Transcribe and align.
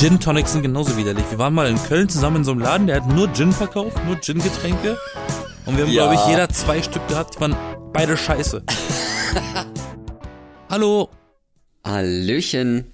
Gin 0.00 0.18
Tonics 0.18 0.52
sind 0.52 0.62
genauso 0.62 0.96
widerlich. 0.96 1.26
Wir 1.30 1.36
waren 1.36 1.52
mal 1.52 1.68
in 1.68 1.76
Köln 1.76 2.08
zusammen 2.08 2.36
in 2.36 2.44
so 2.44 2.52
einem 2.52 2.60
Laden, 2.60 2.86
der 2.86 3.02
hat 3.02 3.08
nur 3.14 3.30
Gin 3.34 3.52
verkauft, 3.52 3.98
nur 4.06 4.18
Gin-Getränke. 4.18 4.96
Und 5.66 5.76
wir 5.76 5.84
haben, 5.84 5.92
Ja. 5.92 6.06
glaube 6.06 6.14
ich, 6.14 6.26
jeder 6.26 6.48
zwei 6.48 6.82
Stück 6.82 7.06
gehabt, 7.06 7.34
die 7.36 7.40
waren 7.42 7.54
beide 7.92 8.16
scheiße. 8.16 8.62
Hallo. 10.70 11.10
Hallöchen. 11.84 12.86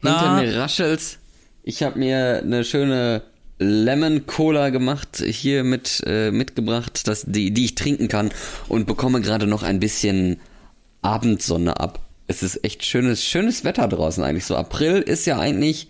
Hinter 0.00 0.22
Na? 0.22 0.40
mir 0.40 0.56
raschelt's. 0.56 1.18
Ich 1.64 1.82
habe 1.82 1.98
mir 1.98 2.38
eine 2.44 2.62
schöne 2.62 3.22
Lemon 3.58 4.28
Cola 4.28 4.68
gemacht, 4.68 5.20
hier 5.20 5.64
mit 5.64 6.04
äh, 6.06 6.30
mitgebracht, 6.30 7.08
das, 7.08 7.24
die, 7.26 7.50
die 7.50 7.64
ich 7.64 7.74
trinken 7.74 8.06
kann 8.06 8.30
und 8.68 8.86
bekomme 8.86 9.20
gerade 9.22 9.48
noch 9.48 9.64
ein 9.64 9.80
bisschen 9.80 10.38
Abendsonne 11.02 11.80
ab. 11.80 11.98
Es 12.28 12.44
ist 12.44 12.62
echt 12.64 12.84
schönes, 12.84 13.24
schönes 13.24 13.64
Wetter 13.64 13.88
draußen 13.88 14.22
eigentlich. 14.22 14.44
So 14.46 14.54
April 14.54 14.98
ist 15.02 15.26
ja 15.26 15.40
eigentlich 15.40 15.88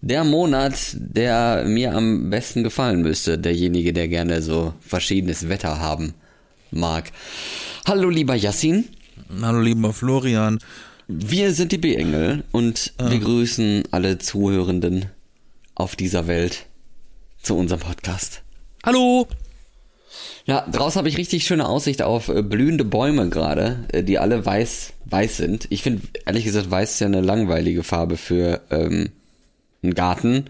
der 0.00 0.24
Monat, 0.24 0.94
der 0.94 1.64
mir 1.66 1.94
am 1.94 2.30
besten 2.30 2.62
gefallen 2.62 3.02
müsste. 3.02 3.38
Derjenige, 3.38 3.92
der 3.92 4.08
gerne 4.08 4.42
so 4.42 4.74
verschiedenes 4.80 5.48
Wetter 5.48 5.80
haben 5.80 6.14
mag. 6.70 7.10
Hallo 7.86 8.08
lieber 8.08 8.34
Yassin. 8.34 8.84
Hallo, 9.42 9.60
lieber 9.60 9.92
Florian. 9.92 10.58
Wir 11.08 11.52
sind 11.54 11.72
die 11.72 11.78
B-Engel 11.78 12.44
und 12.52 12.92
wir 12.98 13.18
grüßen 13.18 13.84
alle 13.90 14.18
Zuhörenden 14.18 15.06
auf 15.74 15.96
dieser 15.96 16.26
Welt 16.26 16.66
zu 17.42 17.56
unserem 17.56 17.80
Podcast. 17.80 18.42
Hallo. 18.84 19.26
Ja, 20.44 20.66
draußen 20.70 20.98
habe 20.98 21.08
ich 21.08 21.18
richtig 21.18 21.44
schöne 21.44 21.68
Aussicht 21.68 22.02
auf 22.02 22.28
äh, 22.28 22.42
blühende 22.42 22.84
Bäume 22.84 23.28
gerade, 23.28 23.84
äh, 23.92 24.02
die 24.02 24.18
alle 24.18 24.44
weiß, 24.44 24.94
weiß 25.04 25.36
sind. 25.36 25.66
Ich 25.70 25.82
finde, 25.82 26.02
ehrlich 26.24 26.44
gesagt, 26.44 26.70
weiß 26.70 26.92
ist 26.92 27.00
ja 27.00 27.06
eine 27.06 27.20
langweilige 27.20 27.82
Farbe 27.82 28.16
für 28.16 28.62
ähm, 28.70 29.10
einen 29.82 29.94
Garten. 29.94 30.46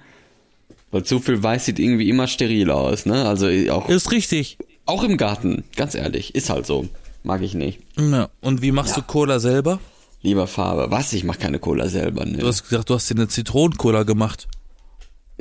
Weil 0.90 1.04
zu 1.04 1.20
viel 1.20 1.42
weiß 1.42 1.66
sieht 1.66 1.78
irgendwie 1.78 2.08
immer 2.08 2.26
steril 2.26 2.70
aus, 2.70 3.04
ne? 3.06 3.26
Also 3.28 3.48
äh, 3.48 3.70
auch, 3.70 3.88
Ist 3.88 4.10
richtig. 4.10 4.56
auch 4.86 5.02
im 5.04 5.16
Garten, 5.18 5.64
ganz 5.76 5.94
ehrlich, 5.94 6.34
ist 6.34 6.48
halt 6.50 6.66
so. 6.66 6.88
Mag 7.24 7.42
ich 7.42 7.52
nicht. 7.54 7.80
Ja. 7.98 8.28
Und 8.40 8.62
wie 8.62 8.72
machst 8.72 8.96
du 8.96 9.02
Cola 9.02 9.38
selber? 9.38 9.80
Lieber 10.22 10.46
Farbe. 10.46 10.90
Was? 10.90 11.12
Ich 11.12 11.24
mache 11.24 11.38
keine 11.38 11.58
Cola 11.58 11.88
selber, 11.88 12.24
ne? 12.24 12.38
Du 12.38 12.46
hast 12.46 12.68
gesagt, 12.68 12.88
du 12.88 12.94
hast 12.94 13.10
dir 13.10 13.16
eine 13.16 13.28
Zitronencola 13.28 14.04
gemacht. 14.04 14.48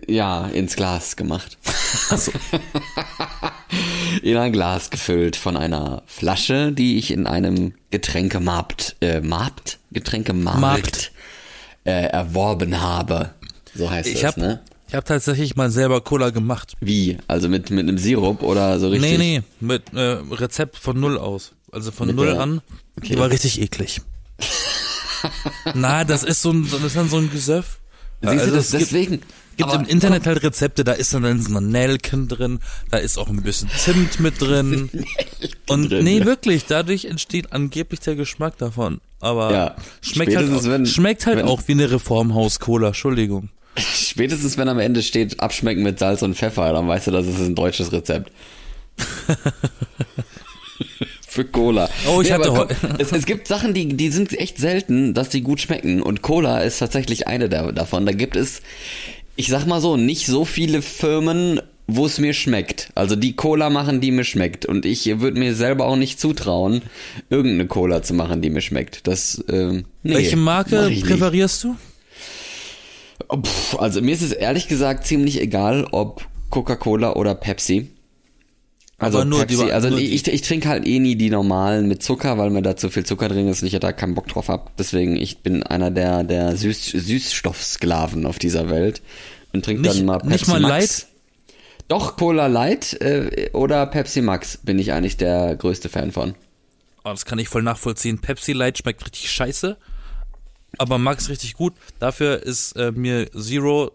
Ja, 0.07 0.47
ins 0.47 0.75
Glas 0.75 1.15
gemacht. 1.15 1.57
Achso. 2.09 2.31
in 4.21 4.37
ein 4.37 4.51
Glas 4.51 4.89
gefüllt 4.89 5.35
von 5.35 5.55
einer 5.57 6.03
Flasche, 6.05 6.71
die 6.71 6.97
ich 6.97 7.11
in 7.11 7.25
einem 7.27 7.73
Getränkemarkt, 7.91 8.95
äh, 9.01 9.21
Markt? 9.21 9.79
Getränkemarkt 9.91 10.59
Markt. 10.59 11.11
äh, 11.85 12.07
erworben 12.07 12.81
habe. 12.81 13.31
So 13.77 13.89
heißt 13.89 14.07
Ich 14.09 14.21
das, 14.21 14.23
habe 14.35 14.39
ne? 14.41 14.59
ich 14.87 14.95
hab 14.95 15.05
tatsächlich 15.05 15.55
mal 15.55 15.69
selber 15.69 16.01
Cola 16.01 16.29
gemacht. 16.31 16.73
Wie? 16.79 17.17
Also 17.27 17.47
mit, 17.49 17.69
mit 17.69 17.87
einem 17.87 17.97
Sirup 17.97 18.41
oder 18.43 18.79
so 18.79 18.89
richtig? 18.89 19.11
Nee, 19.11 19.17
nee, 19.17 19.43
mit 19.59 19.93
äh, 19.93 20.17
Rezept 20.31 20.77
von 20.77 20.99
null 20.99 21.17
aus. 21.17 21.53
Also 21.71 21.91
von 21.91 22.07
Mit 22.07 22.15
null 22.15 22.27
der- 22.27 22.39
an. 22.39 22.61
Okay. 22.97 23.09
Die 23.09 23.17
war 23.19 23.29
richtig 23.29 23.61
eklig. 23.61 24.01
Na, 25.73 26.03
das 26.03 26.23
ist 26.23 26.41
so 26.41 26.51
ein, 26.51 26.67
das 26.71 26.81
ist 26.81 26.95
dann 26.95 27.09
so 27.09 27.17
ein 27.17 27.29
Gesöff. 27.29 27.79
Siehst 28.21 28.31
Also 28.33 28.45
du, 28.49 28.55
das 28.55 28.65
es 28.65 28.71
gibt- 28.71 28.81
deswegen. 28.83 29.21
Gibt 29.57 29.71
aber 29.71 29.81
im 29.83 29.89
Internet 29.89 30.27
halt 30.27 30.43
Rezepte, 30.43 30.83
da 30.83 30.91
ist 30.91 31.15
dann, 31.15 31.41
so 31.41 31.57
ein 31.57 31.69
Nelken 31.69 32.27
drin, 32.27 32.59
da 32.91 32.97
ist 32.99 33.17
auch 33.17 33.27
ein 33.27 33.41
bisschen 33.41 33.69
Zimt 33.75 34.19
mit 34.19 34.39
drin. 34.39 34.91
Und 35.67 35.89
drin, 35.89 36.03
nee, 36.03 36.19
ja. 36.19 36.25
wirklich, 36.25 36.65
dadurch 36.65 37.05
entsteht 37.05 37.51
angeblich 37.53 37.99
der 38.01 38.15
Geschmack 38.15 38.57
davon. 38.59 39.01
Aber 39.19 39.51
Ja, 39.51 39.75
schmeckt 40.01 40.35
halt, 40.35 40.51
auch, 40.53 40.63
wenn- 40.65 40.85
schmeckt 40.85 41.25
halt 41.25 41.43
auch 41.43 41.61
wie 41.65 41.71
eine 41.71 41.89
Reformhaus-Cola, 41.89 42.89
Entschuldigung. 42.89 43.49
Spätestens 43.77 44.57
wenn 44.57 44.69
am 44.69 44.79
Ende 44.79 45.03
steht, 45.03 45.39
abschmecken 45.39 45.83
mit 45.83 45.99
Salz 45.99 46.21
und 46.21 46.35
Pfeffer, 46.35 46.73
dann 46.73 46.87
weißt 46.87 47.07
du, 47.07 47.11
das 47.11 47.27
ist 47.27 47.39
ein 47.39 47.55
deutsches 47.55 47.91
Rezept. 47.91 48.31
Für 51.27 51.45
Cola. 51.45 51.89
Oh, 52.09 52.21
ich 52.21 52.31
hatte 52.31 52.49
aber 52.49 52.59
heu- 52.59 52.67
guck, 52.67 52.99
es, 52.99 53.11
es 53.11 53.25
gibt 53.25 53.47
Sachen, 53.47 53.73
die, 53.73 53.87
die 53.95 54.09
sind 54.09 54.33
echt 54.39 54.57
selten, 54.57 55.13
dass 55.13 55.29
die 55.29 55.41
gut 55.41 55.61
schmecken. 55.61 56.01
Und 56.01 56.21
Cola 56.23 56.59
ist 56.61 56.79
tatsächlich 56.79 57.27
eine 57.27 57.47
da, 57.49 57.71
davon. 57.71 58.05
Da 58.07 58.11
gibt 58.11 58.35
es, 58.35 58.61
ich 59.35 59.47
sag 59.49 59.65
mal 59.67 59.79
so, 59.81 59.97
nicht 59.97 60.25
so 60.25 60.45
viele 60.45 60.81
Firmen, 60.81 61.61
wo 61.85 62.05
es 62.05 62.17
mir 62.17 62.33
schmeckt. 62.33 62.89
Also 62.95 63.15
die 63.15 63.35
Cola 63.35 63.69
machen, 63.69 64.01
die 64.01 64.11
mir 64.11 64.23
schmeckt. 64.23 64.65
Und 64.65 64.85
ich 64.85 65.05
würde 65.19 65.39
mir 65.39 65.53
selber 65.53 65.85
auch 65.85 65.95
nicht 65.95 66.19
zutrauen, 66.19 66.81
irgendeine 67.29 67.67
Cola 67.67 68.01
zu 68.01 68.13
machen, 68.15 68.41
die 68.41 68.49
mir 68.49 68.61
schmeckt. 68.61 69.05
Das, 69.07 69.43
ähm, 69.49 69.85
nee, 70.03 70.15
Welche 70.15 70.37
Marke 70.37 70.91
präferierst 71.01 71.63
du? 71.63 71.75
Pff, 73.35 73.75
Also 73.79 74.01
mir 74.01 74.13
ist 74.13 74.21
es 74.21 74.31
ehrlich 74.31 74.67
gesagt 74.67 75.05
ziemlich 75.05 75.41
egal, 75.41 75.87
ob 75.91 76.25
Coca-Cola 76.49 77.13
oder 77.15 77.35
Pepsi. 77.35 77.89
Also 78.99 79.23
nur 79.23 79.45
die- 79.45 79.55
Pepsi, 79.57 79.71
also 79.71 79.89
nur 79.89 79.99
die- 79.99 80.13
ich, 80.15 80.27
ich 80.27 80.41
trinke 80.41 80.69
halt 80.69 80.87
eh 80.87 80.97
nie 80.99 81.15
die 81.15 81.29
normalen 81.29 81.87
mit 81.87 82.01
Zucker, 82.01 82.37
weil 82.39 82.49
mir 82.49 82.61
da 82.63 82.75
zu 82.75 82.89
viel 82.89 83.05
Zucker 83.05 83.27
drin 83.29 83.47
ist 83.47 83.61
und 83.61 83.67
ich 83.71 83.79
da 83.79 83.91
keinen 83.93 84.15
Bock 84.15 84.27
drauf 84.27 84.49
hab. 84.49 84.75
Deswegen, 84.77 85.15
ich 85.17 85.39
bin 85.39 85.61
einer 85.63 85.91
der, 85.91 86.23
der 86.23 86.55
Süß, 86.57 86.85
Süßstoffsklaven 86.85 88.25
auf 88.25 88.39
dieser 88.39 88.69
Welt 88.69 89.01
und 89.53 89.63
trinke 89.65 89.83
dann 89.83 90.05
mal 90.05 90.17
Pepsi 90.17 90.31
nicht 90.31 90.47
mal 90.47 90.59
Max. 90.61 90.71
Light? 91.01 91.07
Doch, 91.89 92.17
Cola 92.17 92.47
Light 92.47 92.93
äh, 93.01 93.49
oder 93.53 93.85
Pepsi 93.85 94.21
Max 94.21 94.57
bin 94.57 94.79
ich 94.79 94.91
eigentlich 94.93 95.17
der 95.17 95.55
größte 95.55 95.89
Fan 95.89 96.11
von. 96.11 96.33
Oh, 97.05 97.09
das 97.09 97.25
kann 97.25 97.39
ich 97.39 97.47
voll 97.49 97.63
nachvollziehen. 97.63 98.19
Pepsi 98.19 98.51
Light 98.53 98.79
schmeckt 98.79 99.05
richtig 99.05 99.31
scheiße, 99.31 99.77
aber 100.77 100.97
Max 100.97 101.29
richtig 101.29 101.53
gut. 101.53 101.73
Dafür 101.99 102.43
ist 102.43 102.73
äh, 102.73 102.91
mir 102.91 103.31
Zero, 103.31 103.91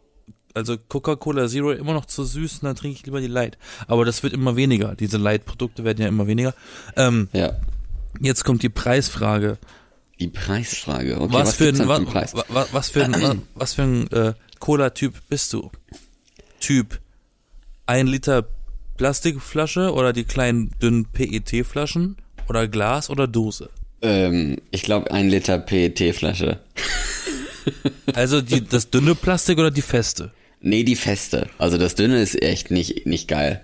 also 0.55 0.77
Coca-Cola 0.77 1.49
Zero 1.49 1.73
immer 1.73 1.93
noch 1.95 2.07
zu 2.07 2.25
süß 2.25 2.55
und 2.55 2.65
dann 2.65 2.77
trinke 2.77 2.97
ich 2.99 3.05
lieber 3.07 3.21
die 3.21 3.27
Light. 3.27 3.59
Aber 3.87 4.05
das 4.05 4.23
wird 4.23 4.33
immer 4.33 4.57
weniger. 4.57 4.95
Diese 4.95 5.19
Light-Produkte 5.19 5.85
werden 5.85 6.01
ja 6.01 6.09
immer 6.09 6.27
weniger. 6.27 6.55
Ähm, 6.97 7.29
Ja. 7.33 7.53
jetzt 8.21 8.45
kommt 8.45 8.63
die 8.63 8.69
Preisfrage. 8.69 9.59
Die 10.19 10.29
Preisfrage. 10.29 11.21
Okay, 11.21 11.33
was, 11.33 11.49
was, 11.49 11.55
für 11.57 11.69
ein, 11.69 11.75
denn 11.75 11.89
wa, 11.89 11.95
für 11.95 12.01
einen 12.03 12.07
Preis? 12.07 12.35
wa, 12.35 12.45
wa, 12.49 12.67
was 12.73 12.89
für 12.91 13.05
ein, 13.05 13.15
wa, 13.21 13.35
was 13.55 13.75
für 13.75 13.83
ein 13.83 14.11
äh, 14.11 14.35
Cola-Typ 14.59 15.15
bist 15.29 15.53
du? 15.53 15.71
Typ 16.61 17.01
ein 17.87 18.07
Liter 18.07 18.47
Plastikflasche 18.97 19.93
oder 19.93 20.13
die 20.13 20.25
kleinen 20.25 20.71
dünnen 20.81 21.07
PET-Flaschen 21.07 22.17
oder 22.49 22.69
Glas 22.69 23.11
oder 23.11 23.27
Dose? 23.27 23.69
Ähm, 24.03 24.57
ich 24.71 24.83
glaube 24.83 25.11
ein 25.13 25.29
Liter 25.29 25.59
PET-Flasche. 25.59 26.59
Also 28.15 28.41
die, 28.41 28.65
das 28.65 28.91
dünne 28.91 29.15
Plastik 29.15 29.57
oder 29.59 29.71
die 29.71 29.83
feste? 29.83 30.33
Nee, 30.61 30.83
die 30.83 30.97
feste. 30.97 31.49
Also 31.59 31.79
das 31.79 31.95
dünne 31.95 32.21
ist 32.21 32.43
echt 32.43 32.73
nicht, 32.73 33.07
nicht 33.07 33.29
geil. 33.29 33.61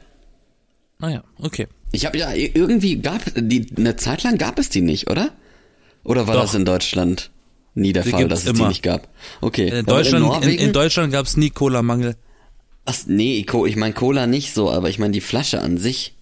Naja, 1.01 1.25
okay. 1.41 1.67
Ich 1.91 2.07
habe 2.07 2.17
ja 2.17 2.33
irgendwie 2.33 2.99
gab 2.99 3.23
die 3.35 3.67
eine 3.77 3.97
Zeit 3.97 4.23
lang 4.23 4.39
gab 4.39 4.59
es 4.61 4.69
die 4.69 4.83
nicht, 4.83 5.11
oder? 5.11 5.33
Oder 6.05 6.29
war 6.29 6.35
Doch. 6.35 6.43
das 6.43 6.55
in 6.55 6.65
Deutschland 6.65 7.31
nie 7.75 7.93
der 7.93 8.05
Die 8.05 8.11
Fall, 8.11 8.29
dass 8.29 8.47
es 8.47 8.53
die 8.53 8.63
nicht 8.63 8.83
gab? 8.85 9.09
Okay. 9.41 9.69
In 9.69 9.87
Deutschland, 9.87 10.25
in, 10.25 10.31
Norwegen? 10.31 10.63
in 10.63 10.73
Deutschland 10.73 11.13
gab 11.13 11.27
es 11.27 11.37
nie 11.37 11.51
Cola-Mangel. 11.51 12.17
Ach, 12.85 12.95
nee, 13.07 13.45
ich 13.45 13.77
meine 13.77 13.95
Cola 13.95 14.27
nicht 14.29 14.55
so, 14.55 14.71
aber 14.71 14.89
ich 14.91 14.99
meine 15.01 15.13
die 15.13 15.21
Flasche 15.21 15.61
an 15.61 15.77
sich. 15.79 16.15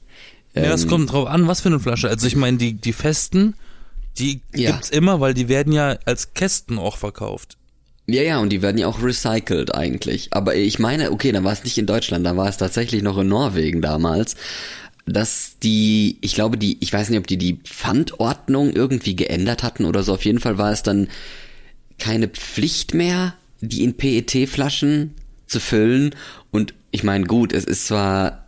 Ja, 0.55 0.63
das 0.63 0.85
Ähm, 0.85 0.89
kommt 0.89 1.13
drauf 1.13 1.29
an, 1.29 1.47
was 1.47 1.61
für 1.61 1.69
eine 1.69 1.79
Flasche. 1.81 2.09
Also 2.09 2.27
ich 2.27 2.37
meine, 2.37 2.57
die, 2.57 2.73
die 2.73 2.95
festen, 2.95 3.55
die 4.19 4.41
Ja. 4.55 4.73
gibt's 4.73 4.91
immer, 4.91 5.21
weil 5.21 5.35
die 5.35 5.49
werden 5.49 5.73
ja 5.73 5.99
als 6.05 6.35
Kästen 6.35 6.79
auch 6.79 6.97
verkauft. 6.97 7.57
Ja, 8.09 8.23
ja, 8.23 8.39
und 8.39 8.51
die 8.51 8.63
werden 8.63 8.79
ja 8.79 8.87
auch 8.87 9.03
recycelt 9.03 9.75
eigentlich. 9.75 10.29
Aber 10.31 10.55
ich 10.55 10.79
meine, 10.79 11.11
okay, 11.11 11.33
dann 11.33 11.43
war 11.45 11.53
es 11.53 11.65
nicht 11.65 11.77
in 11.77 11.87
Deutschland, 11.87 12.25
da 12.25 12.37
war 12.37 12.49
es 12.49 12.57
tatsächlich 12.57 13.03
noch 13.03 13.19
in 13.19 13.27
Norwegen 13.29 13.83
damals, 13.83 14.37
dass 15.07 15.57
die, 15.63 16.19
ich 16.21 16.35
glaube, 16.35 16.57
die, 16.57 16.79
ich 16.81 16.93
weiß 16.93 17.11
nicht, 17.11 17.19
ob 17.19 17.27
die 17.27 17.37
die 17.37 17.55
Pfandordnung 17.65 18.73
irgendwie 18.73 19.17
geändert 19.17 19.63
hatten 19.63 19.85
oder 19.85 20.03
so. 20.03 20.15
Auf 20.15 20.25
jeden 20.25 20.39
Fall 20.41 20.57
war 20.59 20.71
es 20.73 20.83
dann 20.83 21.09
keine 21.99 22.29
Pflicht 22.29 22.95
mehr, 22.95 23.35
die 23.61 23.83
in 23.83 23.95
PET-Flaschen 23.97 25.15
zu 25.47 25.61
füllen. 25.61 26.15
Und 26.51 26.75
ich 26.91 27.03
meine, 27.03 27.25
gut, 27.27 27.53
es 27.53 27.65
ist 27.65 27.87
zwar, 27.87 28.46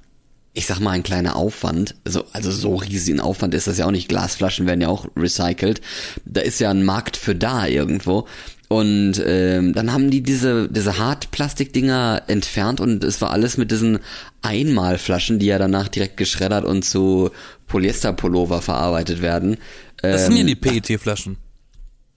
ich 0.58 0.66
sag 0.66 0.80
mal, 0.80 0.90
ein 0.90 1.02
kleiner 1.02 1.36
Aufwand. 1.36 1.94
Also, 2.04 2.24
also 2.32 2.50
so 2.50 2.74
riesigen 2.76 3.20
Aufwand 3.20 3.54
ist 3.54 3.66
das 3.66 3.78
ja 3.78 3.86
auch 3.86 3.90
nicht. 3.90 4.08
Glasflaschen 4.08 4.66
werden 4.66 4.80
ja 4.80 4.88
auch 4.88 5.06
recycelt. 5.16 5.80
Da 6.24 6.40
ist 6.40 6.58
ja 6.60 6.70
ein 6.70 6.84
Markt 6.84 7.16
für 7.16 7.34
da 7.34 7.66
irgendwo. 7.66 8.26
Und 8.68 9.22
ähm, 9.24 9.72
dann 9.72 9.92
haben 9.92 10.10
die 10.10 10.20
diese, 10.22 10.68
diese 10.68 10.98
Hartplastikdinger 10.98 12.24
entfernt 12.26 12.80
und 12.80 13.02
es 13.02 13.20
war 13.22 13.30
alles 13.30 13.56
mit 13.56 13.70
diesen 13.70 14.00
Einmalflaschen, 14.42 15.38
die 15.38 15.46
ja 15.46 15.58
danach 15.58 15.88
direkt 15.88 16.18
geschreddert 16.18 16.64
und 16.66 16.84
zu 16.84 17.30
Polyesterpullover 17.68 18.60
verarbeitet 18.60 19.22
werden. 19.22 19.56
Das 20.02 20.26
sind 20.26 20.34
ja 20.34 20.40
Ähm, 20.42 20.46
die 20.48 20.54
PET-Flaschen. 20.54 21.38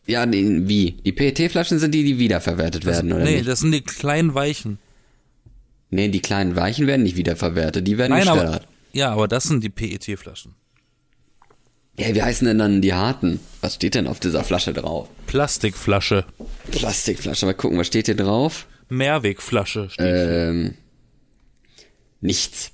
ja, 0.07 0.25
die, 0.25 0.67
wie? 0.67 0.97
Die 1.05 1.11
PET-Flaschen 1.13 1.79
sind 1.79 1.93
die, 1.93 2.03
die 2.03 2.19
wiederverwertet 2.19 2.85
werden, 2.85 3.13
oder 3.13 3.23
Nee, 3.23 3.35
nicht? 3.37 3.47
das 3.47 3.61
sind 3.61 3.71
die 3.71 3.81
kleinen 3.81 4.33
Weichen. 4.33 4.77
Nee, 5.91 6.07
die 6.07 6.21
kleinen 6.21 6.55
Weichen 6.55 6.87
werden 6.87 7.03
nicht 7.03 7.17
wiederverwertet, 7.17 7.85
die 7.85 7.97
werden 7.97 8.13
Nein, 8.13 8.27
aber, 8.27 8.41
geschreddert. 8.41 8.67
ja, 8.93 9.11
aber 9.11 9.27
das 9.27 9.43
sind 9.43 9.63
die 9.63 9.69
PET-Flaschen. 9.69 10.55
Ja, 11.99 12.15
wie 12.15 12.23
heißen 12.23 12.47
denn 12.47 12.57
dann 12.57 12.81
die 12.81 12.93
harten? 12.93 13.41
Was 13.59 13.75
steht 13.75 13.95
denn 13.95 14.07
auf 14.07 14.19
dieser 14.19 14.43
Flasche 14.43 14.73
drauf? 14.73 15.09
Plastikflasche. 15.27 16.25
Plastikflasche, 16.71 17.45
mal 17.45 17.53
gucken, 17.53 17.77
was 17.77 17.87
steht 17.87 18.05
hier 18.05 18.15
drauf? 18.15 18.65
Mehrwegflasche 18.87 19.89
steht. 19.89 20.05
Ähm, 20.07 20.75
nichts. 22.21 22.71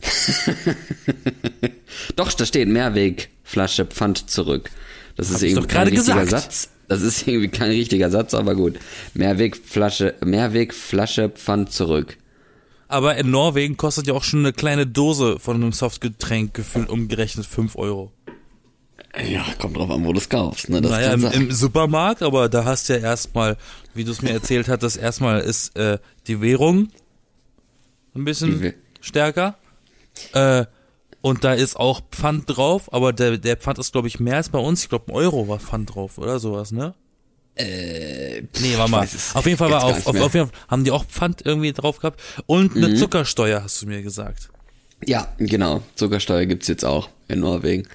Doch, 2.15 2.31
da 2.31 2.45
steht 2.45 2.67
Mehrwegflasche 2.67 3.85
Pfand 3.85 4.29
zurück. 4.29 4.69
Das 5.15 5.29
ist 5.31 5.37
Hab 5.37 5.43
irgendwie 5.43 5.67
kein 5.67 5.87
richtiger 5.87 6.21
gesagt. 6.21 6.43
Satz. 6.43 6.69
Das 6.87 7.01
ist 7.01 7.27
irgendwie 7.27 7.49
kein 7.49 7.71
richtiger 7.71 8.11
Satz, 8.11 8.35
aber 8.35 8.55
gut. 8.55 8.79
Mehrwegflasche, 9.15 10.15
Mehrwegflasche 10.23 11.29
Pfand 11.29 11.71
zurück. 11.71 12.17
Aber 12.87 13.17
in 13.17 13.29
Norwegen 13.31 13.75
kostet 13.77 14.07
ja 14.07 14.13
auch 14.13 14.23
schon 14.23 14.39
eine 14.39 14.53
kleine 14.53 14.87
Dose 14.87 15.39
von 15.39 15.55
einem 15.55 15.73
Softgetränk 15.73 16.53
gefühlt 16.53 16.89
umgerechnet 16.89 17.45
5 17.45 17.75
Euro. 17.75 18.11
Ja, 19.29 19.45
kommt 19.59 19.75
drauf 19.75 19.89
an, 19.89 20.05
wo 20.05 20.13
du 20.13 20.19
es 20.19 20.29
kaufst. 20.29 20.69
Ne? 20.69 20.79
Das 20.79 20.91
naja, 20.91 21.13
im, 21.13 21.25
im 21.25 21.51
Supermarkt, 21.51 22.21
aber 22.21 22.49
da 22.49 22.65
hast 22.65 22.87
du 22.87 22.93
ja 22.93 22.99
erstmal, 22.99 23.57
wie 23.93 24.03
du 24.03 24.11
es 24.11 24.21
mir 24.21 24.31
erzählt 24.31 24.67
hattest, 24.67 24.97
erstmal 24.97 25.41
ist 25.41 25.75
äh, 25.75 25.97
die 26.27 26.39
Währung 26.41 26.89
ein 28.15 28.25
bisschen 28.25 28.73
stärker. 29.01 29.57
Äh, 30.33 30.65
und 31.21 31.43
da 31.43 31.53
ist 31.53 31.77
auch 31.77 32.01
Pfand 32.11 32.45
drauf, 32.45 32.93
aber 32.93 33.11
der, 33.11 33.37
der 33.37 33.57
Pfand 33.57 33.79
ist, 33.79 33.91
glaube 33.91 34.07
ich, 34.07 34.19
mehr 34.19 34.37
als 34.37 34.49
bei 34.49 34.59
uns. 34.59 34.83
Ich 34.83 34.89
glaube, 34.89 35.11
ein 35.11 35.15
Euro 35.15 35.47
war 35.47 35.59
Pfand 35.59 35.95
drauf 35.95 36.17
oder 36.17 36.39
sowas, 36.39 36.71
ne? 36.71 36.93
Äh, 37.57 38.41
Nee, 38.61 38.77
war 38.77 38.85
ich 38.85 38.91
mal. 38.91 39.07
Auf 39.33 39.45
jeden 39.45 39.57
Fall 39.57 39.69
war 39.71 39.83
auf, 39.83 40.07
auf. 40.07 40.13
Mhm. 40.13 40.21
auf 40.21 40.33
jeden 40.33 40.47
Fall, 40.49 40.59
haben 40.67 40.83
die 40.83 40.91
auch 40.91 41.05
Pfand 41.05 41.41
irgendwie 41.45 41.73
drauf 41.73 41.99
gehabt. 41.99 42.19
Und 42.45 42.75
eine 42.75 42.95
Zuckersteuer, 42.95 43.63
hast 43.63 43.81
du 43.81 43.87
mir 43.87 44.01
gesagt. 44.01 44.49
Ja, 45.05 45.27
genau. 45.37 45.81
Zuckersteuer 45.95 46.45
gibt's 46.45 46.67
jetzt 46.67 46.85
auch 46.85 47.09
in 47.27 47.39
Norwegen. 47.39 47.87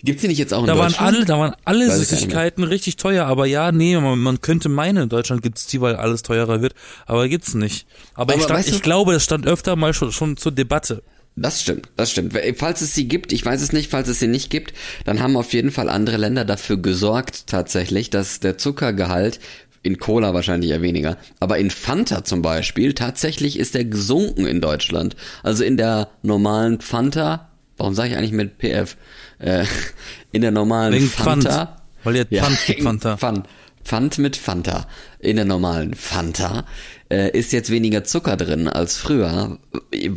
Gibt's 0.00 0.22
die 0.22 0.28
nicht 0.28 0.38
jetzt 0.38 0.54
auch 0.54 0.60
in 0.60 0.66
Da 0.68 0.78
waren 0.78 0.88
Deutschland? 0.92 1.16
alle, 1.16 1.24
da 1.24 1.38
waren 1.38 1.54
alle 1.64 1.88
Weiß 1.88 2.00
ich 2.00 2.08
Süßigkeiten 2.08 2.62
richtig 2.62 2.96
teuer, 2.96 3.26
aber 3.26 3.46
ja, 3.46 3.72
nee, 3.72 3.96
man, 3.98 4.18
man 4.18 4.40
könnte 4.40 4.68
meinen, 4.68 5.04
in 5.04 5.08
Deutschland 5.08 5.42
gibt's 5.42 5.66
die, 5.66 5.80
weil 5.80 5.96
alles 5.96 6.22
teurer 6.22 6.62
wird, 6.62 6.74
aber 7.06 7.26
gibt's 7.28 7.54
nicht. 7.54 7.86
Aber, 8.14 8.32
ich, 8.32 8.38
Aber 8.38 8.44
stand, 8.44 8.58
weißt 8.60 8.70
du- 8.70 8.74
ich 8.76 8.82
glaube, 8.82 9.12
das 9.12 9.24
stand 9.24 9.46
öfter 9.46 9.74
mal 9.74 9.92
schon, 9.94 10.12
schon 10.12 10.36
zur 10.36 10.52
Debatte. 10.52 11.02
Das 11.42 11.62
stimmt, 11.62 11.88
das 11.96 12.10
stimmt. 12.10 12.36
Falls 12.56 12.80
es 12.80 12.94
sie 12.94 13.06
gibt, 13.06 13.32
ich 13.32 13.44
weiß 13.44 13.62
es 13.62 13.72
nicht, 13.72 13.90
falls 13.90 14.08
es 14.08 14.18
sie 14.18 14.26
nicht 14.26 14.50
gibt, 14.50 14.72
dann 15.04 15.20
haben 15.20 15.36
auf 15.36 15.52
jeden 15.52 15.70
Fall 15.70 15.88
andere 15.88 16.16
Länder 16.16 16.44
dafür 16.44 16.76
gesorgt 16.78 17.46
tatsächlich, 17.46 18.10
dass 18.10 18.40
der 18.40 18.58
Zuckergehalt 18.58 19.38
in 19.82 19.98
Cola 19.98 20.34
wahrscheinlich 20.34 20.70
eher 20.70 20.82
weniger, 20.82 21.16
aber 21.40 21.58
in 21.58 21.70
Fanta 21.70 22.24
zum 22.24 22.42
Beispiel 22.42 22.94
tatsächlich 22.94 23.58
ist 23.58 23.74
der 23.74 23.84
gesunken 23.84 24.46
in 24.46 24.60
Deutschland. 24.60 25.16
Also 25.42 25.64
in 25.64 25.76
der 25.76 26.08
normalen 26.22 26.80
Fanta, 26.80 27.48
warum 27.76 27.94
sage 27.94 28.10
ich 28.10 28.16
eigentlich 28.16 28.32
mit 28.32 28.58
PF? 28.58 28.96
Äh, 29.38 29.64
in 30.32 30.42
der 30.42 30.50
normalen 30.50 30.94
Wegen 30.94 31.08
Fanta. 31.08 31.50
Pfand. 31.50 31.70
Weil 32.04 32.16
ihr 32.16 32.26
Pfand 32.26 32.58
gibt, 32.66 32.82
Fanta. 32.82 33.16
Pfand. 33.16 33.48
Pfand 33.84 34.18
mit 34.18 34.36
Fanta. 34.36 34.86
In 35.18 35.36
der 35.36 35.44
normalen 35.44 35.94
Fanta 35.94 36.64
äh, 37.10 37.30
ist 37.36 37.52
jetzt 37.52 37.70
weniger 37.70 38.04
Zucker 38.04 38.36
drin 38.36 38.68
als 38.68 38.96
früher. 38.96 39.58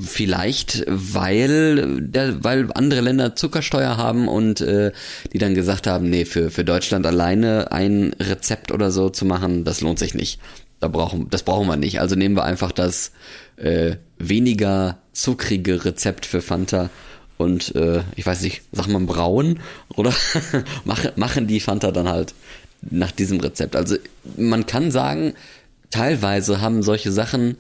Vielleicht, 0.02 0.84
weil, 0.88 2.02
der, 2.02 2.44
weil 2.44 2.70
andere 2.74 3.02
Länder 3.02 3.36
Zuckersteuer 3.36 3.98
haben 3.98 4.28
und 4.28 4.62
äh, 4.62 4.92
die 5.32 5.38
dann 5.38 5.56
gesagt 5.56 5.88
haben, 5.88 6.10
nee, 6.10 6.26
für, 6.26 6.52
für 6.52 6.66
Deutschland 6.66 7.06
alleine 7.06 7.72
ein 7.72 8.14
Rezept 8.20 8.72
oder 8.72 8.92
so 8.92 9.10
zu 9.10 9.26
machen, 9.26 9.64
das 9.64 9.82
lohnt 9.82 10.00
sich 10.00 10.14
nicht. 10.14 10.40
Da 10.80 10.88
brauchen, 10.88 11.30
das 11.30 11.44
brauchen 11.44 11.68
wir 11.68 11.78
nicht. 11.78 12.02
Also 12.02 12.16
nehmen 12.16 12.36
wir 12.36 12.44
einfach 12.44 12.72
das 12.72 13.12
äh, 13.58 13.96
weniger 14.18 14.98
zuckrige 15.14 15.86
Rezept 15.86 16.26
für 16.26 16.42
Fanta 16.42 16.90
und 17.38 17.76
äh, 17.76 18.02
ich 18.16 18.26
weiß 18.26 18.42
nicht, 18.42 18.62
sag 18.72 18.88
mal 18.88 19.02
brauen 19.02 19.60
oder 19.96 20.14
machen 21.16 21.48
die 21.48 21.60
Fanta 21.60 21.92
dann 21.92 22.08
halt 22.08 22.34
nach 22.82 23.12
diesem 23.12 23.40
Rezept. 23.40 23.76
Also 23.76 23.96
man 24.38 24.66
kann 24.66 24.92
sagen, 24.92 25.34
teilweise 25.92 26.62
haben 26.62 26.82
solche 26.84 27.12
Sachen 27.12 27.58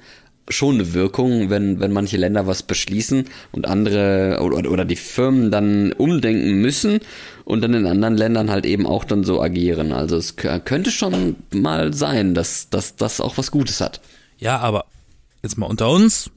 schon 0.50 0.76
eine 0.76 0.94
Wirkung, 0.94 1.50
wenn, 1.50 1.80
wenn 1.80 1.94
manche 1.94 2.18
Länder 2.18 2.48
was 2.48 2.64
beschließen 2.64 3.26
und 3.52 3.68
andere 3.68 4.40
oder, 4.42 4.70
oder 4.70 4.84
die 4.86 4.96
Firmen 4.96 5.52
dann 5.52 5.94
umdenken 5.94 6.56
müssen 6.62 7.00
und 7.46 7.62
dann 7.62 7.74
in 7.74 7.86
anderen 7.86 8.18
Ländern 8.18 8.50
halt 8.50 8.66
eben 8.66 8.86
auch 8.88 9.06
dann 9.06 9.24
so 9.24 9.42
agieren. 9.42 9.94
Also 9.94 10.18
es 10.18 10.36
könnte 10.36 10.92
schon 10.92 11.36
mal 11.54 11.94
sein, 11.94 12.34
dass, 12.34 12.70
dass 12.70 12.96
das 12.96 13.22
auch 13.22 13.38
was 13.38 13.52
Gutes 13.52 13.80
hat. 13.80 14.02
Ja, 14.40 14.58
aber 14.60 14.86
jetzt 15.44 15.58
mal 15.58 15.68
unter 15.68 15.90
uns. 15.90 16.32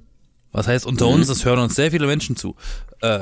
Was 0.52 0.68
heißt 0.68 0.86
unter 0.86 1.06
Mhm. 1.06 1.14
uns? 1.14 1.28
Es 1.30 1.44
hören 1.44 1.58
uns 1.58 1.74
sehr 1.74 1.90
viele 1.90 2.06
Menschen 2.06 2.36
zu. 2.36 2.54
Äh, 3.00 3.20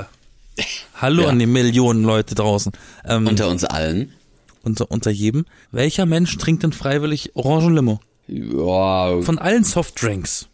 hallo 0.96 1.22
Ja. 1.22 1.28
an 1.30 1.38
die 1.38 1.46
Millionen 1.46 2.02
Leute 2.04 2.34
draußen. 2.34 2.72
Ähm, 3.06 3.26
Unter 3.28 3.48
uns 3.48 3.64
allen. 3.64 4.12
unter, 4.62 4.90
unter 4.90 5.10
jedem. 5.10 5.46
Welcher 5.70 6.04
Mensch 6.04 6.36
trinkt 6.36 6.64
denn 6.64 6.72
freiwillig 6.72 7.30
Orangenlimo? 7.34 8.00
Ja, 8.26 9.20
Von 9.22 9.38
allen 9.38 9.64
Softdrinks, 9.64 10.48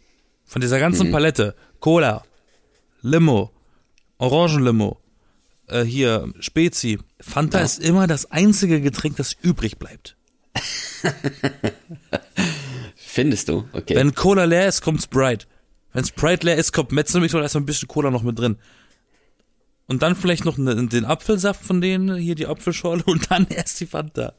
von 0.45 0.61
dieser 0.61 0.79
ganzen 0.79 1.07
Mhm. 1.07 1.11
Palette, 1.11 1.55
Cola, 1.79 2.23
Limo, 3.01 3.51
Orangenlimo, 4.17 4.97
äh, 5.67 5.83
hier 5.83 6.33
Spezi, 6.39 6.99
Fanta 7.21 7.59
Ja. 7.59 7.65
ist 7.65 7.79
immer 7.79 8.07
das 8.07 8.31
einzige 8.31 8.81
Getränk, 8.81 9.15
das 9.17 9.35
übrig 9.41 9.77
bleibt. 9.77 10.15
findest 12.95 13.49
du? 13.49 13.67
Okay. 13.73 13.95
Wenn 13.95 14.13
Cola 14.15 14.43
leer 14.45 14.67
ist, 14.67 14.81
kommt 14.81 15.01
Sprite. 15.01 15.45
Wenn 15.93 16.05
Sprite 16.05 16.45
leer 16.45 16.55
ist, 16.57 16.71
kommt 16.73 16.91
Metzgermilch 16.91 17.33
oder 17.33 17.45
ist 17.45 17.55
ein 17.55 17.65
bisschen 17.65 17.87
Cola 17.87 18.11
noch 18.11 18.23
mit 18.23 18.37
drin. 18.37 18.57
Und 19.87 20.03
dann 20.03 20.15
vielleicht 20.15 20.45
noch 20.45 20.57
ne, 20.57 20.75
den 20.87 21.05
Apfelsaft 21.05 21.63
von 21.65 21.81
denen, 21.81 22.15
hier 22.17 22.35
die 22.35 22.45
Apfelschorle 22.45 23.03
und 23.07 23.31
dann 23.31 23.47
erst 23.47 23.79
die 23.79 23.87
Fanta. 23.87 24.33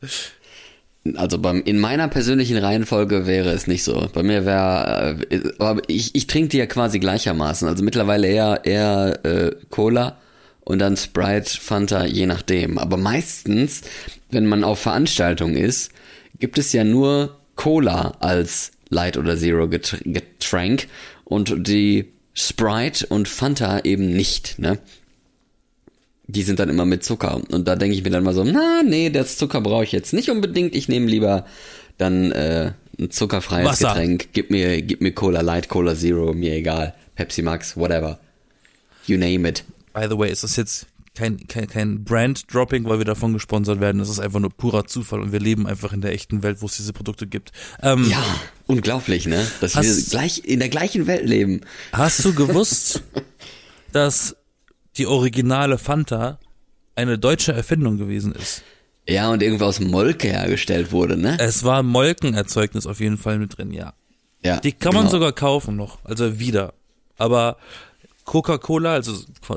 Also 1.15 1.39
beim, 1.39 1.63
in 1.63 1.79
meiner 1.79 2.09
persönlichen 2.09 2.59
Reihenfolge 2.59 3.27
wäre 3.27 3.51
es 3.51 3.67
nicht 3.67 3.85
so. 3.85 4.09
Bei 4.13 4.23
mir 4.23 4.45
wäre, 4.45 5.17
äh, 5.31 5.41
aber 5.59 5.81
ich, 5.87 6.15
ich 6.15 6.27
trinke 6.27 6.51
die 6.51 6.59
ja 6.59 6.67
quasi 6.67 6.99
gleichermaßen. 6.99 7.67
Also 7.67 7.83
mittlerweile 7.83 8.27
eher, 8.29 8.61
eher 8.65 9.19
äh, 9.25 9.57
Cola 9.71 10.19
und 10.61 10.79
dann 10.79 10.99
Sprite, 10.99 11.59
Fanta, 11.59 12.05
je 12.05 12.27
nachdem. 12.27 12.77
Aber 12.77 12.99
meistens, 12.99 13.81
wenn 14.31 14.47
man 14.47 14.63
auf 14.63 14.81
Veranstaltungen 14.81 15.57
ist, 15.57 15.91
gibt 16.39 16.59
es 16.59 16.73
ja 16.73 16.85
nur 16.85 17.39
Cola 17.57 18.17
als 18.21 18.73
Light 18.91 19.17
oder 19.17 19.37
Zero 19.39 19.65
Getr- 19.65 20.03
Getränk 20.05 20.87
und 21.25 21.67
die 21.67 22.13
Sprite 22.35 23.07
und 23.07 23.27
Fanta 23.29 23.81
eben 23.85 24.11
nicht, 24.11 24.59
ne? 24.59 24.79
Die 26.33 26.43
sind 26.43 26.59
dann 26.59 26.69
immer 26.69 26.85
mit 26.85 27.05
Zucker. 27.05 27.41
Und 27.51 27.67
da 27.69 27.77
denke 27.77 27.97
ich 27.97 28.05
mir 28.05 28.11
dann 28.11 28.25
mal 28.25 28.35
so, 28.35 28.45
na, 28.45 28.83
nee, 28.85 29.11
das 29.11 29.37
Zucker 29.37 29.61
brauche 29.61 29.85
ich 29.85 29.93
jetzt 29.93 30.13
nicht 30.13 30.31
unbedingt. 30.31 30.75
Ich 30.75 30.89
nehme 30.89 31.07
lieber 31.07 31.45
dann 31.99 32.33
äh, 32.33 32.73
ein 32.99 33.11
zuckerfreies 33.11 33.67
Wasser. 33.67 33.89
Getränk. 33.89 34.29
Gib 34.33 34.51
mir, 34.51 34.81
gib 34.83 35.01
mir 35.01 35.13
Cola 35.13 35.41
Light, 35.41 35.69
Cola 35.69 35.95
Zero, 35.95 36.33
mir 36.33 36.55
egal. 36.55 36.95
Pepsi 37.17 37.43
Max, 37.43 37.77
whatever. 37.77 38.19
You 39.07 39.17
name 39.19 39.49
it. 39.49 39.65
By 39.93 40.07
the 40.09 40.17
way, 40.19 40.31
ist 40.31 40.45
das 40.45 40.57
jetzt 40.57 40.87
kein, 41.17 41.47
kein, 41.49 41.67
kein 41.67 42.05
Brand-Dropping, 42.05 42.85
weil 42.85 42.99
wir 42.99 43.05
davon 43.05 43.33
gesponsert 43.33 43.81
werden. 43.81 43.99
Das 43.99 44.09
ist 44.09 44.21
einfach 44.21 44.39
nur 44.41 44.51
purer 44.51 44.87
Zufall 44.87 45.21
und 45.21 45.33
wir 45.33 45.41
leben 45.41 45.67
einfach 45.67 45.93
in 45.93 46.01
der 46.01 46.13
echten 46.13 46.43
Welt, 46.43 46.59
wo 46.63 46.67
es 46.67 46.77
diese 46.77 46.93
Produkte 46.93 47.27
gibt. 47.27 47.51
Ähm, 47.83 48.07
Ja, 48.09 48.23
unglaublich, 48.67 49.27
ne? 49.27 49.45
Dass 49.61 49.75
Hast- 49.75 49.87
wir 49.87 50.11
gleich 50.11 50.43
in 50.45 50.61
der 50.61 50.69
gleichen 50.69 51.07
Welt 51.07 51.27
leben. 51.29 51.63
Hast 51.93 52.25
du 52.25 52.33
gewusst, 52.33 53.03
dass 53.93 54.37
die 54.97 55.07
originale 55.07 55.79
Fanta 55.79 56.39
eine 56.95 57.19
deutsche 57.19 57.53
Erfindung 57.53 57.99
gewesen 57.99 58.33
ist? 58.33 58.63
Ja, 59.09 59.31
und 59.31 59.43
irgendwo 59.43 59.65
aus 59.65 59.81
Molke 59.81 60.29
hergestellt 60.29 60.93
wurde, 60.93 61.17
ne? 61.17 61.37
Es 61.41 61.65
war 61.65 61.83
Molkenerzeugnis 61.83 62.87
auf 62.87 63.01
jeden 63.01 63.19
Fall 63.19 63.39
mit 63.39 63.57
drin, 63.57 63.73
ja. 63.73 63.95
Ja. 64.43 64.61
Die 64.61 64.73
kann 64.73 64.95
man 64.95 65.03
genau. 65.03 65.13
sogar 65.13 65.33
kaufen 65.33 65.77
noch, 65.77 66.05
also 66.05 66.39
wieder. 66.39 66.75
Aber 67.17 67.57
Coca-Cola, 68.25 68.95
also 68.95 69.13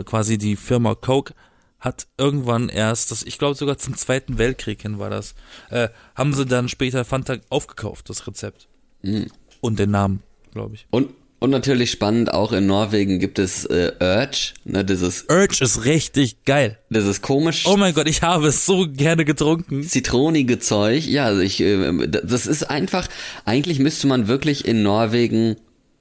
quasi 0.05 0.37
die 0.37 0.55
Firma 0.55 0.95
Coke, 0.95 1.33
hat 1.79 2.07
irgendwann 2.17 2.69
erst, 2.69 3.11
das, 3.11 3.23
ich 3.23 3.37
glaube 3.37 3.55
sogar 3.55 3.77
zum 3.77 3.95
Zweiten 3.95 4.37
Weltkrieg 4.37 4.81
hin 4.81 4.99
war 4.99 5.09
das, 5.09 5.35
äh, 5.69 5.89
haben 6.15 6.33
sie 6.33 6.45
dann 6.45 6.69
später 6.69 7.03
Fanta 7.03 7.37
aufgekauft, 7.49 8.09
das 8.09 8.25
Rezept. 8.25 8.67
Mhm. 9.01 9.27
Und 9.61 9.79
den 9.79 9.91
Namen, 9.91 10.23
glaube 10.51 10.75
ich. 10.75 10.87
Und, 10.89 11.09
und 11.43 11.49
natürlich 11.49 11.91
spannend, 11.91 12.33
auch 12.33 12.53
in 12.53 12.67
Norwegen 12.67 13.19
gibt 13.19 13.37
es 13.37 13.65
äh, 13.65 13.91
Urge, 13.99 14.53
ne, 14.63 14.85
dieses, 14.85 15.25
Urge 15.29 15.57
ist 15.59 15.83
richtig 15.83 16.45
geil. 16.45 16.77
dieses 16.89 17.21
komisch 17.21 17.65
Oh 17.67 17.75
mein 17.75 17.93
Gott, 17.93 18.07
ich 18.07 18.21
habe 18.21 18.47
es 18.47 18.65
so 18.65 18.87
gerne 18.89 19.25
getrunken. 19.25 19.83
zitronige 19.83 20.59
Zeug. 20.59 21.05
Ja, 21.05 21.25
also 21.25 21.41
ich, 21.41 21.59
äh, 21.59 22.07
das 22.07 22.47
ist 22.47 22.69
einfach, 22.69 23.09
eigentlich 23.43 23.79
müsste 23.79 24.07
man 24.07 24.29
wirklich 24.29 24.65
in 24.65 24.83
Norwegen, 24.83 25.57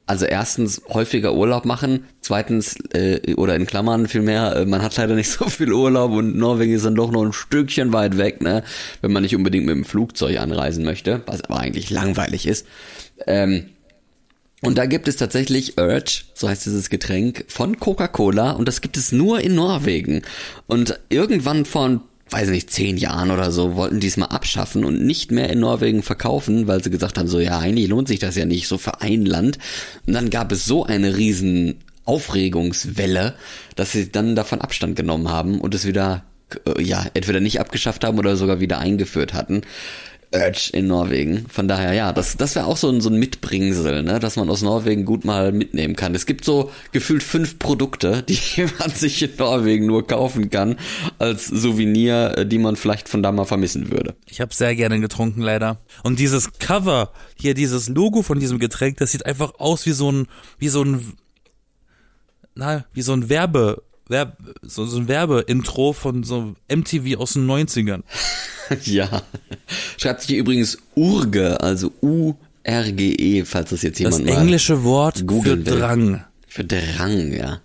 also 0.07 0.27
erstens 0.27 0.81
häufiger 0.89 1.35
Urlaub 1.35 1.65
machen, 1.65 2.05
zweitens, 2.21 2.77
äh, 2.95 3.35
oder 3.35 3.57
in 3.57 3.67
Klammern 3.67 4.07
vielmehr, 4.07 4.55
äh, 4.55 4.65
man 4.65 4.81
hat 4.81 4.97
leider 4.97 5.17
nicht 5.17 5.31
so 5.31 5.49
viel 5.49 5.73
Urlaub 5.73 6.13
und 6.13 6.37
Norwegen 6.37 6.73
ist 6.73 6.85
dann 6.85 6.95
doch 6.95 7.11
noch 7.11 7.25
ein 7.25 7.33
Stückchen 7.33 7.93
weit 7.93 8.17
weg, 8.17 8.43
ne, 8.43 8.63
wenn 9.01 9.11
man 9.11 9.25
nicht 9.25 9.35
unbedingt 9.35 9.67
mit 9.67 9.75
dem 9.75 9.85
Flugzeug 9.85 10.39
anreisen 10.39 10.85
möchte, 10.85 11.23
was 11.27 11.43
aber 11.43 11.59
eigentlich 11.59 11.91
langweilig 11.91 12.47
ist. 12.47 12.65
Ähm, 13.27 13.71
und 14.63 14.79
da 14.79 14.87
gibt 14.87 15.09
es 15.09 15.17
tatsächlich 15.17 15.79
Urge, 15.79 16.23
so 16.35 16.49
heißt 16.49 16.65
dieses 16.67 16.89
Getränk, 16.89 17.45
von 17.49 17.79
Coca-Cola 17.79 18.53
und 18.53 18.67
das 18.67 18.81
gibt 18.81 18.97
es 18.97 19.13
nur 19.13 19.41
in 19.41 19.55
Norwegen. 19.55 20.23
Und 20.67 20.99
irgendwann 21.09 21.65
vor 21.65 22.01
weiß 22.33 22.49
nicht, 22.49 22.71
zehn 22.71 22.97
Jahren 22.97 23.31
oder 23.31 23.53
so, 23.53 23.77
wollten 23.77 24.01
diesmal 24.01 24.31
abschaffen 24.31 24.85
und 24.85 25.05
nicht 25.05 25.31
mehr 25.31 25.51
in 25.51 25.61
Norwegen 25.61 26.03
verkaufen, 26.03 26.67
weil 26.67 26.83
sie 26.83 26.91
gesagt 26.91 27.19
haben, 27.19 27.29
so 27.29 27.39
ja, 27.39 27.59
eigentlich 27.59 27.89
lohnt 27.89 28.09
sich 28.09 28.19
das 28.19 28.37
ja 28.37 28.47
nicht, 28.47 28.69
so 28.69 28.79
für 28.79 29.03
ein 29.03 29.27
Land. 29.27 29.59
Und 30.07 30.15
dann 30.15 30.31
gab 30.31 30.51
es 30.51 30.65
so 30.65 30.85
eine 30.85 31.17
riesen 31.17 31.81
Aufregungswelle, 32.05 33.35
dass 33.77 33.93
sie 33.93 34.11
dann 34.11 34.35
davon 34.35 34.61
Abstand 34.61 34.97
genommen 34.97 35.29
haben 35.29 35.61
und 35.61 35.75
es 35.75 35.87
wieder, 35.87 36.25
äh, 36.67 36.83
ja, 36.83 37.07
entweder 37.15 37.41
nicht 37.41 37.61
abgeschafft 37.61 38.03
haben 38.03 38.19
oder 38.19 38.37
sogar 38.37 38.61
wieder 38.61 38.79
eingeführt 38.79 39.35
hatten. 39.35 39.63
Urge 40.35 40.71
in 40.73 40.87
Norwegen. 40.87 41.47
Von 41.49 41.69
daher, 41.69 41.93
ja, 41.93 42.13
das, 42.13 42.37
das 42.37 42.55
wäre 42.55 42.67
auch 42.67 42.77
so 42.77 42.89
ein, 42.89 43.01
so 43.01 43.11
ein 43.11 43.19
Mitbringsel, 43.19 44.03
ne, 44.03 44.19
dass 44.19 44.37
man 44.37 44.49
aus 44.49 44.63
Norwegen 44.63 45.05
gut 45.05 45.25
mal 45.25 45.53
mitnehmen 45.53 45.97
kann. 45.97 46.15
Es 46.15 46.27
gibt 46.27 46.45
so 46.45 46.71
gefühlt 46.93 47.23
fünf 47.23 47.59
Produkte, 47.59 48.23
die 48.29 48.67
man 48.79 48.91
sich 48.91 49.23
in 49.23 49.37
Norwegen 49.37 49.87
nur 49.87 50.07
kaufen 50.07 50.51
kann, 50.51 50.77
als 51.19 51.47
Souvenir, 51.47 52.39
äh, 52.39 52.47
die 52.47 52.59
man 52.59 52.77
vielleicht 52.77 53.09
von 53.09 53.23
da 53.23 53.33
mal 53.33 53.45
vermissen 53.45 53.91
würde. 53.91 54.15
Ich 54.27 54.41
habe 54.41 54.55
sehr 54.55 54.75
gerne 54.75 55.01
getrunken, 55.01 55.43
leider. 55.43 55.79
Und 56.03 56.19
dieses 56.19 56.53
Cover, 56.59 57.13
hier 57.37 57.55
dieses 57.55 57.89
Logo 57.89 58.23
von 58.23 58.41
diesem 58.41 58.59
Getränk, 58.59 58.99
das 58.99 59.13
sieht 59.13 59.27
einfach 59.27 59.55
aus 59.59 59.87
wie 59.87 59.93
so 59.93 60.11
ein, 60.11 60.27
wie 60.59 60.69
so 60.69 60.83
ein, 60.83 61.13
na, 62.55 62.85
wie 62.93 63.03
so 63.03 63.13
ein 63.13 63.29
Werbe, 63.29 63.83
Werb, 64.09 64.37
so, 64.63 64.85
so 64.87 64.99
ein 64.99 65.09
Werbeintro 65.09 65.93
von 65.93 66.23
so 66.25 66.55
MTV 66.69 67.19
aus 67.19 67.35
den 67.35 67.47
90ern. 67.47 68.03
ja. 68.85 69.23
Schreibt 69.97 70.23
sich 70.23 70.37
übrigens 70.37 70.79
Urge, 70.95 71.61
also 71.61 71.93
U-R-G-E, 72.03 73.45
falls 73.45 73.71
das 73.71 73.83
jetzt 73.83 74.01
Das 74.01 74.19
jemand 74.19 74.27
mal 74.27 74.43
englische 74.43 74.85
Wort 74.85 75.19
für 75.19 75.25
googeln 75.25 75.67
will. 75.67 75.79
Drang. 75.79 76.25
Für 76.47 76.65
Drang, 76.65 77.33
ja. 77.33 77.61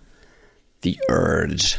The 0.82 0.98
Urge. 1.08 1.76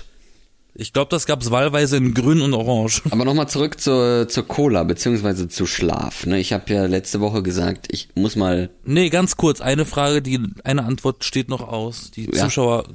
Ich 0.75 0.93
glaube, 0.93 1.09
das 1.09 1.25
gab's 1.25 1.51
wahlweise 1.51 1.97
in 1.97 2.13
grün 2.13 2.41
und 2.41 2.53
orange. 2.53 3.01
Aber 3.11 3.25
nochmal 3.25 3.49
zurück 3.49 3.81
zur, 3.81 4.27
zur 4.29 4.47
Cola, 4.47 4.83
beziehungsweise 4.83 5.49
zu 5.49 5.65
Schlaf. 5.65 6.25
Ne? 6.25 6.39
Ich 6.39 6.53
habe 6.53 6.73
ja 6.73 6.85
letzte 6.85 7.19
Woche 7.19 7.43
gesagt, 7.43 7.87
ich 7.91 8.07
muss 8.15 8.35
mal 8.37 8.69
Nee, 8.85 9.09
ganz 9.09 9.35
kurz, 9.35 9.59
eine 9.59 9.85
Frage, 9.85 10.21
die, 10.21 10.39
eine 10.63 10.85
Antwort 10.85 11.25
steht 11.25 11.49
noch 11.49 11.67
aus. 11.67 12.11
Die 12.11 12.29
Ja. 12.33 12.45
Zuschauer, 12.45 12.85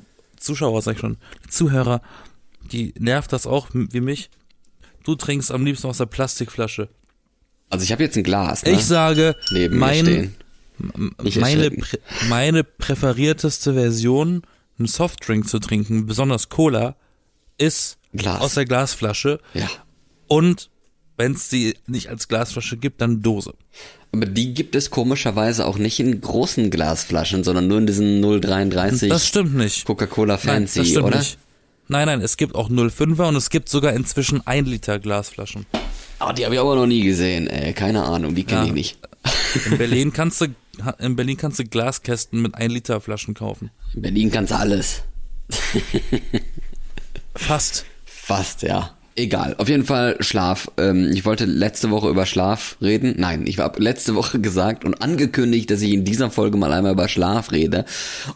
Zuschauer 0.44 0.82
sag 0.82 0.94
ich 0.94 1.00
schon, 1.00 1.16
Zuhörer, 1.48 2.02
die 2.72 2.94
nervt 2.98 3.32
das 3.32 3.46
auch 3.46 3.68
wie 3.72 4.00
mich. 4.00 4.30
Du 5.04 5.14
trinkst 5.14 5.50
am 5.50 5.64
liebsten 5.64 5.86
aus 5.88 5.98
der 5.98 6.06
Plastikflasche. 6.06 6.88
Also 7.70 7.84
ich 7.84 7.92
habe 7.92 8.04
jetzt 8.04 8.16
ein 8.16 8.22
Glas, 8.22 8.64
ne? 8.64 8.72
Ich 8.72 8.84
sage, 8.84 9.36
neben 9.50 9.78
mein, 9.78 10.34
meine, 11.34 11.70
prä, 11.70 11.98
meine 12.28 12.64
präferierteste 12.64 13.74
Version, 13.74 14.42
einen 14.78 14.86
Softdrink 14.86 15.48
zu 15.48 15.58
trinken, 15.58 16.06
besonders 16.06 16.48
Cola, 16.48 16.96
ist 17.58 17.98
Glas. 18.12 18.40
aus 18.40 18.54
der 18.54 18.64
Glasflasche. 18.64 19.40
Ja. 19.54 19.68
Und 20.26 20.70
wenn 21.16 21.33
es 21.33 21.49
die 21.49 21.75
nicht 21.87 22.09
als 22.09 22.28
Glasflasche 22.28 22.76
gibt, 22.76 23.00
dann 23.00 23.23
Dose. 23.23 23.54
Aber 24.12 24.26
die 24.26 24.54
gibt 24.54 24.75
es 24.75 24.90
komischerweise 24.90 25.66
auch 25.66 25.78
nicht 25.78 25.99
in 26.00 26.21
großen 26.21 26.71
Glasflaschen, 26.71 27.42
sondern 27.44 27.66
nur 27.68 27.78
in 27.78 27.87
diesen 27.87 28.23
033 28.23 29.09
Das 29.09 29.26
stimmt 29.26 29.54
nicht. 29.54 29.85
Coca-Cola 29.85 30.35
Nein, 30.35 30.38
Fancy, 30.66 30.78
das 30.80 30.88
stimmt 30.88 31.06
oder? 31.06 31.18
nicht. 31.18 31.38
Nein, 31.88 32.06
nein, 32.06 32.21
es 32.23 32.37
gibt 32.37 32.54
auch 32.54 32.71
05er 32.71 33.28
und 33.28 33.37
es 33.37 33.50
gibt 33.50 33.68
sogar 33.68 33.92
inzwischen 33.92 34.47
1 34.47 34.68
Liter 34.68 34.99
Glasflaschen. 34.99 35.66
Ah, 36.18 36.33
die 36.33 36.44
habe 36.44 36.54
ich 36.54 36.61
aber 36.61 36.76
noch 36.76 36.87
nie 36.87 37.02
gesehen, 37.02 37.47
ey. 37.49 37.73
Keine 37.75 38.04
Ahnung, 38.04 38.35
die 38.35 38.44
kenne 38.44 38.62
Ja. 38.62 38.66
ich 38.68 38.73
nicht. 38.73 38.99
In 39.71 39.78
Berlin 39.78 40.12
kannst 40.12 40.40
du 40.40 40.47
in 40.99 41.14
Berlin 41.14 41.37
kannst 41.37 41.59
du 41.61 41.64
Glaskästen 41.64 42.42
mit 42.42 42.54
1 42.54 42.73
Liter 42.73 43.00
Flaschen 43.00 43.35
kaufen. 43.35 43.71
In 43.94 44.02
Berlin 44.02 44.30
kannst 44.30 44.50
du 44.52 44.56
alles. 44.56 45.02
Fast. 47.37 47.85
Fast, 48.04 48.62
ja. 48.62 48.97
Egal. 49.16 49.54
Auf 49.59 49.68
jeden 49.68 49.85
Fall 49.85 50.16
Schlaf. 50.21 50.71
Ähm, 50.76 51.11
ich 51.12 51.25
wollte 51.25 51.44
letzte 51.44 51.90
Woche 51.90 52.09
über 52.09 52.26
Schlaf 52.26 52.76
reden. 52.83 53.14
Nein, 53.16 53.47
ich 53.47 53.59
habe 53.59 53.80
letzte 53.80 54.16
Woche 54.16 54.40
gesagt 54.40 54.85
und 54.85 55.00
angekündigt, 55.00 55.71
dass 55.71 55.83
ich 55.83 55.92
in 55.92 56.04
dieser 56.04 56.30
Folge 56.30 56.56
mal 56.56 56.73
einmal 56.73 56.92
über 56.92 57.09
Schlaf 57.09 57.52
rede. 57.52 57.85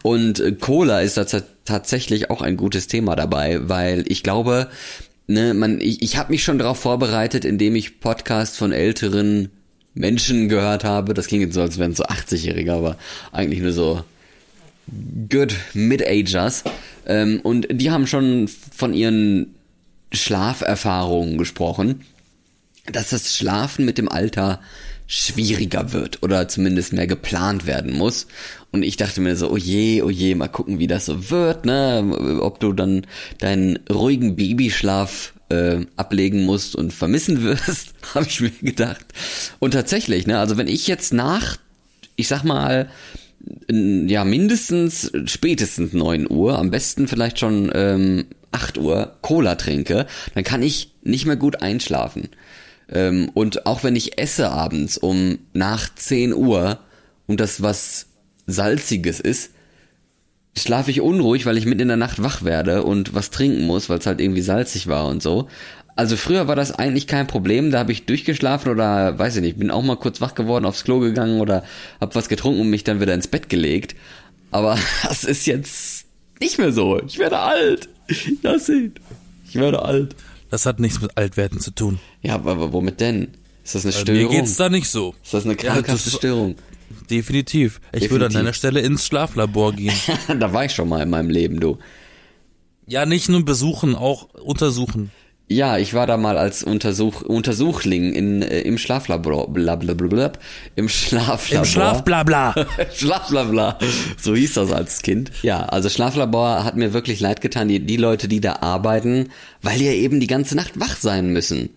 Und 0.03 0.39
äh, 0.39 0.53
Cola 0.53 1.01
ist 1.01 1.19
tatsächlich 1.65 2.29
auch 2.29 2.41
ein 2.41 2.55
gutes 2.55 2.87
Thema 2.87 3.17
dabei, 3.17 3.67
weil 3.67 4.05
ich 4.07 4.23
glaube, 4.23 4.69
ne, 5.27 5.53
man, 5.53 5.81
ich, 5.81 6.01
ich 6.01 6.17
habe 6.17 6.31
mich 6.31 6.43
schon 6.43 6.57
darauf 6.57 6.79
vorbereitet, 6.79 7.43
indem 7.43 7.75
ich 7.75 7.99
Podcasts 7.99 8.57
von 8.57 8.71
älteren 8.71 9.49
Menschen 9.93 10.47
gehört 10.47 10.85
habe. 10.85 11.13
Das 11.13 11.27
klingt 11.27 11.43
jetzt 11.43 11.55
so, 11.55 11.61
als 11.61 11.77
wären 11.77 11.91
es 11.91 11.97
so 11.97 12.05
80-Jährige, 12.05 12.71
aber 12.71 12.97
eigentlich 13.33 13.59
nur 13.59 13.73
so 13.73 14.03
good 15.29 15.53
Mid-Agers. 15.73 16.63
Ähm, 17.05 17.41
und 17.43 17.67
die 17.69 17.91
haben 17.91 18.07
schon 18.07 18.47
von 18.47 18.93
ihren 18.93 19.55
Schlaferfahrungen 20.11 21.37
gesprochen, 21.37 22.01
dass 22.91 23.09
das 23.09 23.35
Schlafen 23.35 23.85
mit 23.85 23.97
dem 23.97 24.09
Alter 24.09 24.59
schwieriger 25.07 25.91
wird 25.91 26.21
oder 26.21 26.47
zumindest 26.47 26.93
mehr 26.93 27.07
geplant 27.07 27.65
werden 27.65 27.93
muss. 27.93 28.27
Und 28.71 28.83
ich 28.83 28.95
dachte 28.95 29.21
mir 29.21 29.35
so, 29.35 29.51
oh 29.51 29.57
je, 29.57 30.03
oh 30.03 30.09
je, 30.11 30.35
mal 30.35 30.47
gucken, 30.47 30.77
wie 30.77 30.85
das 30.85 31.07
so 31.07 31.31
wird, 31.31 31.65
ne? 31.65 32.39
Ob 32.41 32.59
du 32.59 32.73
dann 32.73 33.07
deinen 33.39 33.79
ruhigen 33.91 34.35
Babyschlaf 34.35 35.33
äh, 35.49 35.79
ablegen 35.95 36.45
musst 36.45 36.75
und 36.75 36.93
vermissen 36.93 37.41
wirst, 37.43 37.93
habe 38.13 38.27
ich 38.27 38.39
mir 38.39 38.51
gedacht. 38.61 39.05
Und 39.57 39.71
tatsächlich, 39.71 40.27
ne? 40.27 40.37
Also 40.37 40.57
wenn 40.57 40.67
ich 40.67 40.85
jetzt 40.85 41.11
nach, 41.11 41.57
ich 42.15 42.27
sag 42.27 42.43
mal, 42.43 42.87
ja, 43.67 44.25
mindestens 44.25 45.11
spätestens 45.25 45.93
9 45.93 46.29
Uhr, 46.29 46.59
am 46.59 46.69
besten 46.69 47.07
vielleicht 47.07 47.39
schon 47.39 47.71
ähm, 47.73 48.25
8 48.59 48.77
Uhr 48.77 49.17
Cola 49.21 49.55
trinke, 49.55 50.05
dann 50.35 50.43
kann 50.43 50.61
ich 50.61 50.93
nicht 51.01 51.25
mehr 51.25 51.35
gut 51.35 51.61
einschlafen. 51.61 52.29
Ähm, 52.91 53.29
und 53.33 53.65
auch 53.65 53.83
wenn 53.83 53.95
ich 53.95 54.19
esse 54.19 54.49
abends 54.49 54.97
um 54.97 55.39
nach 55.53 55.93
10 55.93 56.33
Uhr 56.33 56.79
und 57.27 57.39
das 57.39 57.61
was 57.61 58.07
Salziges 58.47 59.19
ist, 59.19 59.51
schlafe 60.57 60.91
ich 60.91 61.01
unruhig, 61.01 61.45
weil 61.45 61.57
ich 61.57 61.65
mitten 61.65 61.81
in 61.81 61.87
der 61.87 61.97
Nacht 61.97 62.21
wach 62.21 62.43
werde 62.43 62.83
und 62.83 63.13
was 63.13 63.29
trinken 63.29 63.65
muss, 63.65 63.89
weil 63.89 63.99
es 63.99 64.05
halt 64.05 64.19
irgendwie 64.19 64.41
salzig 64.41 64.87
war 64.87 65.07
und 65.07 65.21
so. 65.21 65.47
Also 65.95 66.15
früher 66.15 66.47
war 66.47 66.55
das 66.55 66.71
eigentlich 66.71 67.07
kein 67.07 67.27
Problem, 67.27 67.71
da 67.71 67.79
habe 67.79 67.91
ich 67.91 68.05
durchgeschlafen 68.05 68.71
oder 68.71 69.19
weiß 69.19 69.35
ich 69.35 69.41
nicht, 69.41 69.59
bin 69.59 69.69
auch 69.69 69.83
mal 69.83 69.97
kurz 69.97 70.21
wach 70.21 70.33
geworden, 70.33 70.65
aufs 70.65 70.83
Klo 70.83 70.99
gegangen 70.99 71.41
oder 71.41 71.63
hab 71.99 72.15
was 72.15 72.29
getrunken 72.29 72.61
und 72.61 72.69
mich 72.69 72.83
dann 72.83 73.01
wieder 73.01 73.13
ins 73.13 73.27
Bett 73.27 73.49
gelegt. 73.49 73.95
Aber 74.51 74.77
das 75.03 75.23
ist 75.23 75.45
jetzt 75.45 76.05
nicht 76.39 76.57
mehr 76.57 76.71
so. 76.71 77.01
Ich 77.05 77.19
werde 77.19 77.39
alt. 77.39 77.89
Das 78.41 78.65
seht. 78.67 78.99
Ich 79.47 79.55
werde 79.55 79.81
alt. 79.83 80.15
Das 80.49 80.65
hat 80.65 80.79
nichts 80.79 80.99
mit 81.01 81.15
Altwerden 81.17 81.59
zu 81.59 81.71
tun. 81.71 81.99
Ja, 82.21 82.35
aber, 82.35 82.73
womit 82.73 82.99
denn? 83.01 83.29
Ist 83.63 83.75
das 83.75 83.85
eine 83.85 83.93
Mir 83.93 83.99
Störung? 84.01 84.31
geht's 84.35 84.55
da 84.55 84.69
nicht 84.69 84.89
so. 84.89 85.13
ist 85.23 85.33
das 85.33 85.43
eine 85.45 85.53
Ja, 85.53 85.59
krankhafte 85.73 86.09
das- 86.09 86.13
Störung? 86.15 86.55
Definitiv. 87.09 87.81
Ich 87.91 88.09
würde 88.09 88.25
an 88.25 88.31
Definitiv. 88.31 88.33
deiner 88.33 88.53
Stelle 88.53 88.79
ins 88.81 89.05
Schlaflabor 89.05 89.73
gehen. 89.73 89.93
da 90.39 90.53
war 90.53 90.65
ich 90.65 90.71
schon 90.73 90.89
mal 90.89 91.01
in 91.03 91.09
meinem 91.09 91.29
Leben, 91.29 91.59
du. 91.59 91.77
ja, 92.87 93.05
nicht 93.05 93.29
nur 93.29 93.45
besuchen, 93.45 93.95
auch 93.95 94.23
untersuchen. 94.33 95.11
Ja, 95.51 95.79
ich 95.79 95.95
war 95.95 96.05
da 96.05 96.15
mal 96.15 96.37
als 96.37 96.63
Untersuch 96.63 97.23
Untersuchling 97.23 98.13
in, 98.13 98.43
äh, 98.43 98.61
im 98.61 98.77
Schlaflabor, 98.77 99.51
blablabla, 99.51 100.31
im 100.75 100.87
Schlaflabor. 100.87 101.65
Im 101.65 101.65
Schlafblabla. 101.65 102.53
Schlaflabla. 102.95 103.79
So 104.21 104.35
hieß 104.35 104.53
das 104.53 104.71
als 104.71 105.01
Kind. 105.01 105.31
Ja, 105.41 105.61
also 105.65 105.89
Schlaflabor 105.89 106.63
hat 106.63 106.75
mir 106.75 106.93
wirklich 106.93 107.19
leid 107.19 107.41
getan, 107.41 107.67
die, 107.67 107.79
die 107.79 107.97
Leute, 107.97 108.27
die 108.27 108.41
da 108.41 108.57
arbeiten, 108.61 109.29
weil 109.63 109.79
die 109.79 109.85
ja 109.85 109.93
eben 109.93 110.19
die 110.19 110.27
ganze 110.27 110.55
Nacht 110.55 110.79
wach 110.79 110.95
sein 110.97 111.33
müssen. 111.33 111.69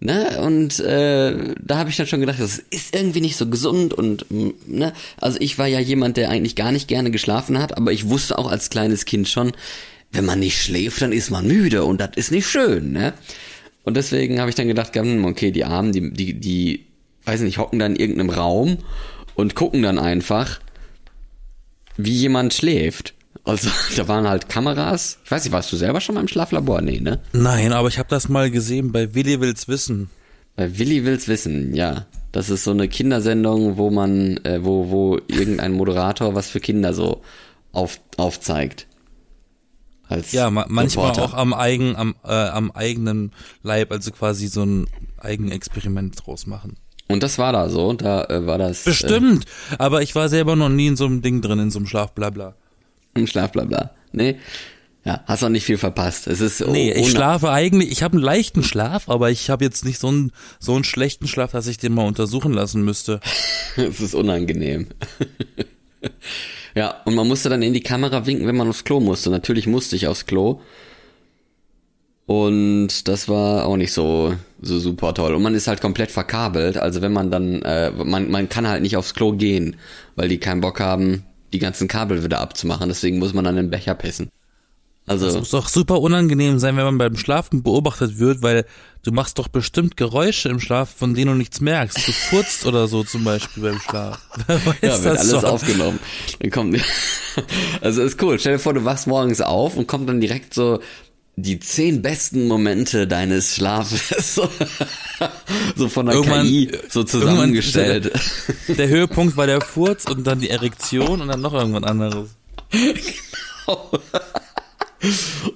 Ne? 0.00 0.40
Und 0.40 0.80
äh, 0.80 1.54
da 1.62 1.76
habe 1.76 1.90
ich 1.90 1.96
dann 1.96 2.06
schon 2.06 2.20
gedacht, 2.20 2.40
das 2.40 2.58
ist 2.70 2.96
irgendwie 2.96 3.20
nicht 3.20 3.36
so 3.36 3.48
gesund 3.48 3.92
und 3.92 4.24
ne, 4.30 4.92
also 5.20 5.38
ich 5.40 5.58
war 5.58 5.66
ja 5.66 5.80
jemand, 5.80 6.16
der 6.16 6.30
eigentlich 6.30 6.54
gar 6.54 6.70
nicht 6.70 6.86
gerne 6.86 7.10
geschlafen 7.10 7.58
hat, 7.58 7.76
aber 7.76 7.90
ich 7.90 8.08
wusste 8.08 8.38
auch 8.38 8.48
als 8.48 8.70
kleines 8.70 9.06
Kind 9.06 9.28
schon, 9.28 9.52
wenn 10.12 10.24
man 10.24 10.40
nicht 10.40 10.62
schläft, 10.62 11.02
dann 11.02 11.12
ist 11.12 11.30
man 11.30 11.46
müde 11.46 11.84
und 11.84 12.00
das 12.00 12.10
ist 12.16 12.30
nicht 12.30 12.46
schön, 12.46 12.92
ne? 12.92 13.12
Und 13.84 13.96
deswegen 13.96 14.40
habe 14.40 14.50
ich 14.50 14.56
dann 14.56 14.68
gedacht, 14.68 14.94
hm, 14.94 15.24
okay, 15.24 15.50
die 15.50 15.64
Armen, 15.64 15.92
die, 15.92 16.12
die, 16.12 16.34
die, 16.34 16.86
weiß 17.24 17.40
nicht, 17.40 17.58
hocken 17.58 17.78
dann 17.78 17.94
in 17.94 18.00
irgendeinem 18.00 18.30
Raum 18.30 18.78
und 19.34 19.54
gucken 19.54 19.82
dann 19.82 19.98
einfach, 19.98 20.60
wie 21.96 22.12
jemand 22.12 22.52
schläft. 22.52 23.14
Also, 23.44 23.70
da 23.96 24.08
waren 24.08 24.28
halt 24.28 24.48
Kameras. 24.48 25.18
Ich 25.24 25.30
weiß 25.30 25.44
nicht, 25.44 25.52
warst 25.52 25.72
du 25.72 25.76
selber 25.76 26.00
schon 26.00 26.16
mal 26.16 26.20
im 26.22 26.28
Schlaflabor? 26.28 26.82
Nee, 26.82 27.00
ne? 27.00 27.20
Nein, 27.32 27.72
aber 27.72 27.88
ich 27.88 27.98
habe 27.98 28.08
das 28.10 28.28
mal 28.28 28.50
gesehen 28.50 28.92
bei 28.92 29.14
Willi 29.14 29.40
will's 29.40 29.68
wissen. 29.68 30.10
Bei 30.56 30.78
Willi 30.78 31.04
will's 31.04 31.28
wissen, 31.28 31.74
ja. 31.74 32.06
Das 32.32 32.50
ist 32.50 32.64
so 32.64 32.72
eine 32.72 32.88
Kindersendung, 32.88 33.78
wo 33.78 33.90
man, 33.90 34.38
äh, 34.44 34.62
wo, 34.64 34.90
wo 34.90 35.18
irgendein 35.28 35.72
Moderator 35.72 36.34
was 36.34 36.50
für 36.50 36.60
Kinder 36.60 36.92
so 36.92 37.22
auf, 37.72 38.00
aufzeigt. 38.16 38.87
Als 40.08 40.32
Ja, 40.32 40.50
ma 40.50 40.64
manchmal 40.68 41.08
Reporter. 41.10 41.32
auch 41.32 41.34
am 41.38 41.52
eigen, 41.52 41.94
am, 41.96 42.14
äh, 42.24 42.28
am 42.32 42.70
eigenen 42.70 43.32
Leib, 43.62 43.92
also 43.92 44.10
quasi 44.10 44.46
so 44.48 44.62
ein 44.64 44.86
Eigenexperiment 45.18 46.26
draus 46.26 46.46
machen. 46.46 46.76
Und 47.08 47.22
das 47.22 47.38
war 47.38 47.52
da 47.52 47.68
so, 47.68 47.92
da 47.94 48.24
äh, 48.24 48.46
war 48.46 48.58
das 48.58 48.84
Bestimmt, 48.84 49.44
aber 49.78 50.02
ich 50.02 50.14
war 50.14 50.28
selber 50.28 50.56
noch 50.56 50.68
nie 50.68 50.86
in 50.88 50.96
so 50.96 51.06
einem 51.06 51.22
Ding 51.22 51.40
drin, 51.42 51.58
in 51.58 51.70
so 51.70 51.78
einem 51.78 51.86
Schlafblabla. 51.86 52.54
äh, 53.14 53.18
im 53.20 53.26
Schlafblabla. 53.26 53.90
Nee. 54.12 54.36
Ja, 55.04 55.22
hast 55.26 55.42
auch 55.42 55.48
nicht 55.48 55.64
viel 55.64 55.78
verpasst. 55.78 56.26
Es 56.26 56.40
ist 56.40 56.60
Nee, 56.66 56.92
ich 56.92 57.10
schlafe 57.10 57.50
eigentlich, 57.50 57.90
ich 57.90 58.02
habe 58.02 58.14
einen 58.16 58.22
leichten 58.24 58.62
Schlaf, 58.62 59.08
aber 59.08 59.30
ich 59.30 59.48
habe 59.48 59.64
jetzt 59.64 59.84
nicht 59.84 59.98
so 59.98 60.08
einen, 60.08 60.32
so 60.58 60.74
einen 60.74 60.84
schlechten 60.84 61.28
Schlaf, 61.28 61.52
dass 61.52 61.66
ich 61.66 61.78
den 61.78 61.94
mal 61.94 62.06
untersuchen 62.06 62.52
lassen 62.52 62.82
müsste. 62.84 63.20
Es 63.76 64.00
ist 64.00 64.14
unangenehm. 64.14 64.88
ja, 66.74 67.02
und 67.04 67.14
man 67.14 67.26
musste 67.26 67.48
dann 67.48 67.62
in 67.62 67.74
die 67.74 67.82
Kamera 67.82 68.26
winken, 68.26 68.46
wenn 68.46 68.56
man 68.56 68.68
aufs 68.68 68.84
Klo 68.84 69.00
musste. 69.00 69.30
Natürlich 69.30 69.66
musste 69.66 69.96
ich 69.96 70.06
aufs 70.06 70.26
Klo. 70.26 70.60
Und 72.26 73.08
das 73.08 73.28
war 73.28 73.64
auch 73.64 73.76
nicht 73.76 73.92
so, 73.92 74.34
so 74.60 74.78
super 74.78 75.14
toll. 75.14 75.34
Und 75.34 75.42
man 75.42 75.54
ist 75.54 75.66
halt 75.66 75.80
komplett 75.80 76.10
verkabelt. 76.10 76.76
Also 76.76 77.00
wenn 77.00 77.12
man 77.12 77.30
dann, 77.30 77.62
äh, 77.62 77.90
man, 77.90 78.30
man 78.30 78.50
kann 78.50 78.68
halt 78.68 78.82
nicht 78.82 78.98
aufs 78.98 79.14
Klo 79.14 79.32
gehen, 79.32 79.76
weil 80.14 80.28
die 80.28 80.38
keinen 80.38 80.60
Bock 80.60 80.78
haben, 80.78 81.24
die 81.54 81.58
ganzen 81.58 81.88
Kabel 81.88 82.22
wieder 82.22 82.40
abzumachen. 82.40 82.88
Deswegen 82.88 83.18
muss 83.18 83.32
man 83.32 83.44
dann 83.44 83.56
den 83.56 83.70
Becher 83.70 83.94
pissen. 83.94 84.28
Das 85.08 85.22
Also, 85.22 85.38
muss 85.38 85.50
doch 85.50 85.68
super 85.68 86.00
unangenehm 86.00 86.58
sein, 86.58 86.76
wenn 86.76 86.84
man 86.84 86.98
beim 86.98 87.16
Schlafen 87.16 87.62
beobachtet 87.62 88.18
wird, 88.18 88.42
weil 88.42 88.64
du 89.02 89.10
machst 89.12 89.38
doch 89.38 89.48
bestimmt 89.48 89.96
Geräusche 89.96 90.48
im 90.48 90.60
Schlaf, 90.60 90.90
von 90.94 91.14
denen 91.14 91.32
du 91.32 91.36
nichts 91.38 91.60
merkst. 91.60 92.06
Du 92.06 92.12
furzt 92.12 92.66
oder 92.66 92.88
so 92.88 93.04
zum 93.04 93.24
Beispiel 93.24 93.62
beim 93.62 93.80
Schlaf. 93.80 94.18
Ja, 94.82 95.02
wird 95.02 95.18
alles 95.18 95.30
schon? 95.30 95.44
aufgenommen. 95.44 95.98
Dann 96.40 96.50
kommt, 96.50 96.78
also 97.80 98.02
ist 98.02 98.22
cool. 98.22 98.38
Stell 98.38 98.54
dir 98.54 98.58
vor, 98.58 98.74
du 98.74 98.84
wachst 98.84 99.06
morgens 99.06 99.40
auf 99.40 99.76
und 99.76 99.86
kommt 99.86 100.08
dann 100.08 100.20
direkt 100.20 100.54
so 100.54 100.80
die 101.36 101.60
zehn 101.60 102.02
besten 102.02 102.48
Momente 102.48 103.06
deines 103.06 103.54
Schlafes. 103.56 104.40
So, 105.76 105.88
von 105.88 106.06
der 106.06 106.14
Irgendwann- 106.16 106.46
KI 106.46 106.70
so 106.88 107.02
zusammengestellt. 107.02 108.12
Der 108.68 108.86
Höhepunkt 108.88 109.36
war 109.36 109.46
der 109.46 109.60
Furz 109.60 110.04
und 110.04 110.24
dann 110.26 110.38
die 110.40 110.48
Erektion 110.50 111.20
und 111.20 111.26
dann 111.28 111.40
noch 111.40 111.54
irgendwas 111.54 111.82
anderes. 111.82 112.28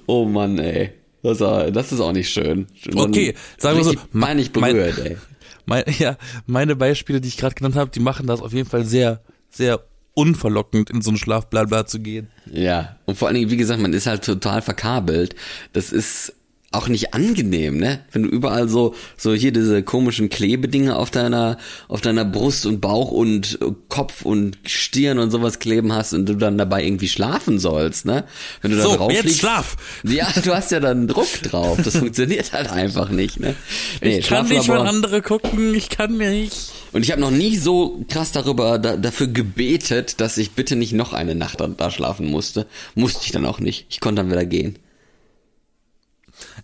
Oh 0.05 0.25
Mann, 0.25 0.57
ey. 0.59 0.91
Das, 1.21 1.37
das 1.37 1.91
ist 1.91 1.99
auch 2.01 2.11
nicht 2.11 2.29
schön. 2.29 2.67
Dann 2.85 2.97
Okay, 3.09 3.33
sagen 3.57 3.77
wir 3.77 3.83
so, 3.85 3.91
richtig 3.91 4.11
Peinlich 4.19 4.51
mein- 4.55 4.75
berührt, 4.75 4.97
ey. 4.99 5.17
Mein, 5.65 5.85
ja, 5.97 6.17
meine 6.45 6.75
Beispiele, 6.75 7.21
die 7.21 7.29
ich 7.29 7.37
gerade 7.37 7.55
genannt 7.55 7.77
habe, 7.77 7.89
die 7.89 8.01
machen 8.01 8.27
das 8.27 8.41
auf 8.41 8.51
jeden 8.51 8.67
Fall 8.69 8.83
sehr, 8.83 9.21
sehr 9.49 9.79
unverlockend, 10.13 10.89
in 10.89 11.01
so 11.01 11.09
einen 11.09 11.17
Schlafblabla 11.17 11.85
zu 11.85 12.01
gehen. 12.01 12.27
Ja, 12.51 12.97
und 13.05 13.17
vor 13.17 13.29
allen 13.29 13.35
Dingen, 13.35 13.49
wie 13.49 13.55
gesagt, 13.55 13.79
man 13.81 13.93
ist 13.93 14.05
halt 14.05 14.25
total 14.25 14.61
verkabelt. 14.61 15.35
Das 15.71 15.93
ist 15.93 16.33
auch 16.73 16.87
nicht 16.87 17.13
angenehm, 17.13 17.77
ne? 17.77 17.99
Wenn 18.11 18.23
du 18.23 18.29
überall 18.29 18.67
so, 18.67 18.95
so 19.17 19.33
hier 19.33 19.51
diese 19.51 19.83
komischen 19.83 20.29
Klebedinge 20.29 20.95
auf 20.95 21.11
deiner, 21.11 21.57
auf 21.87 22.01
deiner 22.01 22.25
Brust 22.25 22.65
und 22.65 22.81
Bauch 22.81 23.11
und 23.11 23.59
Kopf 23.89 24.23
und 24.23 24.57
Stirn 24.65 25.19
und 25.19 25.31
sowas 25.31 25.59
kleben 25.59 25.93
hast 25.93 26.13
und 26.13 26.25
du 26.27 26.33
dann 26.35 26.57
dabei 26.57 26.83
irgendwie 26.83 27.07
schlafen 27.07 27.59
sollst, 27.59 28.05
ne? 28.05 28.23
Wenn 28.61 28.71
du 28.71 28.77
da 28.77 28.83
So, 28.83 28.95
drauf 28.95 29.11
jetzt 29.11 29.25
liegst. 29.25 29.39
schlaf! 29.39 29.75
Ja, 30.03 30.27
du 30.43 30.53
hast 30.53 30.71
ja 30.71 30.79
dann 30.79 31.07
Druck 31.07 31.41
drauf. 31.43 31.79
Das 31.83 31.95
funktioniert 31.97 32.53
halt 32.53 32.69
einfach 32.69 33.09
nicht, 33.09 33.39
ne? 33.39 33.55
Nee, 34.01 34.19
ich 34.19 34.27
kann 34.27 34.47
nicht, 34.47 34.67
wenn 34.67 34.77
andere 34.77 35.21
gucken, 35.21 35.73
ich 35.75 35.89
kann 35.89 36.17
nicht. 36.17 36.71
und 36.91 37.03
ich 37.03 37.11
habe 37.11 37.21
noch 37.21 37.31
nie 37.31 37.55
so 37.57 38.03
krass 38.09 38.31
darüber 38.31 38.79
da, 38.79 38.97
dafür 38.97 39.27
gebetet, 39.27 40.19
dass 40.21 40.37
ich 40.37 40.51
bitte 40.51 40.75
nicht 40.75 40.93
noch 40.93 41.13
eine 41.13 41.35
Nacht 41.35 41.61
da, 41.61 41.67
da 41.67 41.91
schlafen 41.91 42.25
musste. 42.27 42.65
Musste 42.95 43.21
ich 43.25 43.31
dann 43.31 43.45
auch 43.45 43.59
nicht. 43.59 43.85
Ich 43.89 43.99
konnte 43.99 44.21
dann 44.21 44.31
wieder 44.31 44.45
gehen. 44.45 44.77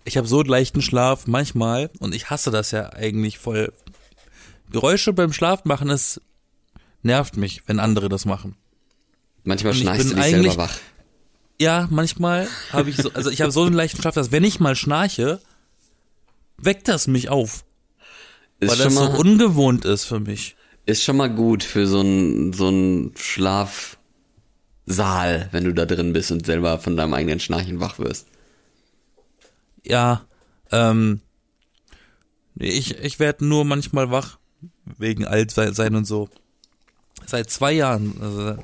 Ich 0.06 0.18
habe 0.18 0.28
so 0.28 0.40
einen 0.40 0.50
leichten 0.50 0.82
Schlaf 0.82 1.28
manchmal 1.28 1.90
und 2.00 2.14
ich 2.16 2.30
hasse 2.30 2.52
das 2.52 2.72
ja 2.72 2.92
eigentlich 2.94 3.38
voll. 3.38 3.74
Geräusche 4.72 5.14
beim 5.14 5.34
Schlaf 5.34 5.66
machen, 5.66 5.90
es 5.90 6.22
nervt 7.02 7.38
mich, 7.38 7.64
wenn 7.68 7.80
andere 7.80 8.10
das 8.10 8.26
machen. 8.26 8.56
Manchmal 9.44 9.74
schnarchst 9.74 10.12
du 10.12 10.16
dich 10.16 10.26
selber 10.26 10.58
wach. 10.58 10.78
Ja, 11.62 11.88
manchmal 11.92 12.48
habe 12.72 12.90
ich 12.90 12.98
so, 12.98 13.12
also 13.14 13.30
ich 13.30 13.42
habe 13.42 13.52
so 13.52 13.64
einen 13.64 13.74
leichten 13.74 14.02
Schlaf, 14.02 14.14
dass 14.16 14.32
wenn 14.32 14.44
ich 14.44 14.60
mal 14.60 14.76
schnarche, 14.76 15.42
weckt 16.58 16.88
das 16.88 17.08
mich 17.08 17.30
auf, 17.30 17.66
Ist 18.60 18.70
weil 18.70 18.78
das 18.78 18.94
so 18.94 19.00
mal, 19.00 19.16
ungewohnt 19.18 19.86
ist 19.86 20.06
für 20.06 20.20
mich. 20.20 20.56
ist 20.86 21.04
schon 21.04 21.18
mal 21.18 21.30
gut 21.30 21.64
für 21.64 21.86
so 21.88 22.00
einen 22.00 22.54
so 22.54 22.68
einen 22.68 23.14
Schlafsaal, 23.18 23.98
wenn 25.52 25.64
du 25.66 25.74
da 25.74 25.86
drin 25.86 26.14
bist 26.14 26.32
und 26.32 26.46
selber 26.46 26.80
von 26.80 26.96
deinem 26.96 27.14
eigenen 27.14 27.40
Schnarchen 27.40 27.80
wach 27.80 28.00
wirst. 28.00 28.28
Ja, 29.84 30.26
ähm, 30.72 31.22
ich, 32.56 32.98
ich 32.98 33.20
werde 33.20 33.46
nur 33.46 33.66
manchmal 33.66 34.12
wach, 34.12 34.38
wegen 34.98 35.26
alt 35.26 35.52
sein 35.52 35.96
und 35.96 36.06
so. 36.06 36.30
Seit 37.26 37.50
zwei 37.50 37.72
Jahren, 37.74 38.16
also 38.22 38.58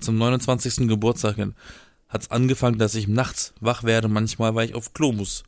zum 0.00 0.18
29. 0.18 0.88
Geburtstag 0.88 1.36
hin, 1.36 1.54
hat's 2.08 2.30
angefangen, 2.30 2.78
dass 2.78 2.94
ich 2.94 3.08
nachts 3.08 3.54
wach 3.60 3.84
werde, 3.84 4.08
manchmal, 4.08 4.54
weil 4.54 4.68
ich 4.68 4.74
auf 4.74 4.92
Klo 4.92 5.12
muss. 5.12 5.44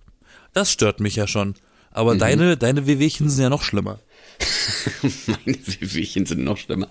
Das 0.52 0.70
stört 0.70 1.00
mich 1.00 1.16
ja 1.16 1.26
schon. 1.26 1.54
Aber 1.92 2.14
deine, 2.14 2.56
deine 2.56 2.86
Wehwehchen 2.86 3.28
sind 3.28 3.42
ja 3.42 3.50
noch 3.50 3.62
schlimmer. 3.62 3.98
Meine 5.26 5.58
Wehwehchen 5.66 6.24
sind 6.24 6.44
noch 6.44 6.56
schlimmer. 6.56 6.88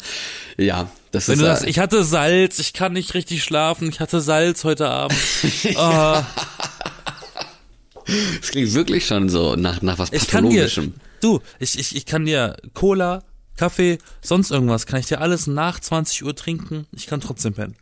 Ja, 0.58 0.92
das 1.12 1.28
Wenn 1.28 1.36
ist 1.36 1.40
du 1.40 1.46
äh, 1.46 1.50
sagst, 1.50 1.68
ich 1.68 1.80
hatte 1.80 2.04
Salz, 2.04 2.60
ich 2.60 2.74
kann 2.74 2.94
nicht 2.94 3.14
richtig 3.14 3.44
schlafen, 3.44 3.90
ich 3.90 4.02
hatte 4.02 4.20
Salz 4.22 4.64
heute 4.64 4.90
Abend. 4.90 5.18
Ah, 5.76 6.26
es 8.42 8.50
klingt 8.52 8.74
wirklich 8.74 9.06
schon 9.06 9.30
so 9.30 9.56
nach 9.56 9.82
nach 9.82 10.00
was 10.00 10.12
ich 10.12 10.28
kann 10.28 10.44
dir, 10.50 10.64
pathologischem. 10.64 10.94
du, 11.22 11.40
ich, 11.60 11.78
ich, 11.80 11.96
ich 11.96 12.06
kann 12.06 12.26
dir 12.26 12.56
Cola, 12.74 13.24
Kaffee, 13.58 13.98
sonst 14.22 14.52
irgendwas, 14.52 14.86
kann 14.86 15.00
ich 15.00 15.06
dir 15.08 15.22
alles 15.22 15.48
nach 15.48 15.80
20 15.80 16.24
Uhr 16.24 16.36
trinken, 16.36 16.86
ich 16.92 17.08
kann 17.08 17.22
trotzdem 17.22 17.54
pennen. 17.54 17.76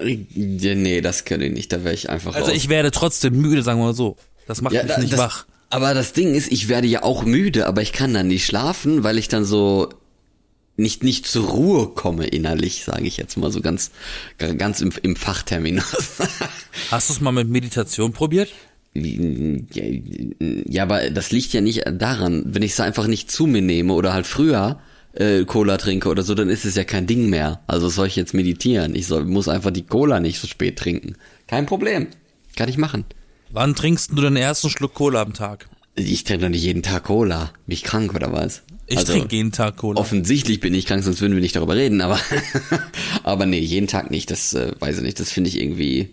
Ja, 0.00 0.74
nee, 0.74 1.00
das 1.00 1.24
könnte 1.24 1.46
ich 1.46 1.52
nicht, 1.52 1.72
da 1.72 1.82
wäre 1.84 1.94
ich 1.94 2.08
einfach 2.08 2.34
Also 2.34 2.48
raus. 2.50 2.56
ich 2.56 2.68
werde 2.68 2.90
trotzdem 2.92 3.34
müde, 3.40 3.62
sagen 3.62 3.80
wir 3.80 3.86
mal 3.86 3.94
so. 3.94 4.16
Das 4.46 4.62
macht 4.62 4.74
Ja, 4.74 4.82
mich 4.84 4.92
da- 4.92 5.00
nicht 5.00 5.12
das, 5.12 5.18
wach. 5.20 5.46
Aber 5.70 5.92
das 5.94 6.12
Ding 6.12 6.34
ist, 6.34 6.52
ich 6.52 6.68
werde 6.68 6.86
ja 6.86 7.02
auch 7.02 7.24
müde, 7.24 7.66
aber 7.66 7.82
ich 7.82 7.92
kann 7.92 8.12
dann 8.14 8.28
nicht 8.28 8.44
schlafen, 8.46 9.02
weil 9.04 9.18
ich 9.18 9.28
dann 9.28 9.44
so 9.44 9.88
nicht 10.76 11.02
nicht 11.02 11.26
zur 11.26 11.48
Ruhe 11.48 11.88
komme 11.88 12.26
innerlich, 12.26 12.84
sage 12.84 13.04
ich 13.06 13.16
jetzt 13.16 13.36
mal 13.36 13.50
so 13.50 13.60
ganz 13.60 13.90
ganz 14.38 14.80
im, 14.80 14.92
im 15.02 15.16
Fachterminus. 15.16 15.84
Hast 16.90 17.08
du 17.08 17.14
es 17.14 17.20
mal 17.20 17.32
mit 17.32 17.48
Meditation 17.48 18.12
probiert? 18.12 18.50
Ja, 18.94 20.82
aber 20.82 21.10
das 21.10 21.32
liegt 21.32 21.52
ja 21.52 21.60
nicht 21.60 21.84
daran, 21.90 22.44
wenn 22.46 22.62
ich 22.62 22.72
es 22.72 22.80
einfach 22.80 23.06
nicht 23.06 23.30
zu 23.30 23.46
mir 23.46 23.62
nehme 23.62 23.94
oder 23.94 24.12
halt 24.12 24.26
früher 24.26 24.80
äh, 25.14 25.44
Cola 25.44 25.76
trinke 25.78 26.08
oder 26.08 26.22
so, 26.22 26.34
dann 26.34 26.48
ist 26.48 26.64
es 26.64 26.74
ja 26.74 26.84
kein 26.84 27.06
Ding 27.06 27.30
mehr. 27.30 27.60
Also 27.66 27.88
soll 27.88 28.06
ich 28.06 28.16
jetzt 28.16 28.34
meditieren? 28.34 28.94
Ich 28.94 29.06
soll, 29.06 29.24
muss 29.24 29.48
einfach 29.48 29.70
die 29.70 29.84
Cola 29.84 30.20
nicht 30.20 30.38
so 30.40 30.46
spät 30.46 30.78
trinken. 30.78 31.16
Kein 31.46 31.66
Problem. 31.66 32.08
Kann 32.56 32.68
ich 32.68 32.78
machen. 32.78 33.04
Wann 33.50 33.74
trinkst 33.74 34.10
du 34.12 34.22
den 34.22 34.36
ersten 34.36 34.70
Schluck 34.70 34.94
Cola 34.94 35.22
am 35.22 35.34
Tag? 35.34 35.68
Ich 35.94 36.24
trinke 36.24 36.44
doch 36.44 36.50
nicht 36.50 36.62
jeden 36.62 36.82
Tag 36.82 37.04
Cola. 37.04 37.50
Bin 37.66 37.74
ich 37.74 37.82
krank 37.82 38.14
oder 38.14 38.32
was? 38.32 38.62
Ich 38.86 38.98
Also, 38.98 39.12
trinke 39.12 39.36
jeden 39.36 39.52
Tag 39.52 39.76
Cola. 39.76 40.00
Offensichtlich 40.00 40.60
bin 40.60 40.74
ich 40.74 40.86
krank, 40.86 41.02
sonst 41.02 41.20
würden 41.20 41.34
wir 41.34 41.40
nicht 41.40 41.56
darüber 41.56 41.76
reden, 41.76 42.00
aber 42.00 42.18
aber 43.22 43.46
nee, 43.46 43.58
jeden 43.58 43.86
Tag 43.86 44.10
nicht, 44.10 44.30
das 44.30 44.54
äh, 44.54 44.72
weiß 44.78 44.98
ich 44.98 45.02
nicht, 45.02 45.20
das 45.20 45.30
finde 45.30 45.48
ich 45.48 45.60
irgendwie 45.60 46.10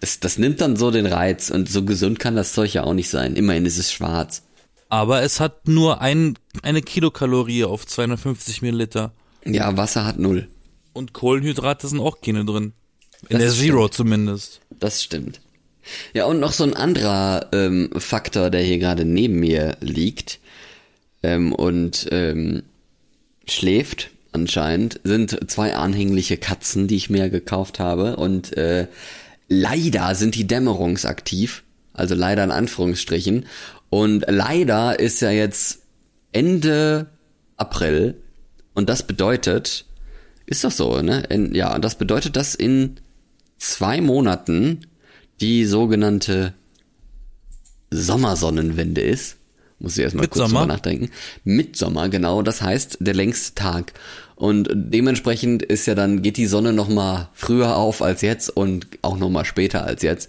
das, 0.00 0.20
das 0.20 0.38
nimmt 0.38 0.60
dann 0.60 0.76
so 0.76 0.90
den 0.90 1.06
Reiz 1.06 1.50
und 1.50 1.68
so 1.68 1.84
gesund 1.84 2.18
kann 2.18 2.36
das 2.36 2.52
Zeug 2.52 2.72
ja 2.74 2.84
auch 2.84 2.94
nicht 2.94 3.08
sein. 3.08 3.34
Immerhin 3.36 3.66
ist 3.66 3.78
es 3.78 3.92
schwarz. 3.92 4.42
Aber 4.88 5.22
es 5.22 5.40
hat 5.40 5.66
nur 5.68 6.00
ein, 6.00 6.38
eine 6.62 6.82
Kilokalorie 6.82 7.64
auf 7.64 7.86
250 7.86 8.62
Milliliter. 8.62 9.12
Ja, 9.44 9.76
Wasser 9.76 10.04
hat 10.04 10.18
null. 10.18 10.48
Und 10.92 11.12
Kohlenhydrate 11.12 11.88
sind 11.88 12.00
auch 12.00 12.20
keine 12.20 12.44
drin. 12.44 12.72
In 13.28 13.38
Das 13.38 13.40
der 13.40 13.50
stimmt. 13.52 13.66
Zero 13.66 13.88
zumindest. 13.88 14.60
Das 14.78 15.02
stimmt. 15.02 15.40
Ja, 16.14 16.26
und 16.26 16.40
noch 16.40 16.52
so 16.52 16.64
ein 16.64 16.74
anderer 16.74 17.48
ähm, 17.52 17.90
Faktor, 17.96 18.50
der 18.50 18.62
hier 18.62 18.78
gerade 18.78 19.04
neben 19.04 19.38
mir 19.38 19.76
liegt 19.80 20.40
ähm, 21.22 21.52
und 21.52 22.08
ähm, 22.10 22.62
schläft 23.48 24.10
anscheinend, 24.32 25.00
sind 25.04 25.50
zwei 25.50 25.74
anhängliche 25.74 26.36
Katzen, 26.36 26.88
die 26.88 26.96
ich 26.96 27.10
mir 27.10 27.30
gekauft 27.30 27.78
habe. 27.78 28.16
Und 28.16 28.56
äh, 28.56 28.86
leider 29.48 30.14
sind 30.14 30.34
die 30.34 30.46
dämmerungsaktiv. 30.46 31.62
Also 31.92 32.14
leider 32.14 32.44
in 32.44 32.50
Anführungsstrichen. 32.50 33.46
Und 33.88 34.24
leider 34.28 34.98
ist 34.98 35.20
ja 35.20 35.30
jetzt 35.30 35.80
Ende 36.32 37.06
April. 37.56 38.20
Und 38.74 38.88
das 38.88 39.06
bedeutet, 39.06 39.86
ist 40.44 40.64
doch 40.64 40.70
so, 40.70 41.00
ne? 41.00 41.22
In, 41.30 41.54
ja, 41.54 41.74
und 41.74 41.82
das 41.82 41.96
bedeutet, 41.96 42.36
dass 42.36 42.54
in 42.54 42.96
zwei 43.58 44.00
Monaten 44.00 44.86
die 45.40 45.64
sogenannte 45.64 46.52
Sommersonnenwende 47.90 49.00
ist. 49.00 49.36
Muss 49.78 49.96
ich 49.96 50.04
erstmal 50.04 50.28
kurz 50.28 50.48
drüber 50.48 50.66
nachdenken. 50.66 51.10
Mitsommer, 51.44 52.08
genau, 52.08 52.42
das 52.42 52.62
heißt 52.62 52.98
der 53.00 53.14
längste 53.14 53.54
Tag. 53.54 53.92
Und 54.36 54.68
dementsprechend 54.70 55.62
ist 55.62 55.86
ja 55.86 55.94
dann, 55.94 56.20
geht 56.20 56.36
die 56.36 56.44
Sonne 56.44 56.74
nochmal 56.74 57.28
früher 57.32 57.74
auf 57.76 58.02
als 58.02 58.20
jetzt 58.20 58.54
und 58.54 58.86
auch 59.00 59.16
nochmal 59.16 59.46
später 59.46 59.84
als 59.84 60.02
jetzt. 60.02 60.28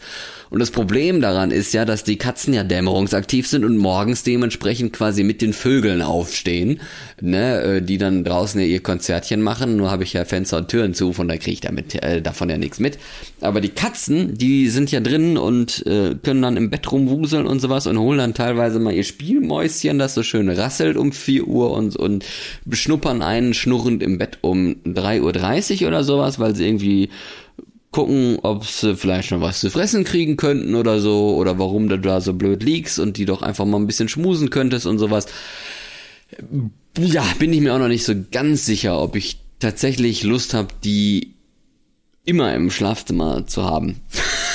Und 0.50 0.60
das 0.60 0.72
Problem 0.72 1.20
daran 1.20 1.52
ist 1.52 1.74
ja, 1.74 1.84
dass 1.84 2.06
die 2.06 2.17
Katzen 2.17 2.54
ja 2.54 2.63
dämmerungsaktiv 2.63 3.48
sind 3.48 3.65
und 3.65 3.78
morgens 3.78 4.24
dementsprechend 4.24 4.93
quasi 4.93 5.24
mit 5.24 5.41
den 5.41 5.52
Vögeln 5.52 6.02
aufstehen, 6.02 6.80
ne, 7.20 7.62
äh, 7.62 7.82
die 7.82 7.98
dann 7.98 8.24
draußen 8.24 8.62
ja 8.62 8.65
ihr 8.65 8.82
Konzertchen 8.82 9.41
machen. 9.41 9.76
Nur 9.76 9.91
habe 9.91 10.04
ich 10.04 10.13
ja 10.13 10.24
Fenster 10.24 10.58
und 10.58 10.70
Türen 10.70 10.93
zu, 10.93 11.12
von 11.12 11.28
da 11.28 11.36
kriege 11.36 11.52
ich 11.52 11.62
damit 11.62 12.02
äh, 12.02 12.22
davon 12.22 12.50
ja 12.50 12.58
nichts 12.58 12.80
mit. 12.80 12.98
Aber 13.41 13.60
die 13.60 13.70
Katzen, 13.70 14.38
die 14.38 14.70
sind 14.70 14.89
ja 14.89 15.02
drin 15.02 15.38
und 15.38 15.86
äh, 15.86 16.15
können 16.24 16.41
dann 16.41 16.56
im 16.56 16.70
Bett 16.70 16.89
rumwuseln 16.89 17.46
und 17.46 17.60
sowas 17.60 17.86
und 17.86 18.00
holen 18.00 18.20
dann 18.20 18.34
teilweise 18.34 18.80
mal 18.80 18.93
ihr 18.93 19.04
Spielmäuschen, 19.04 20.00
das 20.00 20.13
so 20.13 20.24
schön 20.24 20.50
rasselt 20.50 20.96
um 20.96 21.12
4 21.12 21.46
Uhr 21.46 21.72
und, 21.72 21.98
und 21.98 22.24
beschnuppern 22.63 23.22
einen 23.22 23.54
schnurrend 23.98 24.04
im 24.04 24.18
Bett 24.18 24.40
um 24.42 24.76
3.30 24.86 25.82
Uhr 25.82 25.88
oder 25.88 26.04
sowas, 26.04 26.40
weil 26.40 26.56
sie 26.56 26.66
irgendwie 26.66 27.10
gucken, 27.92 28.40
ob 28.44 28.66
sie 28.66 28.96
vielleicht 28.96 29.32
noch 29.32 29.42
was 29.42 29.60
zu 29.60 29.70
fressen 29.70 30.04
kriegen 30.04 30.38
könnten 30.38 30.76
oder 30.76 31.00
so, 31.00 31.36
oder 31.36 31.58
warum 31.58 31.90
du 31.90 31.98
da 31.98 32.22
so 32.22 32.34
blöd 32.34 32.64
liegst 32.64 33.00
und 33.00 33.18
die 33.18 33.26
doch 33.26 33.42
einfach 33.42 33.66
mal 33.66 33.78
ein 33.78 33.88
bisschen 33.88 34.10
schmusen 34.10 34.50
könntest 34.50 34.86
und 34.86 35.00
sowas. 35.00 35.28
Ja, 36.98 37.24
bin 37.40 37.54
ich 37.54 37.62
mir 37.62 37.74
auch 37.74 37.80
noch 37.80 37.88
nicht 37.88 38.04
so 38.04 38.14
ganz 38.32 38.66
sicher, 38.66 39.02
ob 39.02 39.16
ich 39.16 39.40
tatsächlich 39.60 40.24
Lust 40.24 40.54
habe, 40.54 40.68
die 40.84 41.34
immer 42.26 42.54
im 42.54 42.70
Schlafzimmer 42.70 43.48
zu 43.48 43.64
haben. 43.64 44.02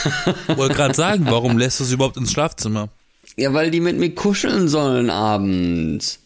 Wollte 0.48 0.74
gerade 0.74 0.94
sagen, 0.94 1.26
warum 1.28 1.56
lässt 1.56 1.80
du 1.80 1.84
sie 1.84 1.94
überhaupt 1.94 2.18
ins 2.18 2.32
Schlafzimmer? 2.32 2.90
Ja, 3.38 3.54
weil 3.54 3.70
die 3.70 3.80
mit 3.80 3.98
mir 3.98 4.14
kuscheln 4.14 4.68
sollen 4.68 5.08
abends. 5.08 6.21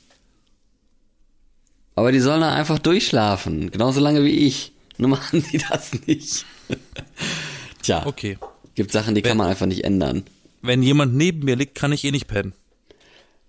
Aber 1.97 2.13
die 2.13 2.21
sollen 2.21 2.43
dann 2.43 2.53
einfach 2.55 2.79
durchschlafen, 2.79 3.71
genauso 3.73 4.01
lange 4.01 4.23
wie 4.23 4.47
ich. 4.47 4.73
Nur 4.99 5.11
machen 5.11 5.45
die 5.53 5.59
das 5.59 5.93
nicht. 6.07 6.47
Tja. 7.83 8.07
Okay. 8.07 8.39
Gibt 8.75 8.93
Sachen, 8.93 9.15
die 9.15 9.25
Wenn- 9.25 9.31
kann 9.31 9.39
man 9.39 9.49
einfach 9.49 9.67
nicht 9.67 9.85
ändern. 9.85 10.25
Wenn 10.63 10.83
jemand 10.83 11.15
neben 11.15 11.41
mir 11.45 11.57
liegt, 11.57 11.75
kann 11.75 11.93
ich 11.93 12.05
eh 12.05 12.11
nicht 12.11 12.27
pennen. 12.29 12.53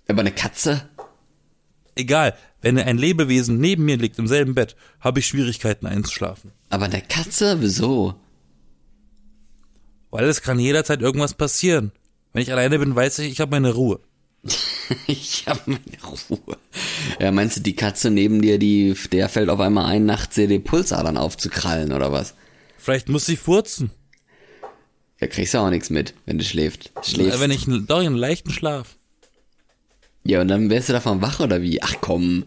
Aber 0.08 0.22
eine 0.22 0.32
Katze? 0.32 0.88
Egal, 1.96 2.36
wenn 2.62 2.78
ein 2.78 2.98
Lebewesen 2.98 3.60
neben 3.60 3.86
mir 3.86 3.98
liegt 3.98 4.20
im 4.20 4.28
selben 4.28 4.56
Bett, 4.56 4.76
habe 5.00 5.20
ich 5.20 5.28
Schwierigkeiten 5.28 5.86
einzuschlafen. 5.88 6.52
Aber 6.70 6.86
eine 6.86 7.02
Katze? 7.02 7.58
Wieso? 7.60 8.16
Weil 10.12 10.26
es 10.26 10.42
kann 10.42 10.60
jederzeit 10.60 11.02
irgendwas 11.02 11.34
passieren. 11.34 11.92
Wenn 12.34 12.44
ich 12.44 12.52
alleine 12.52 12.78
bin, 12.80 12.96
weiß 12.96 13.20
ich, 13.20 13.32
ich 13.32 13.40
habe 13.42 13.52
meine 13.52 13.74
Ruhe. 13.74 14.00
Ich 15.08 15.46
hab 15.48 15.68
meine 15.68 15.82
Ruhe. 16.30 16.58
Ja, 17.20 17.32
meinst 17.32 17.58
du, 17.58 17.62
die 17.62 17.76
Katze 17.76 18.10
neben 18.10 18.42
dir, 18.42 18.58
die, 18.58 18.96
der 19.12 19.28
fällt 19.28 19.50
auf 19.50 19.60
einmal 19.60 19.86
ein, 19.86 20.06
nachts 20.06 20.36
dir 20.36 20.48
die 20.48 20.60
Pulsadern 20.60 21.18
aufzukrallen 21.18 21.92
oder 21.92 22.12
was? 22.14 22.36
Vielleicht 22.78 23.10
muss 23.10 23.26
sie 23.26 23.36
furzen. 23.36 23.92
Da 25.20 25.28
kriegst 25.28 25.54
du 25.54 25.58
auch 25.58 25.70
nichts 25.70 25.90
mit, 25.90 26.14
wenn 26.26 26.38
du 26.38 26.46
schläfst. 26.46 26.92
schläfst. 27.04 27.40
Wenn 27.42 27.52
ich 27.52 27.66
doch 27.66 28.00
einen 28.00 28.16
leichten 28.16 28.52
Schlaf. 28.52 28.96
ja, 30.24 30.42
und 30.42 30.48
dann 30.48 30.70
wärst 30.70 30.90
du 30.90 30.94
davon 30.94 31.22
wach 31.22 31.40
oder 31.40 31.62
wie? 31.62 31.82
Ach 31.82 31.96
komm. 32.00 32.46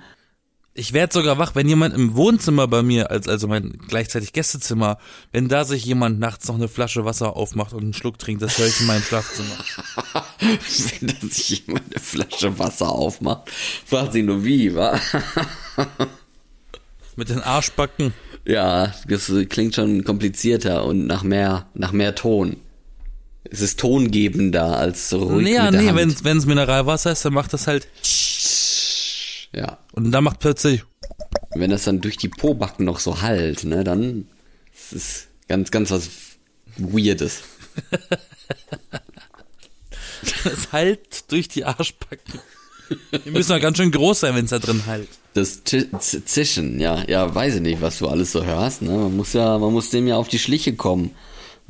Ich 0.73 0.93
werde 0.93 1.13
sogar 1.13 1.37
wach, 1.39 1.57
wenn 1.57 1.69
jemand 1.69 1.95
im 1.95 2.15
Wohnzimmer 2.15 2.69
bei 2.69 2.83
mir, 2.83 3.11
als 3.11 3.27
also 3.27 3.49
mein 3.49 3.77
gleichzeitig 3.89 4.33
Gästezimmer, 4.33 4.99
wenn 5.33 5.49
da 5.49 5.65
sich 5.65 5.85
jemand 5.85 6.21
nachts 6.21 6.47
noch 6.47 6.55
eine 6.55 6.69
Flasche 6.69 7.05
Wasser 7.05 7.37
aufmacht 7.37 7.73
und 7.73 7.83
einen 7.83 7.93
Schluck 7.93 8.21
trinkt, 8.21 8.41
das 8.41 8.57
höre 8.57 8.69
ich 8.69 8.81
in 8.81 8.87
meinem 8.87 9.03
Schlafzimmer. 9.03 9.49
wenn 10.41 11.09
da 11.09 11.15
sich 11.29 11.67
jemand 11.67 11.87
eine 11.93 12.01
Flasche 12.01 12.59
Wasser 12.61 12.89
aufmacht, 12.89 13.51
fragt 13.85 14.13
sie 14.13 14.23
nur 14.23 14.45
wie, 14.45 14.75
wa? 14.77 14.99
Mit 17.17 17.31
den 17.31 17.43
Arschbacken. 17.43 18.15
Ja, 18.47 18.95
das 19.09 19.31
klingt 19.49 19.75
schon 19.75 20.05
komplizierter 20.05 20.85
und 20.85 21.07
nach 21.07 21.25
mehr, 21.25 21.67
nach 21.75 21.93
mehr 21.93 22.15
Ton. 22.15 22.57
Es 23.43 23.61
ist 23.61 23.81
tongebender 23.81 24.79
als 24.79 25.09
so 25.09 25.19
ruhig 25.25 25.45
Nee, 25.45 25.55
ja, 25.55 25.65
mit 25.65 25.75
der 25.75 25.83
nee, 25.83 25.95
wenn 25.95 26.25
wenn's 26.25 26.47
Mineralwasser 26.47 27.11
ist, 27.11 27.25
dann 27.25 27.33
macht 27.33 27.53
das 27.53 27.67
halt 27.67 27.89
Ja, 29.53 29.79
und 29.93 30.13
dann 30.13 30.25
macht 30.25 30.41
plötzlich 30.41 30.85
wenn 31.55 31.71
das 31.71 31.85
dann 31.85 32.01
durch 32.01 32.17
die 32.17 32.29
Pobacken 32.29 32.85
noch 32.85 33.01
so 33.01 33.23
halt, 33.23 33.65
ne, 33.65 33.85
dann 33.85 34.29
ist 34.73 34.93
es 34.93 35.27
ganz, 35.49 35.71
ganz 35.71 35.91
was 35.91 36.09
Weirdes. 36.77 37.43
es 40.45 40.73
halt 40.73 41.31
durch 41.31 41.49
die 41.49 41.65
Arschbacken. 41.65 42.41
Die 43.25 43.31
müssen 43.31 43.51
doch 43.51 43.61
ganz 43.61 43.77
schön 43.77 43.93
groß 43.93 44.21
sein, 44.21 44.35
wenn 44.35 44.45
es 44.45 44.51
da 44.51 44.59
drin 44.59 44.85
halt. 44.87 45.09
Das 45.35 45.63
Zischen, 45.65 46.81
ja, 46.81 47.05
ja, 47.09 47.33
weiß 47.33 47.57
ich 47.57 47.61
nicht, 47.61 47.81
was 47.81 47.99
du 47.99 48.09
alles 48.09 48.33
so 48.33 48.45
hörst, 48.45 48.83
ne? 48.83 48.91
Man 48.91 49.17
muss 49.17 49.33
ja, 49.33 49.59
man 49.59 49.73
muss 49.73 49.91
dem 49.91 50.09
ja 50.09 50.17
auf 50.17 50.29
die 50.29 50.41
Schliche 50.41 50.75
kommen, 50.75 51.13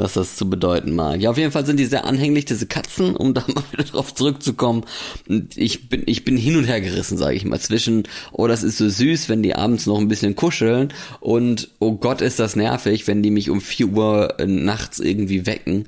was 0.01 0.15
das 0.15 0.37
zu 0.37 0.51
bedeuten 0.51 0.95
mag. 0.95 1.21
Ja, 1.21 1.31
auf 1.31 1.39
jeden 1.39 1.53
Fall 1.53 1.67
sind 1.67 1.79
die 1.79 1.87
sehr 1.87 2.05
anhänglich, 2.05 2.47
diese 2.47 2.67
Katzen, 2.67 3.15
um 3.15 3.35
da 3.35 3.45
mal 3.55 3.63
wieder 3.71 3.85
drauf 3.85 4.15
zurückzukommen. 4.15 4.85
Und 5.29 5.57
ich 5.57 5.89
bin, 5.89 6.03
ich 6.07 6.25
bin 6.25 6.37
hin 6.37 6.57
und 6.57 6.65
her 6.65 6.81
gerissen, 6.81 7.19
sage 7.19 7.37
ich 7.37 7.45
mal, 7.45 7.61
zwischen, 7.61 8.05
oh, 8.33 8.49
das 8.49 8.63
ist 8.63 8.79
so 8.79 8.89
süß, 8.89 9.29
wenn 9.29 9.43
die 9.43 9.55
abends 9.55 9.87
noch 9.87 9.99
ein 9.99 10.09
bisschen 10.09 10.35
kuscheln 10.35 10.93
und, 11.21 11.71
oh 11.79 11.93
Gott, 11.93 12.21
ist 12.21 12.39
das 12.39 12.57
nervig, 12.57 13.07
wenn 13.07 13.23
die 13.23 13.31
mich 13.31 13.51
um 13.51 13.61
4 13.61 13.89
Uhr 13.89 14.41
äh, 14.41 14.47
nachts 14.47 14.99
irgendwie 14.99 15.47
wecken 15.47 15.85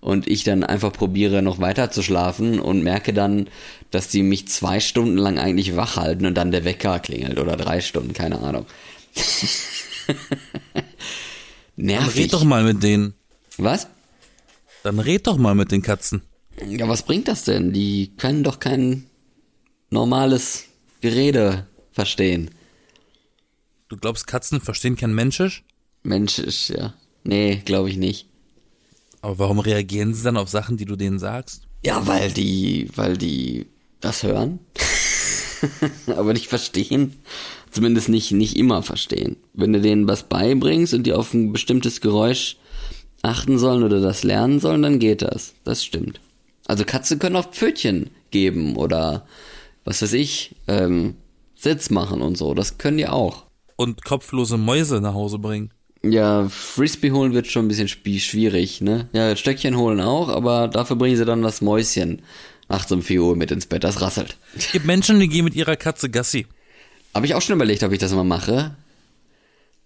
und 0.00 0.28
ich 0.28 0.44
dann 0.44 0.62
einfach 0.62 0.92
probiere 0.92 1.42
noch 1.42 1.58
weiter 1.58 1.90
zu 1.90 2.02
schlafen 2.02 2.60
und 2.60 2.84
merke 2.84 3.12
dann, 3.12 3.48
dass 3.90 4.08
die 4.08 4.22
mich 4.22 4.48
zwei 4.48 4.80
Stunden 4.80 5.16
lang 5.16 5.38
eigentlich 5.38 5.76
wach 5.76 5.96
halten 5.96 6.26
und 6.26 6.34
dann 6.34 6.52
der 6.52 6.64
Wecker 6.64 6.98
klingelt 7.00 7.38
oder 7.38 7.56
drei 7.56 7.80
Stunden, 7.80 8.12
keine 8.12 8.40
Ahnung. 8.40 8.66
Nervig. 11.76 12.16
red 12.16 12.32
doch 12.32 12.44
mal 12.44 12.64
mit 12.64 12.82
denen. 12.82 13.14
Was? 13.58 13.88
Dann 14.82 14.98
red 14.98 15.26
doch 15.26 15.36
mal 15.36 15.54
mit 15.54 15.72
den 15.72 15.82
Katzen. 15.82 16.22
Ja, 16.66 16.88
was 16.88 17.02
bringt 17.02 17.28
das 17.28 17.44
denn? 17.44 17.72
Die 17.72 18.12
können 18.16 18.44
doch 18.44 18.60
kein 18.60 19.06
normales 19.90 20.64
Gerede 21.00 21.66
verstehen. 21.92 22.50
Du 23.88 23.96
glaubst, 23.96 24.26
Katzen 24.26 24.60
verstehen 24.60 24.96
kein 24.96 25.14
Menschisch? 25.14 25.64
Mensch, 26.02 26.38
ja. 26.68 26.94
Nee, 27.24 27.62
glaube 27.64 27.90
ich 27.90 27.96
nicht. 27.96 28.28
Aber 29.20 29.38
warum 29.38 29.58
reagieren 29.58 30.14
sie 30.14 30.22
dann 30.22 30.36
auf 30.36 30.48
Sachen, 30.48 30.76
die 30.76 30.84
du 30.84 30.96
denen 30.96 31.18
sagst? 31.18 31.62
Ja, 31.84 32.06
weil 32.06 32.30
die, 32.32 32.88
weil 32.94 33.16
die 33.16 33.66
das 34.00 34.22
hören, 34.22 34.60
aber 36.06 36.32
nicht 36.32 36.48
verstehen. 36.48 37.16
Zumindest 37.70 38.08
nicht, 38.08 38.32
nicht 38.32 38.56
immer 38.56 38.82
verstehen. 38.82 39.36
Wenn 39.52 39.72
du 39.72 39.80
denen 39.80 40.08
was 40.08 40.24
beibringst 40.24 40.94
und 40.94 41.04
die 41.04 41.12
auf 41.12 41.34
ein 41.34 41.52
bestimmtes 41.52 42.00
Geräusch 42.00 42.56
achten 43.26 43.58
sollen 43.58 43.82
oder 43.82 44.00
das 44.00 44.24
lernen 44.24 44.60
sollen, 44.60 44.82
dann 44.82 44.98
geht 44.98 45.22
das. 45.22 45.54
Das 45.64 45.84
stimmt. 45.84 46.20
Also 46.66 46.84
Katzen 46.84 47.18
können 47.18 47.36
auch 47.36 47.50
Pfötchen 47.50 48.10
geben 48.30 48.76
oder 48.76 49.26
was 49.84 50.02
weiß 50.02 50.14
ich, 50.14 50.56
ähm, 50.66 51.16
Sitz 51.54 51.90
machen 51.90 52.22
und 52.22 52.36
so. 52.36 52.54
Das 52.54 52.78
können 52.78 52.98
die 52.98 53.06
auch. 53.06 53.44
Und 53.76 54.04
kopflose 54.04 54.56
Mäuse 54.56 55.00
nach 55.00 55.14
Hause 55.14 55.38
bringen. 55.38 55.70
Ja, 56.02 56.48
Frisbee 56.48 57.10
holen 57.10 57.32
wird 57.32 57.46
schon 57.46 57.66
ein 57.66 57.68
bisschen 57.68 57.88
schwierig, 57.88 58.80
ne? 58.80 59.08
Ja, 59.12 59.34
Stöckchen 59.34 59.76
holen 59.76 60.00
auch, 60.00 60.28
aber 60.28 60.68
dafür 60.68 60.96
bringen 60.96 61.16
sie 61.16 61.24
dann 61.24 61.42
das 61.42 61.60
Mäuschen 61.60 62.22
nachts 62.68 62.92
um 62.92 63.02
4 63.02 63.22
Uhr 63.22 63.36
mit 63.36 63.50
ins 63.50 63.66
Bett. 63.66 63.84
Das 63.84 64.00
rasselt. 64.00 64.36
Es 64.56 64.70
gibt 64.72 64.86
Menschen, 64.86 65.20
die 65.20 65.28
gehen 65.28 65.44
mit 65.44 65.54
ihrer 65.54 65.76
Katze 65.76 66.10
Gassi. 66.10 66.46
Habe 67.14 67.26
ich 67.26 67.34
auch 67.34 67.42
schon 67.42 67.56
überlegt, 67.56 67.82
ob 67.82 67.92
ich 67.92 67.98
das 67.98 68.12
mal 68.12 68.24
mache. 68.24 68.76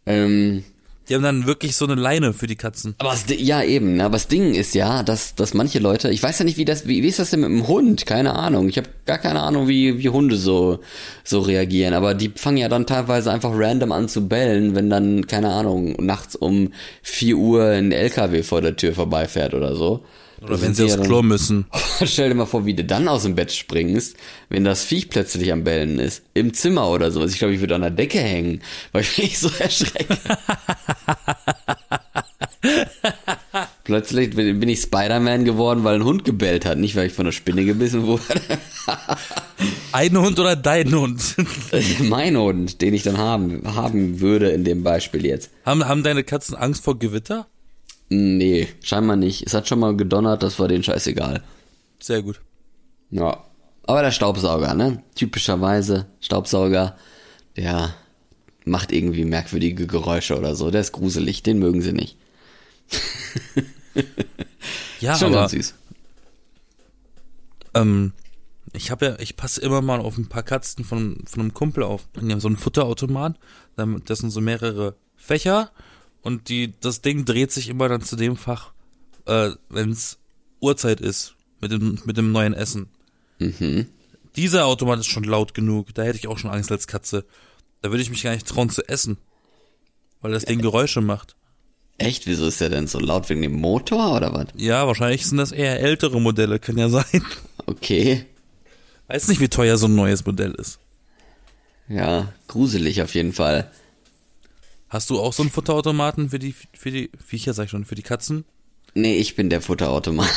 Ähm, 0.06 0.64
Die 1.10 1.16
haben 1.16 1.24
dann 1.24 1.44
wirklich 1.44 1.74
so 1.74 1.86
eine 1.86 1.96
Leine 1.96 2.32
für 2.32 2.46
die 2.46 2.54
Katzen. 2.54 2.94
aber 2.98 3.10
das, 3.10 3.24
ja 3.36 3.64
eben, 3.64 3.96
ne? 3.96 4.04
aber 4.04 4.12
das 4.12 4.28
Ding 4.28 4.54
ist 4.54 4.76
ja, 4.76 5.02
dass, 5.02 5.34
dass 5.34 5.54
manche 5.54 5.80
Leute, 5.80 6.08
ich 6.08 6.22
weiß 6.22 6.38
ja 6.38 6.44
nicht, 6.44 6.56
wie 6.56 6.64
das, 6.64 6.86
wie, 6.86 7.02
wie 7.02 7.08
ist 7.08 7.18
das 7.18 7.30
denn 7.30 7.40
mit 7.40 7.50
dem 7.50 7.66
Hund? 7.66 8.06
Keine 8.06 8.36
Ahnung. 8.36 8.68
Ich 8.68 8.78
habe 8.78 8.88
gar 9.06 9.18
keine 9.18 9.40
Ahnung, 9.40 9.66
wie, 9.66 9.98
wie 9.98 10.08
Hunde 10.08 10.36
so, 10.36 10.78
so 11.24 11.40
reagieren. 11.40 11.94
Aber 11.94 12.14
die 12.14 12.30
fangen 12.36 12.58
ja 12.58 12.68
dann 12.68 12.86
teilweise 12.86 13.32
einfach 13.32 13.50
random 13.52 13.90
an 13.90 14.08
zu 14.08 14.28
bellen, 14.28 14.76
wenn 14.76 14.88
dann, 14.88 15.26
keine 15.26 15.50
Ahnung, 15.50 15.96
nachts 15.98 16.36
um 16.36 16.72
4 17.02 17.36
Uhr 17.36 17.64
ein 17.64 17.90
LKW 17.90 18.44
vor 18.44 18.60
der 18.60 18.76
Tür 18.76 18.94
vorbeifährt 18.94 19.52
oder 19.54 19.74
so. 19.74 20.04
Oder 20.42 20.60
wenn 20.62 20.74
sie 20.74 20.84
aufs 20.84 20.96
ja 20.96 21.02
Klo 21.02 21.22
müssen. 21.22 21.66
Stell 22.04 22.30
dir 22.30 22.34
mal 22.34 22.46
vor, 22.46 22.64
wie 22.64 22.74
du 22.74 22.84
dann 22.84 23.08
aus 23.08 23.24
dem 23.24 23.34
Bett 23.34 23.52
springst, 23.52 24.16
wenn 24.48 24.64
das 24.64 24.84
Viech 24.84 25.10
plötzlich 25.10 25.52
am 25.52 25.64
Bellen 25.64 25.98
ist. 25.98 26.22
Im 26.34 26.54
Zimmer 26.54 26.88
oder 26.88 27.10
sowas. 27.10 27.32
Ich 27.32 27.38
glaube, 27.38 27.54
ich 27.54 27.60
würde 27.60 27.74
an 27.74 27.82
der 27.82 27.90
Decke 27.90 28.20
hängen, 28.20 28.62
weil 28.92 29.02
ich 29.02 29.18
mich 29.18 29.38
so 29.38 29.50
erschrecke. 29.58 30.16
plötzlich 33.84 34.30
bin 34.34 34.60
bin 34.60 34.68
ich 34.68 34.80
Spider-Man 34.80 35.44
geworden, 35.44 35.84
weil 35.84 35.96
ein 35.96 36.04
Hund 36.04 36.24
gebellt 36.24 36.64
hat. 36.64 36.78
Nicht, 36.78 36.96
weil 36.96 37.08
ich 37.08 37.12
von 37.12 37.26
einer 37.26 37.32
Spinne 37.32 37.64
gebissen 37.64 38.06
wurde. 38.06 38.22
Ein 39.92 40.16
Hund 40.18 40.38
oder 40.38 40.56
dein 40.56 40.94
Hund? 40.94 41.36
mein 42.00 42.36
Hund, 42.36 42.80
den 42.80 42.94
ich 42.94 43.02
dann 43.02 43.18
haben, 43.18 43.62
haben 43.74 44.20
würde 44.20 44.50
in 44.50 44.64
dem 44.64 44.82
Beispiel 44.82 45.26
jetzt. 45.26 45.50
haben, 45.64 45.86
haben 45.86 46.02
deine 46.02 46.24
Katzen 46.24 46.54
Angst 46.56 46.82
vor 46.84 46.98
Gewitter? 46.98 47.46
Nee, 48.10 48.68
scheinbar 48.82 49.16
nicht. 49.16 49.46
Es 49.46 49.54
hat 49.54 49.68
schon 49.68 49.78
mal 49.78 49.96
gedonnert, 49.96 50.42
das 50.42 50.58
war 50.58 50.68
denen 50.68 50.82
scheißegal. 50.82 51.42
Sehr 52.00 52.22
gut. 52.22 52.40
Ja. 53.10 53.44
Aber 53.86 54.02
der 54.02 54.10
Staubsauger, 54.10 54.74
ne? 54.74 55.02
Typischerweise 55.14 56.06
Staubsauger, 56.20 56.96
der 57.56 57.94
macht 58.64 58.92
irgendwie 58.92 59.24
merkwürdige 59.24 59.86
Geräusche 59.86 60.36
oder 60.36 60.54
so. 60.54 60.70
Der 60.70 60.80
ist 60.80 60.92
gruselig, 60.92 61.42
den 61.42 61.58
mögen 61.58 61.80
sie 61.82 61.92
nicht. 61.92 62.16
Ja, 65.00 65.16
Schon 65.16 65.28
aber 65.28 65.40
ganz 65.48 65.52
süß. 65.52 65.74
ähm, 67.74 68.12
ich 68.74 68.90
habe 68.90 69.06
ja, 69.06 69.18
ich 69.18 69.36
passe 69.36 69.60
immer 69.62 69.80
mal 69.80 69.98
auf 69.98 70.18
ein 70.18 70.28
paar 70.28 70.42
Katzen 70.42 70.84
von, 70.84 71.22
von 71.26 71.40
einem 71.40 71.54
Kumpel 71.54 71.82
auf. 71.82 72.06
Die 72.20 72.30
haben 72.30 72.38
so 72.40 72.48
einen 72.48 72.58
Futterautomat, 72.58 73.38
das 73.76 74.18
sind 74.18 74.30
so 74.30 74.42
mehrere 74.42 74.94
Fächer 75.16 75.70
und 76.22 76.48
die, 76.48 76.74
das 76.80 77.00
Ding 77.00 77.24
dreht 77.24 77.52
sich 77.52 77.68
immer 77.68 77.88
dann 77.88 78.02
zu 78.02 78.16
dem 78.16 78.36
Fach, 78.36 78.72
äh, 79.26 79.50
wenn 79.68 79.90
es 79.90 80.18
Uhrzeit 80.60 81.00
ist, 81.00 81.34
mit 81.60 81.72
dem, 81.72 81.98
mit 82.04 82.16
dem 82.16 82.32
neuen 82.32 82.54
Essen. 82.54 82.88
Mhm. 83.38 83.86
Dieser 84.36 84.66
Automat 84.66 85.00
ist 85.00 85.06
schon 85.06 85.24
laut 85.24 85.54
genug, 85.54 85.94
da 85.94 86.02
hätte 86.02 86.18
ich 86.18 86.28
auch 86.28 86.38
schon 86.38 86.50
Angst 86.50 86.70
als 86.70 86.86
Katze. 86.86 87.24
Da 87.82 87.90
würde 87.90 88.02
ich 88.02 88.10
mich 88.10 88.22
gar 88.22 88.32
nicht 88.32 88.46
trauen 88.46 88.70
zu 88.70 88.86
essen, 88.88 89.18
weil 90.20 90.32
das 90.32 90.44
Ding 90.44 90.60
Geräusche 90.60 91.00
macht. 91.00 91.36
Echt? 91.98 92.26
Wieso 92.26 92.46
ist 92.46 92.60
der 92.60 92.70
denn 92.70 92.86
so 92.86 92.98
laut 92.98 93.28
wegen 93.28 93.42
dem 93.42 93.60
Motor 93.60 94.16
oder 94.16 94.32
was? 94.32 94.46
Ja, 94.56 94.86
wahrscheinlich 94.86 95.26
sind 95.26 95.36
das 95.36 95.52
eher 95.52 95.80
ältere 95.80 96.20
Modelle, 96.20 96.58
kann 96.58 96.78
ja 96.78 96.88
sein. 96.88 97.04
Okay. 97.66 98.26
Weiß 99.06 99.28
nicht, 99.28 99.40
wie 99.40 99.48
teuer 99.48 99.76
so 99.76 99.86
ein 99.86 99.94
neues 99.94 100.26
Modell 100.26 100.52
ist. 100.52 100.80
Ja, 101.88 102.32
gruselig 102.48 103.00
auf 103.00 103.14
jeden 103.14 103.32
Fall. 103.32 103.70
Hast 104.90 105.08
du 105.08 105.20
auch 105.20 105.32
so 105.32 105.44
einen 105.44 105.50
Futterautomaten 105.50 106.30
für 106.30 106.40
die, 106.40 106.52
für 106.74 106.90
die 106.90 107.10
Viecher, 107.24 107.54
sag 107.54 107.66
ich 107.66 107.70
schon, 107.70 107.84
für 107.84 107.94
die 107.94 108.02
Katzen? 108.02 108.44
Nee, 108.94 109.18
ich 109.18 109.36
bin 109.36 109.48
der 109.48 109.60
Futterautomat. 109.60 110.28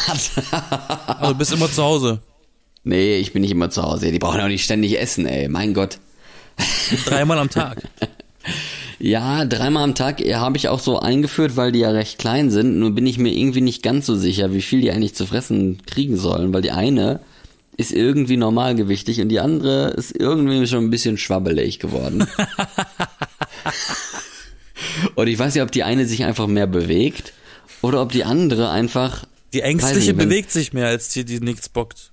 Aber 1.07 1.27
du 1.33 1.35
bist 1.35 1.51
immer 1.51 1.71
zu 1.71 1.83
Hause. 1.83 2.21
nee, 2.83 3.17
ich 3.17 3.33
bin 3.33 3.41
nicht 3.41 3.49
immer 3.49 3.71
zu 3.71 3.81
Hause. 3.81 4.11
Die 4.11 4.19
brauchen 4.19 4.39
auch 4.39 4.47
nicht 4.47 4.63
ständig 4.63 4.99
essen, 4.99 5.25
ey. 5.25 5.49
Mein 5.49 5.73
Gott. 5.73 5.97
Dreimal 7.05 7.39
am 7.39 7.49
Tag. 7.49 7.81
Ja, 8.99 9.43
dreimal 9.45 9.83
am 9.83 9.95
Tag 9.95 10.21
habe 10.21 10.55
ich 10.55 10.69
auch 10.69 10.79
so 10.79 10.99
eingeführt, 10.99 11.57
weil 11.57 11.71
die 11.71 11.79
ja 11.79 11.89
recht 11.89 12.19
klein 12.19 12.51
sind. 12.51 12.77
Nur 12.77 12.91
bin 12.91 13.07
ich 13.07 13.17
mir 13.17 13.33
irgendwie 13.33 13.61
nicht 13.61 13.81
ganz 13.81 14.05
so 14.05 14.15
sicher, 14.15 14.53
wie 14.53 14.61
viel 14.61 14.81
die 14.81 14.91
eigentlich 14.91 15.15
zu 15.15 15.25
fressen 15.25 15.81
kriegen 15.87 16.15
sollen, 16.15 16.53
weil 16.53 16.61
die 16.61 16.71
eine 16.71 17.21
ist 17.75 17.91
irgendwie 17.91 18.37
normalgewichtig 18.37 19.19
und 19.19 19.29
die 19.29 19.39
andere 19.39 19.89
ist 19.91 20.15
irgendwie 20.15 20.67
schon 20.67 20.85
ein 20.85 20.89
bisschen 20.91 21.17
schwabbelig 21.17 21.79
geworden. 21.79 22.27
und 25.15 25.27
ich 25.27 25.37
weiß 25.39 25.53
nicht, 25.53 25.63
ob 25.63 25.71
die 25.71 25.83
eine 25.83 26.05
sich 26.05 26.23
einfach 26.23 26.47
mehr 26.47 26.67
bewegt 26.67 27.33
oder 27.81 28.01
ob 28.01 28.11
die 28.11 28.23
andere 28.23 28.69
einfach 28.69 29.25
Die 29.53 29.61
Ängstliche 29.61 29.97
nicht, 29.99 30.07
wenn- 30.17 30.29
bewegt 30.29 30.51
sich 30.51 30.73
mehr 30.73 30.87
als 30.87 31.09
die, 31.09 31.25
die 31.25 31.39
nichts 31.39 31.69
bockt. 31.69 32.11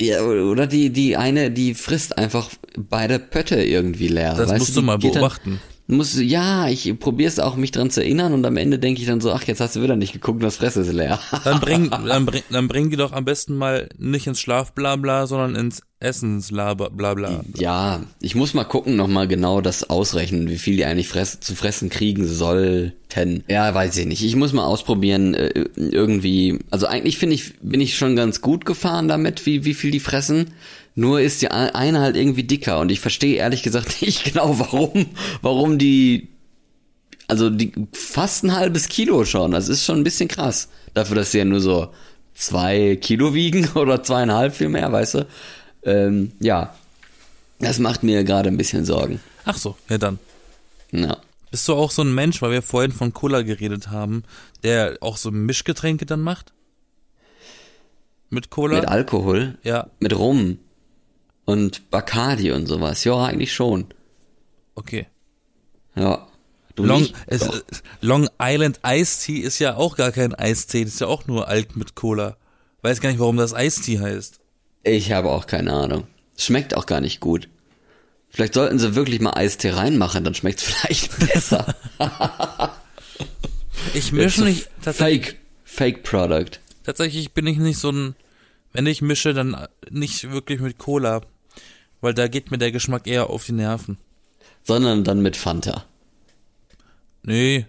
ja, 0.00 0.22
oder 0.22 0.66
die 0.66 0.90
die 0.90 1.16
eine, 1.16 1.50
die 1.50 1.74
frisst 1.74 2.18
einfach 2.18 2.50
beide 2.76 3.18
Pötte 3.18 3.62
irgendwie 3.62 4.08
leer. 4.08 4.34
Das 4.34 4.50
musst 4.58 4.70
du, 4.76 4.80
du 4.80 4.86
mal 4.86 4.98
geht 4.98 5.14
dann- 5.14 5.20
beobachten. 5.22 5.60
Muss, 5.86 6.18
ja, 6.18 6.68
ich 6.68 6.98
probiere 6.98 7.28
es 7.28 7.38
auch, 7.38 7.56
mich 7.56 7.70
dran 7.70 7.90
zu 7.90 8.00
erinnern 8.00 8.32
und 8.32 8.46
am 8.46 8.56
Ende 8.56 8.78
denke 8.78 9.02
ich 9.02 9.06
dann 9.06 9.20
so, 9.20 9.32
ach, 9.32 9.42
jetzt 9.44 9.60
hast 9.60 9.76
du 9.76 9.82
wieder 9.82 9.96
nicht 9.96 10.14
geguckt 10.14 10.42
das 10.42 10.56
Fresse 10.56 10.80
ist 10.80 10.92
leer. 10.92 11.20
Dann 11.44 11.60
bring, 11.60 11.90
dann 12.06 12.24
bring, 12.24 12.42
dann 12.50 12.68
bring 12.68 12.88
die 12.88 12.96
doch 12.96 13.12
am 13.12 13.26
besten 13.26 13.54
mal 13.56 13.90
nicht 13.98 14.26
ins 14.26 14.40
Schlafblabla, 14.40 15.26
sondern 15.26 15.54
ins 15.54 15.82
Essensblabla. 16.00 17.44
ja, 17.56 18.02
ich 18.20 18.34
muss 18.34 18.54
mal 18.54 18.64
gucken, 18.64 18.96
nochmal 18.96 19.28
genau 19.28 19.60
das 19.60 19.88
ausrechnen, 19.90 20.48
wie 20.48 20.58
viel 20.58 20.76
die 20.76 20.86
eigentlich 20.86 21.08
fress, 21.08 21.40
zu 21.40 21.54
fressen 21.54 21.90
kriegen 21.90 22.26
sollten. 22.26 23.44
Ja, 23.48 23.74
weiß 23.74 23.96
ich 23.98 24.06
nicht. 24.06 24.24
Ich 24.24 24.36
muss 24.36 24.52
mal 24.54 24.64
ausprobieren, 24.64 25.34
äh, 25.34 25.66
irgendwie, 25.76 26.60
also 26.70 26.86
eigentlich 26.86 27.18
finde 27.18 27.34
ich, 27.34 27.58
bin 27.60 27.80
ich 27.80 27.96
schon 27.96 28.16
ganz 28.16 28.40
gut 28.40 28.64
gefahren 28.64 29.06
damit, 29.08 29.44
wie, 29.46 29.64
wie 29.64 29.74
viel 29.74 29.90
die 29.90 30.00
fressen. 30.00 30.52
Nur 30.94 31.20
ist 31.20 31.42
die 31.42 31.50
eine 31.50 32.00
halt 32.00 32.16
irgendwie 32.16 32.44
dicker 32.44 32.78
und 32.78 32.90
ich 32.90 33.00
verstehe 33.00 33.36
ehrlich 33.36 33.62
gesagt 33.62 34.00
nicht 34.02 34.24
genau, 34.24 34.58
warum, 34.58 35.06
warum 35.42 35.78
die 35.78 36.28
also 37.26 37.50
die 37.50 37.72
fast 37.92 38.44
ein 38.44 38.54
halbes 38.54 38.88
Kilo 38.88 39.24
schon. 39.24 39.50
Das 39.50 39.68
ist 39.68 39.84
schon 39.84 39.98
ein 39.98 40.04
bisschen 40.04 40.28
krass. 40.28 40.68
Dafür, 40.92 41.16
dass 41.16 41.32
sie 41.32 41.38
ja 41.38 41.44
nur 41.44 41.60
so 41.60 41.92
zwei 42.34 42.96
Kilo 42.96 43.34
wiegen 43.34 43.68
oder 43.74 44.02
zweieinhalb 44.02 44.54
viel 44.54 44.68
mehr, 44.68 44.90
weißt 44.92 45.14
du? 45.14 45.26
Ähm, 45.84 46.32
ja. 46.40 46.74
Das 47.60 47.78
macht 47.78 48.02
mir 48.02 48.24
gerade 48.24 48.48
ein 48.48 48.56
bisschen 48.56 48.84
Sorgen. 48.84 49.20
Ach 49.44 49.56
so, 49.56 49.76
ja 49.88 49.96
dann. 49.96 50.18
Ja. 50.92 51.16
Bist 51.50 51.68
du 51.68 51.74
auch 51.74 51.90
so 51.90 52.02
ein 52.02 52.14
Mensch, 52.14 52.42
weil 52.42 52.50
wir 52.50 52.62
vorhin 52.62 52.92
von 52.92 53.12
Cola 53.12 53.42
geredet 53.42 53.88
haben, 53.88 54.24
der 54.64 54.98
auch 55.00 55.16
so 55.16 55.30
Mischgetränke 55.30 56.04
dann 56.04 56.20
macht? 56.20 56.52
Mit 58.28 58.50
Cola? 58.50 58.80
Mit 58.80 58.88
Alkohol, 58.88 59.56
ja, 59.62 59.88
mit 60.00 60.18
Rum 60.18 60.58
und 61.44 61.90
Bacardi 61.90 62.52
und 62.52 62.66
sowas. 62.66 63.04
Ja, 63.04 63.24
eigentlich 63.24 63.52
schon. 63.52 63.86
okay. 64.74 65.06
Ja. 65.96 66.26
Du 66.76 66.84
Long, 66.84 67.06
es, 67.28 67.48
Long 68.00 68.28
Island 68.42 68.80
Iced 68.84 69.22
Tea 69.24 69.38
ist 69.38 69.60
ja 69.60 69.76
auch 69.76 69.96
gar 69.96 70.10
kein 70.10 70.34
Eistee, 70.34 70.84
das 70.84 70.94
ist 70.94 71.00
ja 71.00 71.06
auch 71.06 71.28
nur 71.28 71.46
Alk 71.46 71.76
mit 71.76 71.94
Cola. 71.94 72.36
Weiß 72.82 73.00
gar 73.00 73.10
nicht, 73.10 73.20
warum 73.20 73.36
das 73.36 73.54
Eistee 73.54 74.00
heißt. 74.00 74.40
Ich 74.82 75.12
habe 75.12 75.30
auch 75.30 75.46
keine 75.46 75.72
Ahnung. 75.72 76.08
Schmeckt 76.36 76.76
auch 76.76 76.86
gar 76.86 77.00
nicht 77.00 77.20
gut. 77.20 77.48
Vielleicht 78.28 78.54
sollten 78.54 78.80
sie 78.80 78.96
wirklich 78.96 79.20
mal 79.20 79.34
Eistee 79.36 79.70
reinmachen, 79.70 80.24
dann 80.24 80.34
schmeckt's 80.34 80.62
vielleicht 80.64 81.16
besser. 81.20 81.76
Ich 83.94 84.10
mische 84.10 84.40
So 84.40 84.44
nicht, 84.44 84.68
tatsächlich, 84.82 85.26
Fake, 85.26 85.38
Fake 85.64 86.02
Product. 86.02 86.58
tatsächlich 86.82 87.32
bin 87.32 87.46
ich 87.46 87.58
nicht 87.58 87.78
so 87.78 87.90
ein, 87.92 88.16
wenn 88.72 88.86
ich 88.86 89.00
mische, 89.00 89.32
dann 89.34 89.56
nicht 89.90 90.32
wirklich 90.32 90.60
mit 90.60 90.78
Cola, 90.78 91.20
weil 92.04 92.14
da 92.14 92.28
geht 92.28 92.50
mir 92.50 92.58
der 92.58 92.70
Geschmack 92.70 93.06
eher 93.06 93.30
auf 93.30 93.46
die 93.46 93.52
Nerven. 93.52 93.96
Sondern 94.62 95.04
dann 95.04 95.20
mit 95.20 95.36
Fanta. 95.36 95.84
Nee, 97.22 97.66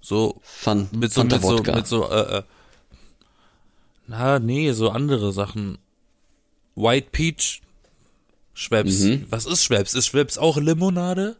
so 0.00 0.40
Fan, 0.42 0.88
mit 0.92 1.12
so 1.12 1.20
Fanta 1.20 1.36
mit 1.36 1.44
so 1.44 1.72
mit 1.72 1.86
so 1.86 2.08
äh, 2.08 2.38
äh, 2.38 2.42
na 4.06 4.38
nee, 4.38 4.72
so 4.72 4.90
andere 4.90 5.32
Sachen. 5.32 5.78
White 6.76 7.08
Peach 7.10 7.60
Schweppes. 8.54 9.00
Mhm. 9.00 9.26
Was 9.30 9.46
ist 9.46 9.64
Schweppes? 9.64 9.94
Ist 9.94 10.06
Schweppes 10.06 10.38
auch 10.38 10.56
Limonade? 10.56 11.36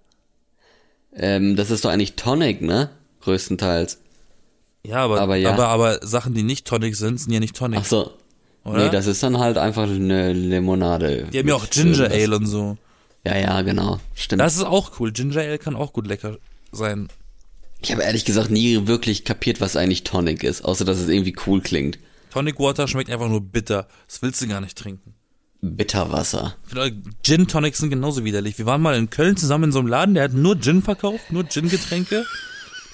ähm, 1.14 1.54
das 1.54 1.70
ist 1.70 1.84
doch 1.84 1.90
eigentlich 1.90 2.16
Tonic, 2.16 2.60
ne? 2.60 2.90
Größtenteils. 3.20 4.00
Ja, 4.84 5.04
aber 5.04 5.20
Aber 5.20 5.36
ja. 5.36 5.52
aber 5.52 5.68
aber 5.68 6.06
Sachen, 6.06 6.34
die 6.34 6.42
nicht 6.42 6.66
Tonic 6.66 6.96
sind, 6.96 7.18
sind 7.20 7.32
ja 7.32 7.38
nicht 7.38 7.54
Tonic. 7.54 7.80
Ach 7.80 7.84
so. 7.84 8.12
Oder? 8.64 8.84
Nee, 8.84 8.90
das 8.90 9.06
ist 9.06 9.22
dann 9.22 9.38
halt 9.38 9.56
einfach 9.58 9.84
eine 9.88 10.32
Limonade. 10.32 11.26
Die 11.32 11.38
haben 11.38 11.48
ja 11.48 11.54
auch 11.54 11.68
Ginger 11.70 12.10
irgendwas. 12.10 12.12
Ale 12.12 12.36
und 12.36 12.46
so. 12.46 12.76
Ja, 13.26 13.36
ja, 13.36 13.62
genau. 13.62 14.00
Stimmt. 14.14 14.40
Das 14.40 14.56
ist 14.56 14.64
auch 14.64 14.98
cool. 15.00 15.12
Ginger 15.12 15.40
Ale 15.40 15.58
kann 15.58 15.76
auch 15.76 15.92
gut 15.92 16.06
lecker 16.06 16.36
sein. 16.72 17.08
ich 17.82 17.90
habe 17.92 18.02
ehrlich 18.02 18.24
gesagt 18.24 18.50
nie 18.50 18.86
wirklich 18.86 19.24
kapiert, 19.24 19.60
was 19.60 19.76
eigentlich 19.76 20.04
Tonic 20.04 20.44
ist, 20.44 20.62
außer 20.64 20.84
dass 20.84 20.98
es 20.98 21.08
irgendwie 21.08 21.34
cool 21.46 21.60
klingt. 21.60 21.98
Tonic 22.32 22.58
Water 22.60 22.86
schmeckt 22.86 23.10
einfach 23.10 23.28
nur 23.28 23.40
bitter. 23.40 23.88
Das 24.06 24.22
willst 24.22 24.40
du 24.42 24.46
gar 24.48 24.60
nicht 24.60 24.76
trinken. 24.78 25.14
Bitterwasser. 25.62 26.54
Gin 27.22 27.46
Tonics 27.46 27.78
sind 27.78 27.90
genauso 27.90 28.24
widerlich. 28.24 28.56
Wir 28.58 28.66
waren 28.66 28.80
mal 28.80 28.96
in 28.96 29.10
Köln 29.10 29.36
zusammen 29.36 29.64
in 29.64 29.72
so 29.72 29.78
einem 29.80 29.88
Laden, 29.88 30.14
der 30.14 30.24
hat 30.24 30.32
nur 30.32 30.58
Gin 30.60 30.80
verkauft, 30.82 31.30
nur 31.32 31.46
Gin-Getränke. 31.46 32.24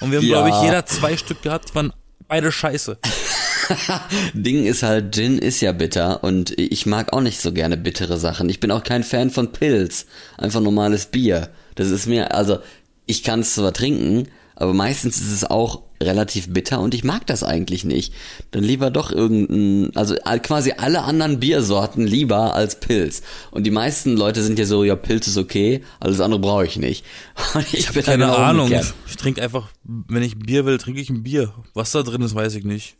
Und 0.01 0.11
wir 0.11 0.17
haben, 0.19 0.25
Ja. 0.27 0.41
glaube 0.43 0.49
ich, 0.49 0.61
jeder 0.63 0.85
zwei 0.85 1.15
Stück 1.17 1.41
gehabt, 1.41 1.69
die 1.69 1.75
waren 1.75 1.93
beide 2.27 2.51
scheiße. 2.51 2.97
Ding 4.33 4.65
ist 4.65 4.83
halt, 4.83 5.13
Gin 5.15 5.37
ist 5.37 5.61
ja 5.61 5.71
bitter 5.71 6.23
und 6.23 6.57
ich 6.57 6.85
mag 6.85 7.13
auch 7.13 7.21
nicht 7.21 7.41
so 7.41 7.51
gerne 7.51 7.77
bittere 7.77 8.17
Sachen. 8.17 8.49
Ich 8.49 8.59
bin 8.59 8.71
auch 8.71 8.83
kein 8.83 9.03
Fan 9.03 9.29
von 9.29 9.51
Pilz. 9.51 10.05
Einfach 10.37 10.61
normales 10.61 11.07
Bier. 11.07 11.49
Das 11.75 11.89
ist 11.89 12.07
mir, 12.07 12.33
also, 12.33 12.59
ich 13.05 13.23
kann 13.23 13.41
es 13.41 13.55
zwar 13.55 13.73
trinken, 13.73 14.27
aber 14.55 14.73
meistens 14.73 15.17
ist 15.17 15.31
es 15.31 15.43
auch 15.43 15.83
relativ 16.01 16.53
bitter 16.53 16.79
und 16.79 16.93
ich 16.93 17.03
mag 17.03 17.25
das 17.27 17.43
eigentlich 17.43 17.83
nicht. 17.83 18.13
Dann 18.51 18.63
lieber 18.63 18.91
doch 18.91 19.11
irgendein, 19.11 19.95
also 19.95 20.15
quasi 20.43 20.73
alle 20.77 21.03
anderen 21.03 21.39
Biersorten 21.39 22.05
lieber 22.05 22.53
als 22.53 22.79
Pilz. 22.79 23.21
Und 23.51 23.65
die 23.65 23.71
meisten 23.71 24.15
Leute 24.15 24.43
sind 24.43 24.59
ja 24.59 24.65
so, 24.65 24.83
ja, 24.83 24.95
Pilz 24.95 25.27
ist 25.27 25.37
okay, 25.37 25.83
alles 25.99 26.19
andere 26.19 26.39
brauche 26.39 26.65
ich 26.65 26.77
nicht. 26.77 27.05
Und 27.53 27.73
ich, 27.73 27.87
bin 27.91 28.03
da 28.03 28.11
Keine 28.11 28.35
Ahnung. 28.35 28.65
umgekehrt. 28.65 28.93
Ich 29.07 29.15
trinke 29.15 29.41
einfach, 29.41 29.69
wenn 29.83 30.23
ich 30.23 30.37
Bier 30.37 30.65
will, 30.65 30.77
trinke 30.77 31.01
ich 31.01 31.09
ein 31.09 31.23
Bier. 31.23 31.53
Was 31.73 31.91
da 31.91 32.03
drin 32.03 32.21
ist, 32.21 32.35
weiß 32.35 32.55
ich 32.55 32.63
nicht. 32.63 32.97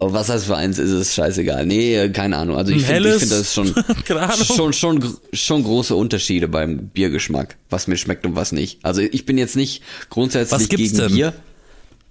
Aber 0.00 0.14
was 0.14 0.28
das 0.28 0.44
für 0.44 0.56
eins 0.56 0.78
ist, 0.78 0.90
ist 0.90 1.14
scheißegal. 1.14 1.66
Nee, 1.66 2.08
keine 2.08 2.38
Ahnung. 2.38 2.56
Also 2.56 2.72
ich 2.72 2.84
finde, 2.84 3.18
finde 3.18 3.36
das 3.36 3.52
schon, 3.52 3.74
schon, 4.56 4.72
schon, 4.72 5.16
schon 5.34 5.62
große 5.62 5.94
Unterschiede 5.94 6.48
beim 6.48 6.88
Biergeschmack, 6.88 7.56
was 7.68 7.86
mir 7.86 7.98
schmeckt 7.98 8.24
und 8.24 8.34
was 8.34 8.52
nicht. 8.52 8.78
Also 8.82 9.02
ich 9.02 9.26
bin 9.26 9.36
jetzt 9.36 9.56
nicht 9.56 9.82
grundsätzlich 10.08 10.70
gegen 10.70 10.96
denn? 10.96 11.12
Bier. 11.12 11.34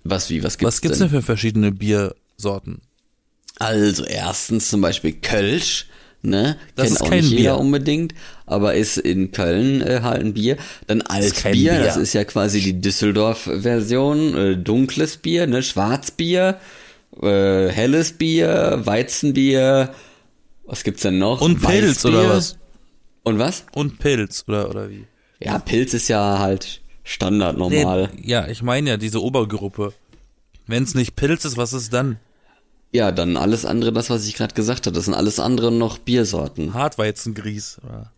Was 0.04 0.30
wie, 0.30 0.44
was 0.44 0.58
gibt's, 0.60 0.76
Was 0.76 0.82
gibt's 0.82 1.00
denn? 1.00 1.10
denn 1.10 1.20
für 1.20 1.26
verschiedene 1.26 1.72
Biersorten? 1.72 2.82
Also 3.58 4.06
erstens 4.06 4.70
zum 4.70 4.82
Beispiel 4.82 5.14
Kölsch, 5.14 5.88
ne? 6.22 6.58
Das 6.76 6.86
Kennt 6.86 6.96
ist 6.96 7.02
auch 7.02 7.10
kein 7.10 7.20
nicht 7.22 7.32
jeder 7.32 7.56
Bier. 7.56 7.60
unbedingt, 7.60 8.14
aber 8.46 8.76
ist 8.76 8.98
in 8.98 9.32
Köln 9.32 9.82
äh, 9.82 10.02
halt 10.04 10.22
ein 10.22 10.34
Bier. 10.36 10.58
Dann 10.88 11.02
Altbier, 11.02 11.52
Bier. 11.74 11.80
das 11.84 11.98
ist 11.98 12.14
ja 12.14 12.24
quasi 12.24 12.62
die 12.62 12.80
Düsseldorf-Version. 12.80 14.38
Äh, 14.38 14.58
dunkles 14.58 15.18
Bier, 15.18 15.48
ne? 15.48 15.64
Schwarzbier, 15.64 16.60
äh, 17.22 17.70
helles 17.70 18.14
Bier, 18.14 18.82
Weizenbier. 18.84 19.94
Was 20.66 20.84
gibt's 20.84 21.02
denn 21.02 21.18
noch? 21.18 21.42
Und 21.42 21.62
Pilz 21.62 22.04
Weißbier. 22.04 22.12
oder 22.20 22.30
was? 22.30 22.58
Und 23.24 23.40
was? 23.40 23.66
Und 23.74 24.00
Pilz 24.00 24.46
oder, 24.48 24.70
oder 24.70 24.90
wie? 24.90 25.06
Ja, 25.40 25.60
Pilz 25.60 25.94
ist 25.94 26.08
ja 26.08 26.40
halt 26.40 26.82
Standard 27.04 27.58
normal. 27.58 28.10
Nee, 28.16 28.30
ja, 28.30 28.48
ich 28.48 28.62
meine 28.62 28.92
ja 28.92 28.98
diese 28.98 29.22
Obergruppe. 29.22 29.94
Wenn 30.68 30.84
es 30.84 30.94
nicht 30.94 31.16
Pilz 31.16 31.46
ist, 31.46 31.58
was 31.58 31.74
ist 31.74 31.94
dann? 31.94 32.20
Ja, 32.92 33.12
dann 33.12 33.38
alles 33.38 33.66
andere, 33.66 33.92
das, 33.94 34.10
was 34.10 34.28
ich 34.28 34.36
gerade 34.36 34.54
gesagt 34.54 34.86
habe. 34.86 34.96
Das 34.96 35.06
sind 35.06 35.14
alles 35.14 35.40
andere 35.40 35.72
noch 35.72 35.98
Biersorten. 35.98 36.74
Hartweizengrieß. 36.74 37.82
Oder? 37.84 38.12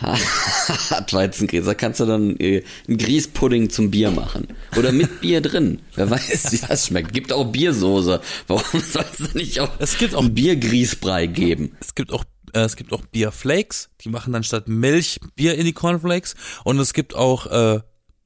Hartweizengräser 0.90 1.74
kannst 1.74 2.00
du 2.00 2.06
dann 2.06 2.36
äh, 2.38 2.62
einen 2.88 2.98
Grießpudding 2.98 3.70
zum 3.70 3.90
Bier 3.90 4.10
machen. 4.10 4.48
Oder 4.76 4.92
mit 4.92 5.20
Bier 5.20 5.40
drin. 5.40 5.80
Wer 5.94 6.10
weiß, 6.10 6.52
wie 6.52 6.58
das 6.66 6.86
schmeckt. 6.86 7.12
Gibt 7.12 7.32
auch 7.32 7.44
Biersoße. 7.50 8.20
Warum 8.46 8.80
soll 8.80 9.04
es 9.18 9.34
nicht 9.34 9.60
auch, 9.60 9.70
Es 9.78 9.98
gibt 9.98 10.14
auch- 10.14 10.20
einen 10.22 10.34
Biergrießbrei 10.34 11.26
geben? 11.26 11.76
Es 11.80 11.94
gibt 11.94 12.12
auch 12.12 12.24
äh, 12.52 12.60
es 12.60 12.76
gibt 12.76 12.92
auch 12.92 13.02
Bierflakes, 13.06 13.90
die 14.00 14.08
machen 14.08 14.32
dann 14.32 14.42
statt 14.42 14.66
Milch 14.68 15.20
Bier 15.36 15.54
in 15.54 15.64
die 15.66 15.72
Cornflakes 15.72 16.34
und 16.64 16.78
es 16.80 16.92
gibt 16.94 17.14
auch 17.14 17.46
äh, 17.46 17.80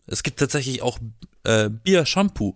es 0.06 0.22
gibt 0.22 0.38
tatsächlich 0.38 0.80
auch 0.82 0.98
äh, 1.44 1.68
Bier-Shampoo. 1.70 2.54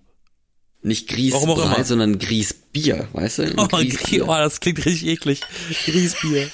Nicht 0.81 1.09
Grießbrei, 1.09 1.83
sondern 1.83 2.19
Grießbier, 2.19 3.09
weißt 3.13 3.39
du? 3.39 3.53
Oh, 3.57 3.67
Grießbier. 3.67 4.25
oh, 4.29 4.33
das 4.35 4.61
klingt 4.61 4.85
richtig 4.87 5.07
eklig. 5.09 5.41
Grießbier. 5.87 6.49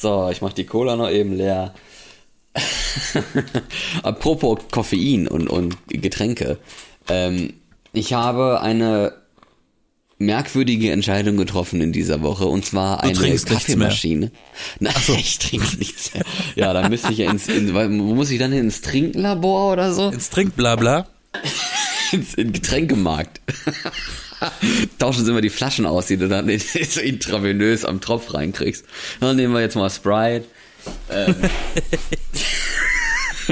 So, 0.00 0.30
ich 0.30 0.40
mach 0.40 0.54
die 0.54 0.64
Cola 0.64 0.96
noch 0.96 1.10
eben 1.10 1.36
leer. 1.36 1.74
Apropos 4.02 4.58
Koffein 4.70 5.28
und, 5.28 5.46
und 5.48 5.76
Getränke. 5.88 6.56
Ähm, 7.06 7.52
ich 7.92 8.14
habe 8.14 8.62
eine 8.62 9.12
merkwürdige 10.16 10.90
Entscheidung 10.90 11.36
getroffen 11.36 11.82
in 11.82 11.92
dieser 11.92 12.22
Woche 12.22 12.46
und 12.46 12.64
zwar 12.64 13.02
eine. 13.02 13.12
Kaffeemaschine. 13.44 14.30
Nein, 14.78 14.94
ich 15.18 15.38
trinke 15.38 15.76
nichts 15.76 16.14
mehr. 16.14 16.24
Ja, 16.56 16.72
dann 16.72 16.90
müsste 16.90 17.12
ich 17.12 17.18
ja 17.18 17.30
ins, 17.30 17.48
in, 17.48 17.74
wo 17.74 18.14
muss 18.14 18.30
ich 18.30 18.38
dann 18.38 18.52
hin? 18.52 18.64
ins 18.64 18.80
Trinklabor 18.80 19.72
oder 19.72 19.92
so? 19.92 20.08
Ins 20.08 20.30
Trinkblabla. 20.30 21.08
ins 22.12 22.32
in 22.32 22.54
Getränkemarkt. 22.54 23.42
Tauschen 24.98 25.24
sie 25.24 25.30
immer 25.30 25.40
die 25.40 25.50
Flaschen 25.50 25.86
aus, 25.86 26.06
die 26.06 26.16
du 26.16 26.28
dann 26.28 26.48
in, 26.48 26.60
so 26.88 27.00
intravenös 27.00 27.84
am 27.84 28.00
Tropf 28.00 28.34
reinkriegst. 28.34 28.84
Dann 29.20 29.36
nehmen 29.36 29.54
wir 29.54 29.60
jetzt 29.60 29.76
mal 29.76 29.90
Sprite. 29.90 30.46
Ähm. 31.10 31.34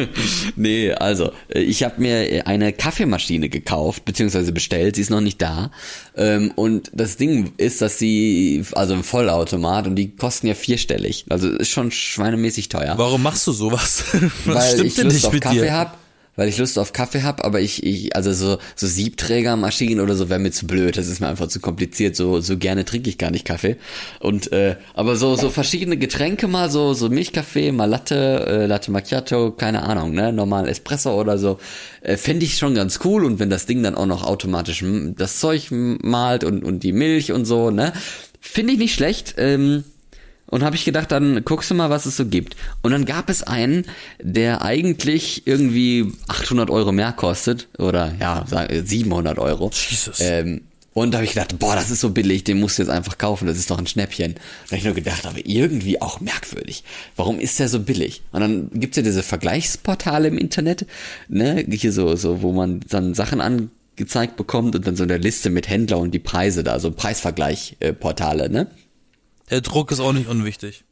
nee, 0.56 0.92
also, 0.92 1.32
äh, 1.48 1.60
ich 1.60 1.82
habe 1.82 2.00
mir 2.00 2.46
eine 2.46 2.72
Kaffeemaschine 2.72 3.48
gekauft, 3.48 4.04
beziehungsweise 4.04 4.52
bestellt, 4.52 4.96
sie 4.96 5.02
ist 5.02 5.10
noch 5.10 5.20
nicht 5.20 5.40
da. 5.42 5.70
Ähm, 6.16 6.52
und 6.54 6.90
das 6.94 7.16
Ding 7.16 7.52
ist, 7.56 7.82
dass 7.82 7.98
sie, 7.98 8.64
also 8.72 8.94
ein 8.94 9.02
Vollautomat, 9.02 9.86
und 9.86 9.96
die 9.96 10.14
kosten 10.16 10.46
ja 10.46 10.54
vierstellig. 10.54 11.26
Also 11.28 11.50
ist 11.50 11.70
schon 11.70 11.90
schweinemäßig 11.90 12.68
teuer 12.68 12.96
Warum 12.96 13.22
machst 13.22 13.46
du 13.46 13.52
sowas? 13.52 14.04
Was 14.44 14.54
weil 14.54 14.68
stimmt 14.68 14.86
ich 14.86 14.94
denn 14.94 15.04
Lust 15.04 15.16
nicht 15.16 15.26
auf 15.26 15.32
mit 15.32 15.42
Kaffee 15.42 15.60
dir? 15.60 15.72
hab, 15.72 15.98
weil 16.38 16.48
ich 16.48 16.56
Lust 16.56 16.78
auf 16.78 16.92
Kaffee 16.94 17.22
hab, 17.24 17.44
aber 17.44 17.60
ich, 17.60 17.82
ich 17.82 18.14
also 18.16 18.32
so 18.32 18.58
so 18.76 18.86
Siebträgermaschinen 18.86 20.00
oder 20.00 20.14
so 20.14 20.30
wäre 20.30 20.38
mir 20.38 20.52
zu 20.52 20.66
blöd, 20.66 20.96
das 20.96 21.08
ist 21.08 21.20
mir 21.20 21.26
einfach 21.28 21.48
zu 21.48 21.58
kompliziert, 21.60 22.14
so 22.16 22.40
so 22.40 22.56
gerne 22.56 22.84
trinke 22.84 23.10
ich 23.10 23.18
gar 23.18 23.30
nicht 23.30 23.44
Kaffee. 23.44 23.76
Und 24.20 24.52
äh, 24.52 24.76
aber 24.94 25.16
so 25.16 25.34
so 25.36 25.50
verschiedene 25.50 25.96
Getränke 25.98 26.46
mal 26.48 26.70
so 26.70 26.94
so 26.94 27.08
Milchkaffee, 27.08 27.72
mal 27.72 27.86
Latte, 27.86 28.46
äh, 28.46 28.66
Latte 28.66 28.90
Macchiato, 28.92 29.50
keine 29.50 29.82
Ahnung, 29.82 30.12
ne, 30.14 30.32
normal 30.32 30.68
Espresso 30.68 31.20
oder 31.20 31.36
so, 31.38 31.58
äh, 32.02 32.16
fände 32.16 32.46
ich 32.46 32.56
schon 32.56 32.74
ganz 32.74 33.00
cool. 33.04 33.24
Und 33.24 33.38
wenn 33.40 33.50
das 33.50 33.66
Ding 33.66 33.82
dann 33.82 33.96
auch 33.96 34.06
noch 34.06 34.22
automatisch 34.24 34.82
m- 34.82 35.14
das 35.16 35.40
Zeug 35.40 35.68
malt 35.70 36.44
und 36.44 36.62
und 36.62 36.84
die 36.84 36.92
Milch 36.92 37.32
und 37.32 37.44
so, 37.46 37.70
ne, 37.70 37.92
finde 38.40 38.74
ich 38.74 38.78
nicht 38.78 38.94
schlecht. 38.94 39.34
Ähm, 39.38 39.82
und 40.48 40.62
habe 40.64 40.76
ich 40.76 40.84
gedacht, 40.84 41.12
dann 41.12 41.44
guckst 41.44 41.70
du 41.70 41.74
mal, 41.74 41.90
was 41.90 42.04
es 42.06 42.16
so 42.16 42.26
gibt. 42.26 42.56
Und 42.82 42.90
dann 42.92 43.04
gab 43.04 43.30
es 43.30 43.42
einen, 43.42 43.84
der 44.20 44.62
eigentlich 44.62 45.46
irgendwie 45.46 46.12
800 46.26 46.70
Euro 46.70 46.90
mehr 46.92 47.12
kostet. 47.12 47.68
Oder 47.78 48.14
ja, 48.20 48.44
sag- 48.48 48.70
700 48.84 49.38
Euro. 49.38 49.70
Jesus. 49.72 50.18
Ähm, 50.20 50.62
und 50.94 51.12
da 51.12 51.18
habe 51.18 51.26
ich 51.26 51.34
gedacht, 51.34 51.56
boah, 51.60 51.76
das 51.76 51.90
ist 51.90 52.00
so 52.00 52.10
billig, 52.10 52.42
den 52.42 52.58
musst 52.58 52.76
du 52.78 52.82
jetzt 52.82 52.90
einfach 52.90 53.18
kaufen, 53.18 53.46
das 53.46 53.56
ist 53.56 53.70
doch 53.70 53.78
ein 53.78 53.86
Schnäppchen. 53.86 54.34
Da 54.34 54.66
habe 54.70 54.76
ich 54.78 54.84
nur 54.84 54.94
gedacht, 54.94 55.26
aber 55.26 55.38
irgendwie 55.44 56.02
auch 56.02 56.18
merkwürdig. 56.20 56.82
Warum 57.14 57.38
ist 57.38 57.60
der 57.60 57.68
so 57.68 57.78
billig? 57.78 58.22
Und 58.32 58.40
dann 58.40 58.70
gibt's 58.74 58.96
ja 58.96 59.04
diese 59.04 59.22
Vergleichsportale 59.22 60.26
im 60.26 60.36
Internet, 60.38 60.86
ne, 61.28 61.64
hier 61.70 61.92
so, 61.92 62.16
so, 62.16 62.42
wo 62.42 62.50
man 62.52 62.80
dann 62.88 63.14
Sachen 63.14 63.40
angezeigt 63.40 64.36
bekommt 64.36 64.74
und 64.74 64.88
dann 64.88 64.96
so 64.96 65.04
eine 65.04 65.18
Liste 65.18 65.50
mit 65.50 65.68
Händler 65.68 65.98
und 65.98 66.10
die 66.12 66.18
Preise 66.18 66.64
da, 66.64 66.80
so 66.80 66.90
Preisvergleich-Portale, 66.90 68.50
ne? 68.50 68.66
Der 69.50 69.60
Druck 69.60 69.90
ist 69.90 70.00
auch 70.00 70.12
nicht 70.12 70.28
unwichtig. 70.28 70.84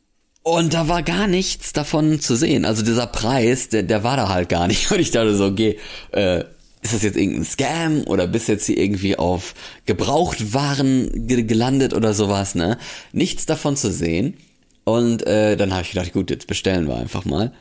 Und 0.43 0.75
da 0.75 0.87
war 0.87 1.03
gar 1.03 1.27
nichts 1.27 1.73
davon 1.73 2.21
zu 2.21 2.37
sehen. 2.37 2.65
Also 2.65 2.85
dieser 2.85 3.09
Preis, 3.09 3.69
der, 3.69 3.83
der 3.83 4.05
war 4.05 4.17
da 4.17 4.29
halt 4.29 4.49
gar 4.49 4.69
nicht. 4.69 4.91
Und 4.93 5.01
ich 5.01 5.11
dachte 5.11 5.35
so, 5.35 5.47
okay, 5.47 5.79
äh, 6.13 6.45
ist 6.83 6.95
das 6.95 7.03
jetzt 7.03 7.17
irgendein 7.17 7.45
Scam 7.45 8.03
oder 8.05 8.29
bist 8.29 8.47
jetzt 8.47 8.67
hier 8.67 8.79
irgendwie 8.79 9.19
auf 9.19 9.55
Gebrauchtwaren 9.87 11.27
ge 11.27 11.43
gelandet 11.43 11.95
oder 11.95 12.15
sowas, 12.15 12.55
ne? 12.55 12.79
Nichts 13.13 13.45
davon 13.47 13.77
zu 13.77 13.91
sehen. 13.91 14.37
Und 14.85 15.27
äh, 15.27 15.57
dann 15.57 15.73
habe 15.73 15.83
ich 15.83 15.91
gedacht, 15.91 16.13
gut, 16.13 16.31
jetzt 16.31 16.47
bestellen 16.47 16.87
wir 16.87 16.97
einfach 16.97 17.25
mal. 17.25 17.53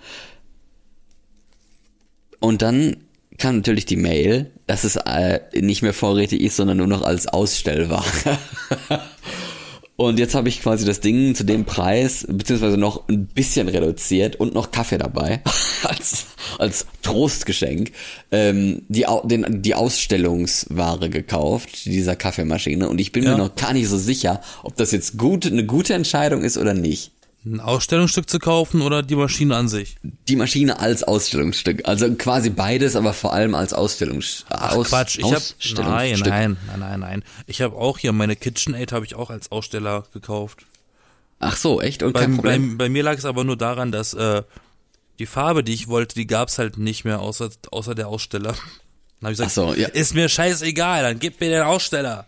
Und 2.39 2.61
dann 2.61 2.97
kam 3.39 3.57
natürlich 3.57 3.85
die 3.85 3.95
Mail, 3.95 4.51
dass 4.67 4.83
es 4.83 4.95
äh, 4.95 5.39
nicht 5.59 5.81
mehr 5.81 5.93
vorrätig 5.93 6.41
ist, 6.41 6.55
sondern 6.55 6.77
nur 6.77 6.87
noch 6.87 7.01
als 7.01 7.27
Ausstellware. 7.27 8.03
Und 9.97 10.19
jetzt 10.19 10.35
habe 10.35 10.49
ich 10.49 10.61
quasi 10.61 10.83
das 10.85 10.99
Ding 10.99 11.35
zu 11.35 11.45
dem 11.45 11.63
Preis, 11.63 12.25
beziehungsweise 12.29 12.75
noch 12.75 13.07
ein 13.07 13.27
bisschen 13.27 13.69
reduziert 13.69 14.35
und 14.35 14.53
noch 14.53 14.71
Kaffee 14.71 14.97
dabei, 14.97 15.41
als, 15.83 16.25
als 16.59 16.85
Trostgeschenk, 17.01 17.91
ähm, 18.31 18.81
die, 18.89 19.05
den, 19.23 19.61
die 19.61 19.73
Ausstellungsware 19.73 21.09
gekauft, 21.09 21.85
dieser 21.85 22.15
Kaffeemaschine. 22.17 22.89
Und 22.89 22.99
ich 22.99 23.11
bin 23.13 23.23
Ja. 23.23 23.31
mir 23.31 23.37
noch 23.37 23.55
gar 23.55 23.71
nicht 23.73 23.87
so 23.87 23.97
sicher, 23.97 24.41
ob 24.63 24.75
das 24.75 24.91
jetzt 24.91 25.17
gut, 25.17 25.45
eine 25.45 25.65
gute 25.65 25.93
Entscheidung 25.93 26.41
ist 26.43 26.57
oder 26.57 26.73
nicht. 26.73 27.11
Ein 27.45 27.59
Ausstellungsstück 27.59 28.27
zu 28.27 28.39
kaufen 28.39 28.81
oder 28.81 29.03
die 29.03 29.15
Maschine 29.15 29.55
an 29.55 29.67
sich? 29.67 29.97
Die 30.01 30.35
Maschine 30.35 30.79
als 30.79 31.03
Ausstellungsstück. 31.03 31.87
Also 31.87 32.11
quasi 32.15 32.49
beides, 32.49 32.95
aber 32.95 33.13
vor 33.13 33.33
allem 33.33 33.53
als 33.53 33.71
Ausstellungs 33.71 34.45
Ach 34.49 34.75
Aus 34.75 34.89
Quatsch, 34.89 35.19
ich 35.19 35.25
hab 35.25 35.31
nein, 35.33 35.41
Ausstellungsstück. 35.43 36.27
nein, 36.27 36.57
nein, 36.67 36.79
nein, 36.79 36.99
nein. 36.99 37.23
Ich 37.45 37.61
habe 37.61 37.75
auch 37.75 37.99
hier 37.99 38.13
meine 38.13 38.35
KitchenAid 38.35 38.91
habe 38.91 39.05
ich 39.05 39.13
auch 39.15 39.29
als 39.29 39.51
Aussteller 39.51 40.05
gekauft. 40.11 40.65
Ach 41.39 41.55
so, 41.55 41.81
echt? 41.81 42.01
Und 42.01 42.13
Bei, 42.13 42.21
kein 42.21 42.31
bei, 42.37 42.41
Problem. 42.41 42.77
bei 42.77 42.89
mir 42.89 43.03
lag 43.03 43.17
es 43.17 43.25
aber 43.25 43.43
nur 43.43 43.57
daran, 43.57 43.91
dass 43.91 44.13
äh, 44.15 44.41
die 45.19 45.27
Farbe, 45.27 45.63
die 45.63 45.73
ich 45.73 45.87
wollte, 45.87 46.15
die 46.15 46.25
gab's 46.27 46.57
halt 46.57 46.77
nicht 46.79 47.05
mehr 47.05 47.19
außer 47.19 47.49
außer 47.71 47.93
der 47.93 48.07
Aussteller. 48.07 48.53
Dann 49.21 49.27
habe 49.27 49.33
ich 49.33 49.37
gesagt, 49.37 49.51
Ach 49.51 49.75
so, 49.75 49.79
ja. 49.79 49.87
ist 49.89 50.13
mir 50.15 50.27
scheißegal, 50.29 51.03
dann 51.03 51.19
gib 51.19 51.39
mir 51.39 51.49
den 51.49 51.61
Aussteller. 51.61 52.25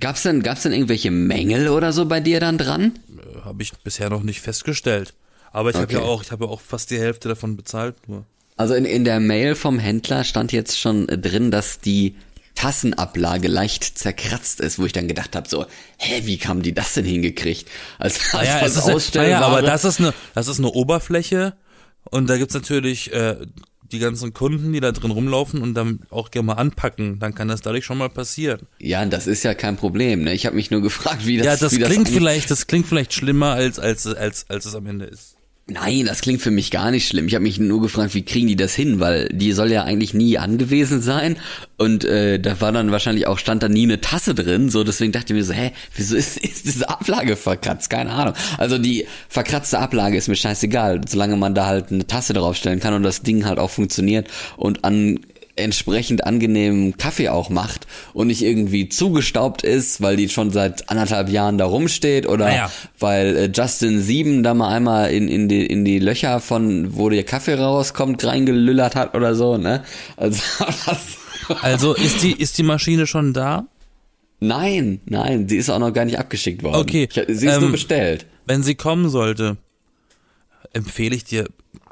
Gab's 0.00 0.22
denn, 0.22 0.42
gab's 0.42 0.62
denn 0.62 0.72
irgendwelche 0.72 1.10
Mängel 1.10 1.68
oder 1.68 1.92
so 1.92 2.06
bei 2.06 2.20
dir 2.20 2.40
dann 2.40 2.56
dran? 2.56 2.98
Habe 3.50 3.62
ich 3.64 3.72
bisher 3.82 4.10
noch 4.10 4.22
nicht 4.22 4.40
festgestellt. 4.40 5.12
Aber 5.52 5.70
ich 5.70 5.76
habe 5.76 5.92
ja 5.92 5.98
Okay. 5.98 6.08
auch, 6.08 6.22
ich 6.22 6.30
habe 6.30 6.44
ja 6.44 6.50
auch 6.50 6.60
fast 6.60 6.90
die 6.92 6.98
Hälfte 7.00 7.28
davon 7.28 7.56
bezahlt. 7.56 7.96
Nur. 8.08 8.24
Also 8.56 8.74
in, 8.74 8.84
in 8.84 9.04
der 9.04 9.18
Mail 9.18 9.56
vom 9.56 9.80
Händler 9.80 10.22
stand 10.22 10.52
jetzt 10.52 10.78
schon 10.78 11.08
äh, 11.08 11.18
drin, 11.18 11.50
dass 11.50 11.80
die 11.80 12.14
Tassenablage 12.54 13.48
leicht 13.48 13.98
zerkratzt 13.98 14.60
ist, 14.60 14.78
wo 14.78 14.84
ich 14.86 14.92
dann 14.92 15.08
gedacht 15.08 15.34
habe, 15.34 15.48
so, 15.48 15.66
hä, 15.98 16.22
wie 16.26 16.36
haben 16.38 16.62
die 16.62 16.72
das 16.74 16.94
denn 16.94 17.04
hingekriegt? 17.06 17.68
Als, 17.98 18.20
als, 18.34 18.48
Naja, 18.48 18.60
es 18.66 18.76
ist, 18.76 18.84
naja, 18.84 18.94
Ausstellware. 18.96 19.44
aber 19.44 19.62
das 19.62 19.84
ist 19.84 19.98
eine, 19.98 20.14
das 20.34 20.46
ist 20.46 20.58
eine 20.58 20.68
Oberfläche 20.68 21.54
und 22.04 22.28
da 22.30 22.36
gibt's 22.36 22.54
natürlich 22.54 23.12
äh, 23.12 23.36
die 23.92 23.98
ganzen 23.98 24.32
Kunden, 24.32 24.72
die 24.72 24.80
da 24.80 24.92
drin 24.92 25.10
rumlaufen 25.10 25.60
und 25.62 25.74
dann 25.74 26.00
auch 26.10 26.30
gerne 26.30 26.46
mal 26.46 26.52
anpacken. 26.54 27.18
Dann 27.18 27.34
kann 27.34 27.48
das 27.48 27.60
dadurch 27.60 27.84
schon 27.84 27.98
mal 27.98 28.08
passieren. 28.08 28.60
ja, 28.78 29.04
das 29.04 29.26
ist 29.26 29.42
ja 29.42 29.54
kein 29.54 29.76
Problem. 29.76 30.22
Ne? 30.22 30.32
Ich 30.34 30.46
habe 30.46 30.56
mich 30.56 30.70
nur 30.70 30.80
gefragt, 30.82 31.26
wie 31.26 31.36
das 31.38 31.46
ja, 31.46 31.56
das 31.56 31.72
klingt 31.74 31.86
eigentlich- 31.90 32.14
vielleicht, 32.14 32.50
das 32.50 32.66
klingt 32.66 32.86
vielleicht 32.86 33.12
schlimmer 33.12 33.52
als 33.52 33.78
als 33.78 34.06
als 34.06 34.46
als 34.48 34.64
es 34.66 34.74
am 34.74 34.86
Ende 34.86 35.06
ist. 35.06 35.36
Nein, 35.70 36.06
das 36.06 36.20
klingt 36.20 36.42
für 36.42 36.50
mich 36.50 36.72
gar 36.72 36.90
nicht 36.90 37.06
schlimm. 37.06 37.28
Ich 37.28 37.34
habe 37.34 37.44
mich 37.44 37.60
nur 37.60 37.80
gefragt, 37.80 38.14
wie 38.14 38.24
kriegen 38.24 38.48
die 38.48 38.56
das 38.56 38.74
hin, 38.74 38.98
weil 38.98 39.28
die 39.28 39.52
soll 39.52 39.70
ja 39.70 39.84
eigentlich 39.84 40.14
nie 40.14 40.36
angewiesen 40.36 41.00
sein 41.00 41.36
und 41.76 42.04
äh, 42.04 42.40
da 42.40 42.60
war 42.60 42.72
dann 42.72 42.90
wahrscheinlich 42.90 43.28
auch 43.28 43.38
stand 43.38 43.62
da 43.62 43.68
nie 43.68 43.84
eine 43.84 44.00
Tasse 44.00 44.34
drin, 44.34 44.68
so 44.68 44.82
deswegen 44.82 45.12
dachte 45.12 45.32
ich 45.32 45.38
mir 45.38 45.44
so, 45.44 45.52
hä, 45.52 45.70
wieso 45.94 46.16
ist, 46.16 46.38
ist 46.44 46.66
diese 46.66 46.88
Ablage 46.88 47.36
verkratzt? 47.36 47.88
Keine 47.88 48.10
Ahnung. 48.10 48.34
Also 48.58 48.78
die 48.78 49.06
verkratzte 49.28 49.78
Ablage 49.78 50.16
ist 50.16 50.26
mir 50.26 50.34
scheißegal, 50.34 51.02
solange 51.08 51.36
man 51.36 51.54
da 51.54 51.66
halt 51.66 51.92
eine 51.92 52.04
Tasse 52.04 52.32
draufstellen 52.32 52.80
kann 52.80 52.94
und 52.94 53.04
das 53.04 53.22
Ding 53.22 53.44
halt 53.44 53.60
auch 53.60 53.70
funktioniert 53.70 54.26
und 54.56 54.84
an 54.84 55.20
entsprechend 55.56 56.24
angenehmen 56.24 56.96
Kaffee 56.96 57.28
auch 57.28 57.50
macht 57.50 57.86
und 58.12 58.28
nicht 58.28 58.42
irgendwie 58.42 58.88
zugestaubt 58.88 59.62
ist, 59.62 60.00
weil 60.00 60.16
die 60.16 60.28
schon 60.28 60.50
seit 60.50 60.88
anderthalb 60.90 61.28
Jahren 61.28 61.58
da 61.58 61.66
rumsteht 61.66 62.26
oder 62.26 62.46
Naja. 62.46 62.70
weil 62.98 63.36
äh, 63.36 63.50
Justin 63.54 64.00
7 64.00 64.42
da 64.42 64.54
mal 64.54 64.68
einmal 64.74 65.10
in, 65.10 65.28
in, 65.28 65.48
die, 65.48 65.66
in 65.66 65.84
die 65.84 65.98
Löcher 65.98 66.40
von, 66.40 66.96
wo 66.96 67.08
der 67.10 67.24
Kaffee 67.24 67.54
rauskommt, 67.54 68.24
reingelüllert 68.24 68.94
hat 68.96 69.14
oder 69.14 69.34
so, 69.34 69.56
ne? 69.58 69.82
Also 70.16 70.42
Also 71.62 71.94
ist 71.94 72.22
die 72.22 72.32
ist 72.32 72.58
die 72.58 72.62
Maschine 72.62 73.06
schon 73.06 73.32
da? 73.32 73.66
nein, 74.42 75.00
nein, 75.04 75.48
sie 75.48 75.56
ist 75.56 75.68
auch 75.68 75.78
noch 75.78 75.92
gar 75.92 76.04
nicht 76.06 76.18
abgeschickt 76.18 76.62
worden. 76.62 76.76
Okay, 76.76 77.08
Ich, 77.10 77.14
sie 77.38 77.46
ist 77.46 77.54
ähm, 77.56 77.60
nur 77.62 77.72
bestellt. 77.72 78.24
Wenn 78.46 78.62
sie 78.62 78.74
kommen 78.74 79.10
sollte, 79.10 79.58
empfehle 80.72 81.14
ich 81.14 81.24
dir 81.24 81.46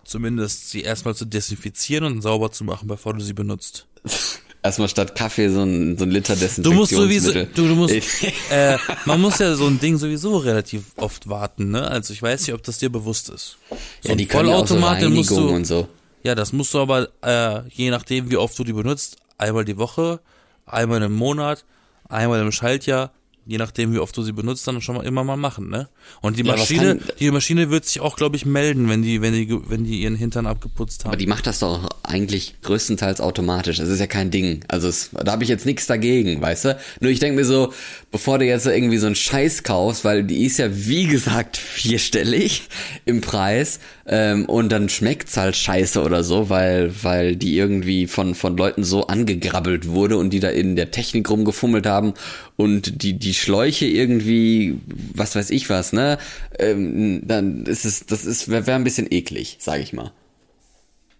zumindest 0.08 0.70
sie 0.70 0.82
erstmal 0.82 1.14
zu 1.14 1.24
desinfizieren 1.24 2.04
und 2.04 2.22
sauber 2.22 2.50
zu 2.50 2.64
machen, 2.64 2.88
bevor 2.88 3.14
du 3.14 3.20
sie 3.20 3.34
benutzt. 3.34 3.86
Erstmal 4.60 4.88
statt 4.88 5.14
Kaffee 5.14 5.50
so 5.50 5.62
ein, 5.62 5.96
so 5.96 6.04
ein 6.04 6.10
Liter 6.10 6.34
Du 6.34 6.72
musst 6.72 6.92
sowieso, 6.92 7.32
Desinfektionsmittel. 7.32 7.48
du, 7.54 7.68
du 7.68 7.74
musst, 7.76 7.94
äh, 8.50 8.76
man 9.04 9.20
muss 9.20 9.38
ja 9.38 9.54
so 9.54 9.66
ein 9.68 9.78
Ding 9.78 9.96
sowieso 9.98 10.36
relativ 10.38 10.82
oft 10.96 11.28
warten, 11.28 11.70
ne? 11.70 11.88
Also 11.88 12.12
ich 12.12 12.20
weiß 12.20 12.40
nicht, 12.40 12.54
ob 12.54 12.62
das 12.64 12.78
dir 12.78 12.90
bewusst 12.90 13.28
ist. 13.28 13.56
So 14.02 14.08
ja, 14.08 14.14
die 14.16 14.26
können 14.26 14.48
ja 14.48 14.56
auch 14.56 14.66
so 14.66 14.74
den 14.74 14.80
musst 14.82 15.30
Reinigung 15.30 15.48
du, 15.48 15.54
und 15.54 15.64
so. 15.64 15.88
ja, 16.24 16.34
das 16.34 16.52
musst 16.52 16.74
du 16.74 16.80
aber, 16.80 17.08
äh, 17.22 17.68
je 17.68 17.90
nachdem, 17.90 18.32
wie 18.32 18.36
oft 18.36 18.58
du 18.58 18.64
die 18.64 18.72
benutzt, 18.72 19.18
einmal 19.38 19.64
die 19.64 19.76
Woche, 19.76 20.18
einmal 20.66 21.02
im 21.02 21.14
Monat, 21.14 21.64
einmal 22.08 22.40
im 22.40 22.50
Schaltjahr, 22.50 23.12
je 23.48 23.56
nachdem, 23.58 23.92
wie 23.94 23.98
oft 23.98 24.14
du 24.16 24.22
sie 24.22 24.32
benutzt, 24.32 24.68
dann 24.68 24.80
schon 24.82 24.94
mal 24.96 25.06
immer 25.06 25.24
mal 25.24 25.36
machen, 25.36 25.70
ne? 25.70 25.88
Und 26.20 26.38
die 26.38 26.44
Ja, 26.44 26.54
Maschine, 26.54 26.96
kann- 26.98 27.00
die 27.18 27.30
Maschine 27.30 27.70
wird 27.70 27.86
sich 27.86 28.00
auch, 28.00 28.14
glaube 28.16 28.36
ich, 28.36 28.44
melden, 28.44 28.88
wenn 28.90 29.02
die, 29.02 29.22
wenn 29.22 29.32
die, 29.32 29.48
wenn 29.68 29.84
die 29.84 30.02
ihren 30.02 30.14
Hintern 30.16 30.46
abgeputzt 30.46 31.00
haben. 31.04 31.12
Aber 31.12 31.16
die 31.16 31.26
macht 31.26 31.46
das 31.46 31.58
doch 31.60 31.88
eigentlich 32.02 32.56
größtenteils 32.62 33.20
automatisch. 33.22 33.78
Das 33.78 33.88
ist 33.88 34.00
ja 34.00 34.06
kein 34.06 34.30
Ding. 34.30 34.64
Also 34.68 34.86
es, 34.88 35.10
da 35.12 35.32
habe 35.32 35.42
ich 35.44 35.48
jetzt 35.48 35.64
nichts 35.66 35.86
dagegen, 35.86 36.40
weißt 36.42 36.66
du? 36.66 36.78
Nur 37.00 37.10
ich 37.10 37.18
denke 37.20 37.36
mir 37.36 37.44
so, 37.46 37.72
bevor 38.12 38.38
du 38.38 38.44
jetzt 38.44 38.66
irgendwie 38.66 38.98
so 38.98 39.06
einen 39.06 39.14
Scheiß 39.16 39.62
kaufst, 39.62 40.04
weil 40.04 40.24
die 40.24 40.44
ist 40.44 40.58
ja 40.58 40.68
wie 40.70 41.06
gesagt 41.06 41.56
vierstellig 41.92 42.68
im 43.06 43.20
Preis 43.22 43.80
ähm, 44.10 44.46
und 44.46 44.70
dann 44.70 44.88
schmeckt's 44.88 45.36
halt 45.36 45.54
scheiße 45.54 46.02
oder 46.02 46.24
so, 46.24 46.48
weil 46.48 46.92
weil 47.02 47.36
die 47.36 47.56
irgendwie 47.56 48.06
von 48.06 48.34
von 48.34 48.56
Leuten 48.56 48.82
so 48.82 49.06
angegrabbelt 49.06 49.88
wurde 49.88 50.16
und 50.16 50.30
die 50.30 50.40
da 50.40 50.48
in 50.48 50.76
der 50.76 50.90
Technik 50.90 51.28
rumgefummelt 51.28 51.84
haben 51.84 52.14
und 52.56 53.02
die 53.02 53.18
die 53.18 53.34
Schläuche 53.34 53.84
irgendwie 53.84 54.80
was 55.14 55.36
weiß 55.36 55.50
ich 55.50 55.68
was, 55.68 55.92
ne? 55.92 56.16
Ähm, 56.58 57.20
dann 57.26 57.66
ist 57.66 57.84
es 57.84 58.06
das 58.06 58.24
ist 58.24 58.48
wäre 58.48 58.66
wär 58.66 58.76
ein 58.76 58.84
bisschen 58.84 59.08
eklig, 59.10 59.58
sag 59.60 59.80
ich 59.80 59.92
mal. 59.92 60.12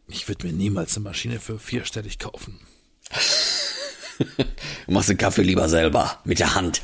ich 0.08 0.26
würde 0.26 0.46
mir 0.46 0.54
niemals 0.54 0.96
eine 0.96 1.04
Maschine 1.04 1.40
für 1.40 1.58
vierstellig 1.58 2.18
kaufen. 2.18 2.58
Du 4.86 4.94
machst 4.94 5.10
den 5.10 5.16
Kaffee 5.16 5.42
lieber 5.42 5.68
selber, 5.68 6.18
mit 6.24 6.40
der 6.40 6.56
Hand. 6.56 6.82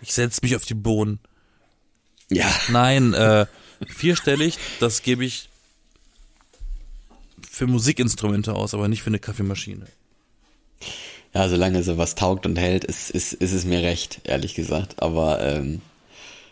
Ich 0.00 0.12
setz 0.12 0.42
mich 0.42 0.56
auf 0.56 0.64
die 0.64 0.74
Bohnen. 0.74 1.20
Ja. 2.30 2.52
Nein, 2.68 3.14
äh, 3.14 3.46
vierstellig, 3.90 4.58
das 4.80 5.02
gebe 5.02 5.24
ich 5.24 5.48
für 7.50 7.66
Musikinstrumente 7.66 8.54
aus, 8.54 8.74
aber 8.74 8.88
nicht 8.88 9.02
für 9.02 9.08
eine 9.08 9.18
Kaffeemaschine. 9.18 9.86
Ja, 11.34 11.48
solange 11.48 11.82
sowas 11.82 12.14
taugt 12.14 12.46
und 12.46 12.56
hält, 12.58 12.84
ist, 12.84 13.10
ist, 13.10 13.32
ist 13.32 13.52
es 13.52 13.64
mir 13.64 13.82
recht, 13.82 14.20
ehrlich 14.24 14.54
gesagt. 14.54 15.02
Aber 15.02 15.40
ähm, 15.44 15.80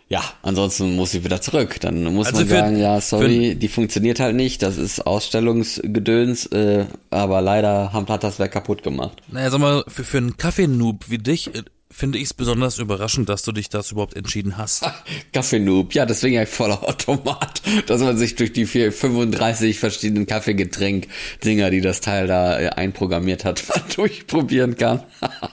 ja, 0.08 0.22
ansonsten 0.42 0.96
muss 0.96 1.12
sie 1.12 1.24
wieder 1.24 1.40
zurück. 1.40 1.78
Dann 1.80 2.02
muss 2.14 2.26
Also 2.26 2.40
man 2.40 2.48
für- 2.48 2.54
sagen, 2.54 2.78
ja, 2.78 3.00
sorry, 3.00 3.54
die 3.54 3.68
funktioniert 3.68 4.18
halt 4.20 4.34
nicht. 4.36 4.60
Das 4.62 4.76
ist 4.78 5.06
Ausstellungsgedöns, 5.06 6.46
äh, 6.46 6.86
aber 7.10 7.40
leider 7.40 7.92
haben- 7.92 8.08
hat 8.08 8.24
das 8.24 8.38
wer 8.38 8.48
kaputt 8.48 8.82
gemacht. 8.82 9.22
Naja, 9.28 9.50
sag 9.50 9.60
mal, 9.60 9.84
für, 9.88 10.04
für 10.04 10.18
einen 10.18 10.36
Kaffeenoob 10.36 11.08
wie 11.08 11.18
dich 11.18 11.54
äh, 11.54 11.62
finde 11.92 12.18
ich 12.18 12.24
es 12.24 12.34
besonders 12.34 12.78
überraschend, 12.78 13.28
dass 13.28 13.42
du 13.42 13.52
dich 13.52 13.68
dazu 13.68 13.94
überhaupt 13.94 14.16
entschieden 14.16 14.56
hast. 14.56 14.84
Kaffee-Noob, 15.32 15.94
ja, 15.94 16.06
deswegen 16.06 16.34
ja 16.34 16.46
voller 16.46 16.82
Automat, 16.82 17.62
dass 17.86 18.00
man 18.00 18.16
sich 18.16 18.34
durch 18.34 18.52
die 18.52 18.66
vier, 18.66 18.92
35 18.92 19.78
verschiedenen 19.78 20.26
Kaffeegetränk-Dinger, 20.26 21.70
die 21.70 21.80
das 21.80 22.00
Teil 22.00 22.26
da 22.26 22.58
äh, 22.58 22.68
einprogrammiert 22.70 23.44
hat, 23.44 23.62
mal 23.68 23.82
durchprobieren 23.94 24.76
kann. 24.76 25.02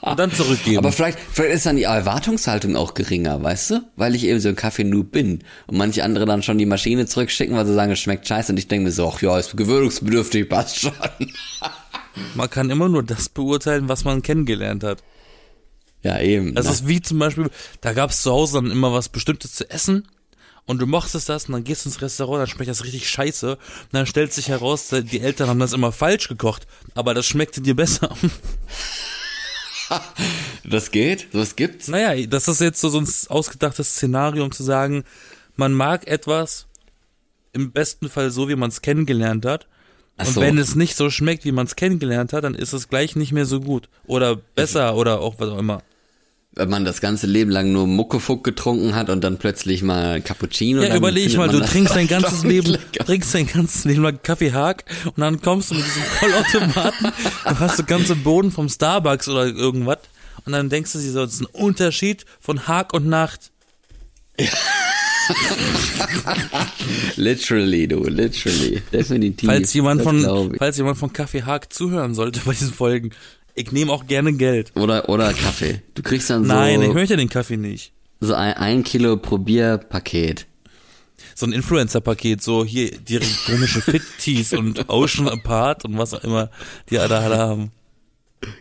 Und 0.02 0.18
dann 0.18 0.32
zurückgeben. 0.32 0.80
Aber 0.80 0.92
vielleicht, 0.92 1.20
vielleicht 1.32 1.54
ist 1.54 1.66
dann 1.66 1.76
die 1.76 1.84
Erwartungshaltung 1.84 2.76
auch 2.76 2.94
geringer, 2.94 3.42
weißt 3.44 3.72
du? 3.72 3.82
Weil 3.96 4.16
ich 4.16 4.26
eben 4.26 4.40
so 4.40 4.50
ein 4.50 4.56
Kaffee-Noob 4.56 5.12
bin. 5.12 5.44
Und 5.68 5.78
manche 5.78 6.04
andere 6.04 6.26
dann 6.26 6.42
schon 6.42 6.58
die 6.58 6.66
Maschine 6.66 7.06
zurückschicken, 7.06 7.56
weil 7.56 7.66
sie 7.66 7.74
sagen, 7.74 7.92
es 7.92 8.00
schmeckt 8.00 8.28
scheiße. 8.28 8.54
Und 8.54 8.58
ich 8.58 8.68
denke 8.68 8.86
mir 8.86 8.92
so, 8.92 9.12
ach 9.14 9.22
ja, 9.22 9.38
ist 9.38 9.56
gewöhnungsbedürftig, 9.56 10.48
passt 10.48 10.80
schon. 10.80 10.94
man 12.36 12.50
kann 12.50 12.70
immer 12.70 12.90
nur 12.90 13.04
das 13.04 13.30
beurteilen, 13.30 13.90
was 13.90 14.06
man 14.06 14.22
kennengelernt 14.22 14.84
hat. 14.84 15.04
Ja, 16.04 16.20
eben. 16.20 16.56
Das 16.56 16.66
ne? 16.66 16.72
ist 16.72 16.88
wie 16.88 17.02
zum 17.02 17.20
Beispiel, 17.20 17.50
da 17.82 17.94
gab 17.94 18.12
es 18.12 18.22
zu 18.22 18.32
Hause 18.32 18.62
dann 18.62 18.72
immer 18.72 18.94
was 18.94 19.10
Bestimmtes 19.10 19.54
zu 19.54 19.70
essen 19.70 20.08
und 20.66 20.80
du 20.80 20.86
mochtest 20.86 21.28
das 21.30 21.46
und 21.46 21.54
dann 21.54 21.64
gehst 21.64 21.86
du 21.86 21.90
ins 21.90 22.02
Restaurant, 22.02 22.42
dann 22.42 22.48
schmeckt 22.48 22.70
das 22.70 22.84
richtig 22.84 23.10
scheiße 23.10 23.54
und 23.54 23.60
dann 23.92 24.06
stellt 24.06 24.32
sich 24.32 24.50
heraus, 24.50 24.90
die 24.90 25.20
Eltern 25.20 25.50
haben 25.50 25.60
das 25.60 25.74
immer 25.74 25.92
falsch 25.92 26.28
gekocht, 26.28 26.68
aber 26.96 27.14
das 27.14 27.26
schmeckte 27.26 27.62
dir 27.62 27.76
besser. 27.76 28.16
das 30.64 30.92
geht? 30.92 31.28
Sowas 31.34 31.56
gibt's? 31.56 31.88
Naja, 31.88 32.28
das 32.28 32.48
ist 32.48 32.62
jetzt 32.62 32.80
so, 32.80 32.90
so 32.90 33.00
ein 33.00 33.08
ausgedachtes 33.30 33.96
Szenario, 33.96 34.44
um 34.44 34.52
zu 34.52 34.64
sagen, 34.64 35.04
man 35.56 35.74
mag 35.74 36.08
etwas 36.08 36.68
im 37.52 37.72
besten 37.72 38.08
Fall 38.08 38.32
so, 38.32 38.48
wie 38.48 38.56
man 38.56 38.70
es 38.70 38.82
kennengelernt 38.82 39.46
hat. 39.46 39.68
Ach 40.18 40.28
Und 40.28 40.34
so. 40.34 40.42
wenn 40.42 40.58
es 40.58 40.76
nicht 40.76 40.96
so 40.96 41.10
schmeckt, 41.10 41.46
wie 41.46 41.52
man 41.52 41.66
es 41.66 41.76
kennengelernt 41.76 42.34
hat, 42.34 42.44
dann 42.44 42.54
ist 42.54 42.74
es 42.74 42.90
gleich 42.90 43.16
nicht 43.16 43.32
mehr 43.32 43.46
so 43.46 43.60
gut. 43.60 43.90
Oder 44.06 44.36
besser 44.36 44.96
oder 44.96 45.22
auch 45.22 45.36
was 45.40 45.50
auch 45.50 45.58
immer. 45.58 45.82
Wenn 46.54 46.70
man 46.70 46.84
das 46.84 47.00
ganze 47.00 47.28
Leben 47.28 47.52
lang 47.52 47.72
nur 47.72 47.86
Muckefuck 47.88 48.44
getrunken 48.44 48.96
hat 48.96 49.10
und 49.10 49.24
dann 49.24 49.38
plötzlich 49.38 49.84
mal 49.84 50.20
Cappuccino. 50.20 50.82
Ja, 50.82 50.96
überleg 50.96 51.30
findet 51.32 51.38
mal, 51.38 51.48
du 51.50 51.60
trinkst 51.64 51.96
dein 51.96 52.08
ganzes 52.08 52.44
Leben, 52.44 52.72
lecker. 52.72 53.06
trinkst 53.06 53.34
dein 53.36 53.48
ganzes 53.48 53.86
Leben 53.86 54.02
lang 54.02 54.20
Kaffee 54.24 54.52
Haag 54.52 54.84
und 55.06 55.20
dann 55.20 55.42
kommst 55.42 55.70
du 55.72 55.76
mit 55.76 55.86
diesem 55.86 56.02
Vollautomaten 56.04 57.06
und 57.46 57.60
hast 57.60 57.78
du 57.80 57.84
ganze 57.84 58.16
Boden 58.16 58.52
vom 58.52 58.68
Starbucks 58.68 59.28
oder 59.30 59.46
irgendwas 59.46 60.00
und 60.46 60.54
dann 60.54 60.70
denkst 60.70 60.92
du 60.94 61.00
dir 61.00 61.12
so, 61.12 61.24
das 61.26 61.36
ist 61.36 61.42
ein 61.42 61.46
Unterschied 61.46 62.26
von 62.40 62.68
Haag 62.68 62.94
und 62.94 63.08
Nacht. 63.08 63.52
Literally, 67.16 67.88
du, 67.88 68.04
literally. 68.06 68.82
Definitiv. 68.92 69.48
Falls 69.50 69.74
jemand 69.74 70.02
Das 70.02 70.08
von, 70.08 70.52
ich. 70.52 70.58
falls 70.58 70.78
jemand 70.78 70.98
von 70.98 71.14
Kaffee 71.14 71.44
Haag 71.44 71.72
zuhören 71.72 72.16
sollte 72.16 72.40
bei 72.46 72.52
diesen 72.54 72.74
Folgen, 72.74 73.12
ich 73.56 73.72
nehme 73.72 73.92
auch 73.92 74.08
gerne 74.08 74.34
Geld. 74.34 74.72
Oder, 74.76 75.10
oder 75.10 75.34
Kaffee. 75.34 75.82
Du 75.96 76.02
kriegst 76.02 76.30
dann 76.30 76.46
so, 76.46 76.54
Nein, 76.54 76.82
ich 76.82 76.94
möchte 76.94 77.18
den 77.18 77.30
Kaffee 77.30 77.58
nicht. 77.58 77.94
so 78.20 78.34
ein, 78.34 78.54
ein 78.54 78.84
Kilo 78.84 79.18
Probierpaket. 79.18 80.46
So 81.36 81.46
ein 81.46 81.54
Influencer-Paket, 81.54 82.42
so 82.42 82.66
hier 82.66 82.92
die 82.92 83.20
komische 83.46 83.82
Fit-Tees 83.82 84.54
und 84.54 84.90
Ocean 84.90 85.30
Apart 85.30 85.86
und 85.86 85.98
was 85.98 86.14
auch 86.14 86.24
immer 86.24 86.50
die 86.90 87.00
alle 87.00 87.38
haben. 87.38 87.72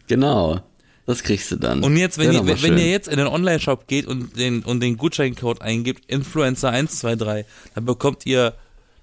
Genau. 0.06 0.60
Das 1.06 1.22
kriegst 1.22 1.50
du 1.50 1.56
dann. 1.56 1.82
Und 1.82 1.96
jetzt, 1.96 2.18
wenn, 2.18 2.32
ihr, 2.32 2.46
wenn, 2.46 2.58
schön. 2.58 2.76
ihr 2.76 2.90
jetzt 2.90 3.08
in 3.08 3.16
den 3.16 3.28
Online-Shop 3.28 3.86
geht 3.86 4.06
und 4.06 4.38
den, 4.38 4.62
und 4.62 4.80
den 4.80 4.98
Gutscheincode 4.98 5.62
eingibt, 5.62 6.12
Influencer123, 6.12 7.44
dann 7.74 7.84
bekommt 7.86 8.26
ihr, 8.26 8.54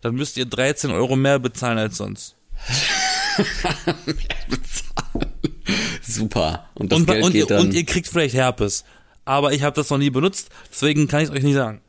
dann 0.02 0.14
müsst 0.14 0.38
ihr 0.38 0.46
13 0.46 0.92
Euro 0.92 1.16
mehr 1.16 1.40
bezahlen 1.40 1.80
als 1.80 1.98
sonst. 1.98 2.36
Super. 6.08 6.70
Und 6.76 6.92
das 6.92 7.00
Und, 7.00 7.08
Geld 7.08 7.24
und, 7.24 7.32
geht 7.34 7.42
ihr, 7.42 7.48
dann. 7.48 7.62
und 7.68 7.74
ihr 7.74 7.86
kriegt 7.86 8.08
vielleicht 8.08 8.36
Herpes. 8.36 8.84
Aber 9.26 9.54
ich 9.54 9.64
habe 9.64 9.76
das 9.76 9.90
noch 9.90 9.98
nie 9.98 10.10
benutzt, 10.12 10.50
deswegen 10.72 11.08
kann 11.08 11.22
ich 11.24 11.30
es 11.30 11.36
euch 11.36 11.44
nicht 11.44 11.56
sagen. 11.56 11.82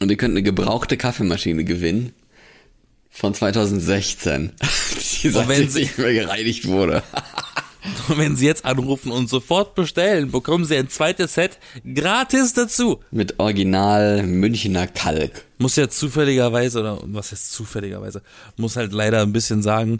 Und 0.00 0.10
ihr 0.10 0.16
könnt 0.16 0.32
eine 0.32 0.42
gebrauchte 0.42 0.96
Kaffeemaschine 0.96 1.64
gewinnen. 1.64 2.14
Von 3.10 3.34
2016. 3.34 4.52
Die 5.22 5.26
Und 5.28 5.34
seit 5.34 5.48
wenn 5.48 5.68
sie- 5.68 5.80
nicht 5.82 5.98
mehr 5.98 6.14
gereinigt 6.14 6.66
wurde. 6.66 7.02
Und 8.08 8.16
wenn 8.18 8.36
Sie 8.36 8.46
jetzt 8.46 8.64
anrufen 8.64 9.10
und 9.10 9.28
sofort 9.28 9.74
bestellen, 9.74 10.30
bekommen 10.30 10.64
Sie 10.64 10.76
ein 10.76 10.88
zweites 10.88 11.34
Set 11.34 11.58
gratis 11.94 12.52
dazu. 12.54 13.00
Mit 13.10 13.40
Original 13.40 14.22
Münchner 14.22 14.86
Kalk. 14.86 15.44
Muss 15.58 15.74
ja 15.74 15.88
zufälligerweise, 15.88 16.78
oder 16.78 17.00
was 17.02 17.32
heißt 17.32 17.50
zufälligerweise, 17.52 18.22
muss 18.56 18.76
halt 18.76 18.92
leider 18.92 19.22
ein 19.22 19.32
bisschen 19.32 19.62
sagen, 19.64 19.98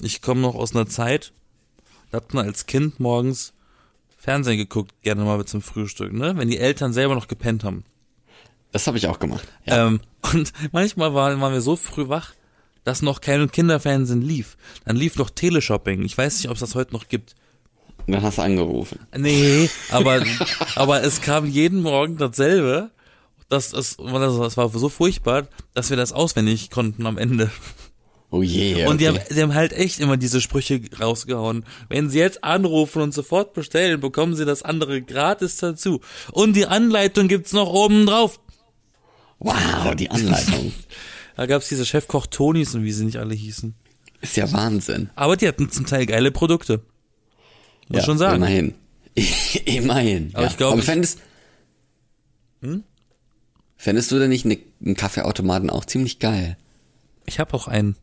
ich 0.00 0.22
komme 0.22 0.40
noch 0.40 0.54
aus 0.54 0.74
einer 0.74 0.86
Zeit, 0.86 1.32
da 2.12 2.18
hat 2.18 2.34
man 2.34 2.46
als 2.46 2.66
Kind 2.66 3.00
morgens 3.00 3.54
Fernsehen 4.18 4.58
geguckt, 4.58 4.92
gerne 5.02 5.24
mal 5.24 5.44
zum 5.46 5.62
Frühstück, 5.62 6.12
ne? 6.12 6.36
Wenn 6.36 6.48
die 6.48 6.58
Eltern 6.58 6.92
selber 6.92 7.14
noch 7.14 7.26
gepennt 7.26 7.64
haben. 7.64 7.84
Das 8.70 8.86
habe 8.86 8.98
ich 8.98 9.06
auch 9.08 9.18
gemacht. 9.18 9.48
Ja. 9.64 9.88
Ähm, 9.88 10.00
und 10.32 10.52
manchmal 10.72 11.14
waren, 11.14 11.40
waren 11.40 11.52
wir 11.52 11.62
so 11.62 11.74
früh 11.74 12.08
wach, 12.08 12.34
dass 12.84 13.02
noch 13.02 13.20
kein 13.20 13.50
Kinderfernsehen 13.50 14.20
lief. 14.20 14.56
Dann 14.84 14.96
lief 14.96 15.16
noch 15.16 15.30
Teleshopping. 15.30 16.02
Ich 16.04 16.16
weiß 16.16 16.38
nicht, 16.38 16.48
ob 16.48 16.54
es 16.54 16.60
das 16.60 16.74
heute 16.74 16.92
noch 16.92 17.08
gibt. 17.08 17.34
Und 18.06 18.12
dann 18.12 18.22
hast 18.22 18.38
du 18.38 18.42
angerufen. 18.42 19.00
Nee, 19.16 19.70
aber, 19.90 20.22
aber 20.76 21.02
es 21.02 21.22
kam 21.22 21.46
jeden 21.46 21.82
Morgen 21.82 22.18
dasselbe. 22.18 22.90
Das, 23.48 23.70
das, 23.70 23.96
das 23.96 24.56
war 24.56 24.68
so 24.68 24.88
furchtbar, 24.88 25.48
dass 25.74 25.90
wir 25.90 25.96
das 25.96 26.12
auswendig 26.12 26.70
konnten 26.70 27.06
am 27.06 27.16
Ende. 27.18 27.50
Oh 28.32 28.42
je. 28.42 28.86
Und 28.86 29.02
die 29.02 29.08
haben, 29.08 29.18
die 29.30 29.42
haben 29.42 29.52
halt 29.52 29.74
echt 29.74 30.00
immer 30.00 30.16
diese 30.16 30.40
Sprüche 30.40 30.80
rausgehauen. 30.98 31.66
Wenn 31.90 32.08
sie 32.08 32.18
jetzt 32.18 32.42
anrufen 32.42 33.02
und 33.02 33.12
sofort 33.12 33.52
bestellen, 33.52 34.00
bekommen 34.00 34.34
sie 34.34 34.46
das 34.46 34.62
andere 34.62 35.02
gratis 35.02 35.58
dazu. 35.58 36.00
Und 36.32 36.56
die 36.56 36.64
Anleitung 36.64 37.28
gibt's 37.28 37.52
noch 37.52 37.68
oben 37.68 38.06
drauf. 38.06 38.40
Wow, 39.38 39.94
die 39.94 40.10
Anleitung. 40.10 40.72
Da 41.34 41.46
gab's 41.46 41.70
diese 41.70 41.86
Chefkoch 41.86 42.26
Tonis 42.26 42.74
und 42.74 42.84
wie 42.84 42.92
sie 42.92 43.06
nicht 43.06 43.16
alle 43.16 43.34
hießen. 43.34 43.74
Ist 44.20 44.36
ja 44.36 44.52
Wahnsinn. 44.52 45.08
Aber 45.14 45.34
die 45.34 45.48
hatten 45.48 45.70
zum 45.70 45.86
Teil 45.86 46.04
geile 46.04 46.30
Produkte. 46.30 46.82
Muss 47.88 48.00
ja, 48.00 48.04
schon 48.04 48.18
sagen. 48.18 48.36
Immerhin. 48.36 48.74
immerhin. 49.64 50.30
Aber 50.34 50.44
ja. 50.44 50.50
ich 50.50 50.58
glaube, 50.58 50.82
fändest, 50.82 51.20
hm? 52.60 52.84
fändest 53.78 54.10
du 54.12 54.18
denn 54.18 54.28
nicht 54.28 54.44
ne, 54.44 54.58
einen 54.84 54.94
Kaffeeautomaten 54.94 55.70
auch 55.70 55.86
ziemlich 55.86 56.18
geil? 56.18 56.58
Ich 57.24 57.40
habe 57.40 57.54
auch 57.54 57.66
einen. 57.66 57.96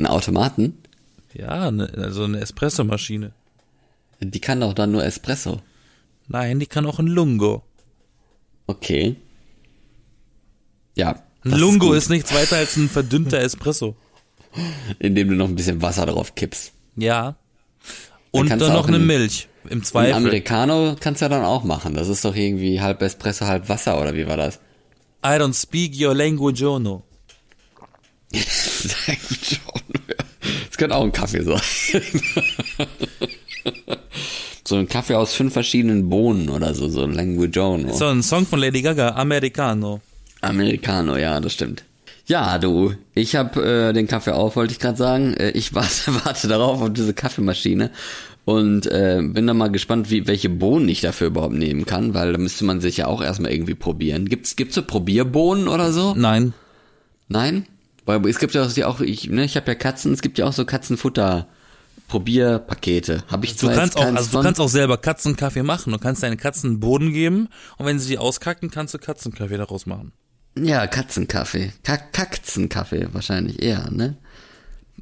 Einen 0.00 0.06
Automaten? 0.06 0.78
Ja, 1.34 1.70
ne, 1.70 1.92
also 1.94 2.24
eine 2.24 2.40
Espressomaschine. 2.40 3.32
Die 4.20 4.40
kann 4.40 4.60
doch 4.60 4.72
dann 4.72 4.92
nur 4.92 5.04
Espresso. 5.04 5.60
Nein, 6.26 6.58
die 6.58 6.66
kann 6.66 6.86
auch 6.86 6.98
ein 6.98 7.06
Lungo. 7.06 7.62
Okay. 8.66 9.16
Ja. 10.94 11.22
Ein 11.44 11.50
Lungo 11.50 11.88
gut, 11.88 11.96
ist, 11.96 12.08
nichts 12.08 12.32
weiter 12.32 12.56
als 12.56 12.78
ein 12.78 12.88
verdünnter 12.88 13.40
Espresso. 13.40 13.94
Indem 14.98 15.28
du 15.28 15.34
noch 15.34 15.48
ein 15.48 15.54
bisschen 15.54 15.82
Wasser 15.82 16.06
drauf 16.06 16.34
kippst. 16.34 16.72
Ja. 16.96 17.36
Und 18.30 18.50
dann 18.50 18.58
du 18.58 18.68
noch 18.68 18.88
eine 18.88 18.98
Milch. 18.98 19.48
Im 19.64 19.80
Ein 19.80 19.84
Zweifel. 19.84 20.14
Americano 20.14 20.96
kannst 20.98 21.20
du 21.20 21.26
ja 21.26 21.28
dann 21.28 21.44
auch 21.44 21.64
machen. 21.64 21.92
Das 21.92 22.08
ist 22.08 22.24
doch 22.24 22.34
irgendwie 22.34 22.80
halb 22.80 23.02
Espresso, 23.02 23.46
halb 23.46 23.68
Wasser, 23.68 24.00
oder 24.00 24.14
wie 24.14 24.26
war 24.26 24.38
das? 24.38 24.60
I 25.22 25.36
don't 25.36 25.52
speak 25.52 25.92
your 26.00 26.14
language, 26.14 26.62
no. 26.62 27.02
Das 28.32 29.58
könnte 30.76 30.96
auch 30.96 31.04
ein 31.04 31.12
Kaffee 31.12 31.42
sein. 31.42 31.60
so 34.64 34.76
ein 34.76 34.88
Kaffee 34.88 35.14
aus 35.14 35.34
fünf 35.34 35.52
verschiedenen 35.52 36.08
Bohnen 36.08 36.48
oder 36.48 36.74
so, 36.74 36.88
so 36.88 37.02
ein 37.02 37.12
Languagiano. 37.12 37.92
So, 37.92 38.06
ein 38.06 38.22
Song 38.22 38.46
von 38.46 38.60
Lady 38.60 38.82
Gaga, 38.82 39.10
Americano. 39.10 40.00
Americano, 40.40 41.16
ja, 41.16 41.40
das 41.40 41.52
stimmt. 41.52 41.84
Ja, 42.26 42.58
du, 42.58 42.94
ich 43.14 43.34
habe 43.34 43.88
äh, 43.88 43.92
den 43.92 44.06
Kaffee 44.06 44.32
auf, 44.32 44.54
wollte 44.54 44.72
ich 44.72 44.78
gerade 44.78 44.96
sagen. 44.96 45.34
Äh, 45.34 45.50
ich 45.50 45.74
warte, 45.74 46.14
warte 46.24 46.48
darauf 46.48 46.80
auf 46.80 46.92
diese 46.92 47.12
Kaffeemaschine 47.12 47.90
und 48.44 48.86
äh, 48.86 49.20
bin 49.22 49.46
dann 49.46 49.56
mal 49.56 49.70
gespannt, 49.70 50.10
wie 50.10 50.26
welche 50.26 50.48
Bohnen 50.48 50.88
ich 50.88 51.00
dafür 51.00 51.26
überhaupt 51.26 51.54
nehmen 51.54 51.86
kann, 51.86 52.14
weil 52.14 52.32
da 52.32 52.38
müsste 52.38 52.64
man 52.64 52.80
sich 52.80 52.98
ja 52.98 53.06
auch 53.06 53.22
erstmal 53.22 53.52
irgendwie 53.52 53.74
probieren. 53.74 54.28
Gibt's 54.28 54.56
gibt's 54.56 54.76
so 54.76 54.82
Probierbohnen 54.82 55.68
oder 55.68 55.92
so? 55.92 56.14
Nein. 56.14 56.54
Nein? 57.28 57.66
Weil 58.06 58.26
es 58.26 58.38
gibt 58.38 58.54
ja 58.54 58.64
auch, 58.86 59.00
ich, 59.00 59.28
ne, 59.28 59.44
ich 59.44 59.56
habe 59.56 59.68
ja 59.68 59.74
Katzen, 59.74 60.12
es 60.12 60.22
gibt 60.22 60.38
ja 60.38 60.46
auch 60.46 60.52
so 60.52 60.64
Katzenfutter 60.64 61.46
Probierpakete. 62.08 63.22
Habe 63.28 63.46
ich 63.46 63.56
Du 63.56 63.68
kannst 63.68 63.96
auch, 63.96 64.04
also 64.04 64.38
du 64.38 64.42
kannst 64.42 64.60
auch 64.60 64.68
selber 64.68 64.98
Katzenkaffee 64.98 65.62
machen. 65.62 65.92
Du 65.92 65.98
kannst 65.98 66.22
deinen 66.22 66.36
Katzen 66.36 66.70
einen 66.70 66.80
Boden 66.80 67.12
geben 67.12 67.48
und 67.78 67.86
wenn 67.86 68.00
sie 68.00 68.08
die 68.08 68.18
auskacken, 68.18 68.70
kannst 68.70 68.94
du 68.94 68.98
Katzenkaffee 68.98 69.56
daraus 69.56 69.86
machen. 69.86 70.12
Ja, 70.58 70.86
Katzenkaffee. 70.88 71.72
Kack 71.84 72.12
Katzenkaffee 72.12 73.08
wahrscheinlich 73.12 73.62
eher, 73.62 73.88
ne? 73.90 74.16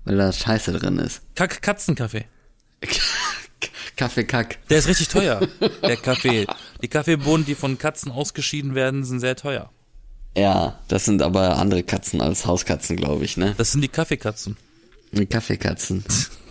Weil 0.04 0.18
da 0.18 0.30
Scheiße 0.30 0.72
drin 0.72 0.98
ist. 0.98 1.22
Kack 1.34 1.62
Katzenkaffee. 1.62 2.26
Kaffee 3.96 4.24
Kack. 4.24 4.58
Der 4.68 4.78
ist 4.78 4.86
richtig 4.86 5.08
teuer, 5.08 5.40
der 5.82 5.96
Kaffee. 5.96 6.46
Die 6.82 6.88
Kaffeebohnen, 6.88 7.46
die 7.46 7.54
von 7.54 7.78
Katzen 7.78 8.12
ausgeschieden 8.12 8.74
werden, 8.74 9.02
sind 9.04 9.20
sehr 9.20 9.34
teuer. 9.34 9.70
Ja, 10.36 10.78
das 10.88 11.04
sind 11.04 11.22
aber 11.22 11.58
andere 11.58 11.82
Katzen 11.82 12.20
als 12.20 12.46
Hauskatzen, 12.46 12.96
glaube 12.96 13.24
ich, 13.24 13.36
ne? 13.36 13.54
Das 13.58 13.72
sind 13.72 13.80
die 13.80 13.88
Kaffeekatzen. 13.88 14.56
Kaffeekatzen. 15.28 16.04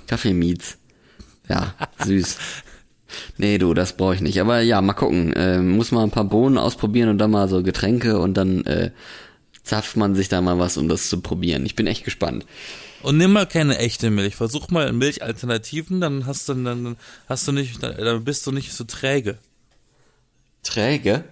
Kaffeemiets. 0.08 0.78
Ja, 1.48 1.74
süß. 2.04 2.38
Nee, 3.38 3.58
du, 3.58 3.74
das 3.74 3.94
brauche 3.94 4.16
ich 4.16 4.22
nicht. 4.22 4.42
Aber 4.42 4.60
ja, 4.62 4.82
mal 4.82 4.94
gucken. 4.94 5.34
Äh, 5.34 5.60
muss 5.60 5.92
mal 5.92 6.04
ein 6.04 6.12
paar 6.12 6.26
Bohnen 6.26 6.58
ausprobieren 6.58 7.10
und 7.10 7.18
dann 7.18 7.32
mal 7.32 7.48
so 7.48 7.64
Getränke 7.64 8.20
und 8.20 8.34
dann 8.34 8.66
äh, 8.66 8.92
zapft 9.64 9.96
man 9.96 10.16
sich 10.16 10.30
da 10.30 10.42
mal 10.42 10.60
was, 10.60 10.78
um 10.78 10.90
das 10.90 11.10
zu 11.10 11.22
probieren. 11.22 11.66
Ich 11.66 11.76
bin 11.76 11.88
echt 11.88 12.04
gespannt. 12.04 12.46
Und 13.04 13.18
nimm 13.18 13.32
mal 13.32 13.46
keine 13.46 13.78
echte 13.78 14.10
Milch. 14.10 14.36
Versuch 14.36 14.70
mal 14.70 14.92
Milchalternativen, 14.92 16.02
dann 16.02 16.26
hast 16.26 16.50
du 16.50 16.54
dann 16.56 16.98
hast 17.28 17.48
du 17.48 17.52
nicht, 17.52 17.82
dann 17.82 18.24
bist 18.24 18.46
du 18.48 18.52
nicht 18.52 18.74
so 18.74 18.84
träge. 18.84 19.38
Träge? 20.64 21.24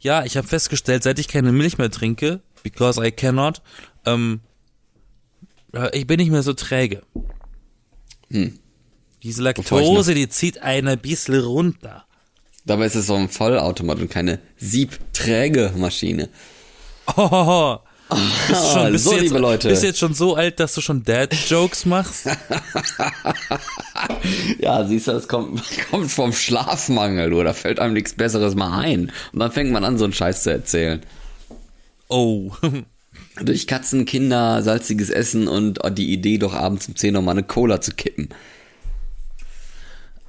Ja, 0.00 0.24
ich 0.24 0.36
habe 0.36 0.46
festgestellt, 0.46 1.02
seit 1.02 1.18
ich 1.18 1.28
keine 1.28 1.52
Milch 1.52 1.78
mehr 1.78 1.90
trinke, 1.90 2.40
because 2.62 3.04
I 3.04 3.10
cannot, 3.10 3.62
ähm, 4.06 4.40
äh, 5.72 5.96
ich 5.96 6.06
bin 6.06 6.18
nicht 6.18 6.30
mehr 6.30 6.42
so 6.42 6.52
träge. 6.52 7.02
Hm. 8.30 8.58
Diese 9.22 9.42
Laktose, 9.42 10.14
die 10.14 10.28
zieht 10.28 10.62
einen 10.62 10.88
ein 10.88 10.98
bisschen 10.98 11.40
runter. 11.40 12.04
Dabei 12.64 12.86
ist 12.86 12.94
es 12.94 13.06
so 13.06 13.14
ein 13.14 13.28
Vollautomat 13.28 13.98
und 13.98 14.10
keine 14.10 14.40
Siebträge-Maschine. 14.58 16.28
Oh, 17.16 17.78
bist 18.08 18.50
du 18.50 18.78
schon, 18.78 18.92
bist 18.92 19.04
so, 19.04 19.12
jetzt, 19.12 19.22
liebe 19.22 19.38
Leute. 19.38 19.68
Bist 19.68 19.82
jetzt 19.82 19.98
schon 19.98 20.14
so 20.14 20.34
alt, 20.34 20.60
dass 20.60 20.74
du 20.74 20.80
schon 20.80 21.04
Dad-Jokes 21.04 21.86
machst? 21.86 22.28
Ja, 24.58 24.84
siehst 24.84 25.08
du, 25.08 25.12
das 25.12 25.28
kommt, 25.28 25.62
kommt 25.90 26.10
vom 26.10 26.32
Schlafmangel, 26.32 27.32
oder 27.32 27.54
fällt 27.54 27.80
einem 27.80 27.94
nichts 27.94 28.14
Besseres 28.14 28.54
mal 28.54 28.78
ein. 28.78 29.12
Und 29.32 29.40
dann 29.40 29.52
fängt 29.52 29.70
man 29.70 29.84
an, 29.84 29.98
so 29.98 30.04
einen 30.04 30.12
Scheiß 30.12 30.42
zu 30.42 30.50
erzählen. 30.50 31.02
Oh. 32.08 32.52
Durch 33.40 33.66
Katzen, 33.66 34.04
Kinder, 34.04 34.62
salziges 34.62 35.10
Essen 35.10 35.48
und 35.48 35.80
die 35.96 36.12
Idee, 36.12 36.38
doch 36.38 36.54
abends 36.54 36.88
um 36.88 36.96
10 36.96 37.14
noch 37.14 37.22
mal 37.22 37.32
eine 37.32 37.42
Cola 37.42 37.80
zu 37.80 37.92
kippen. 37.92 38.28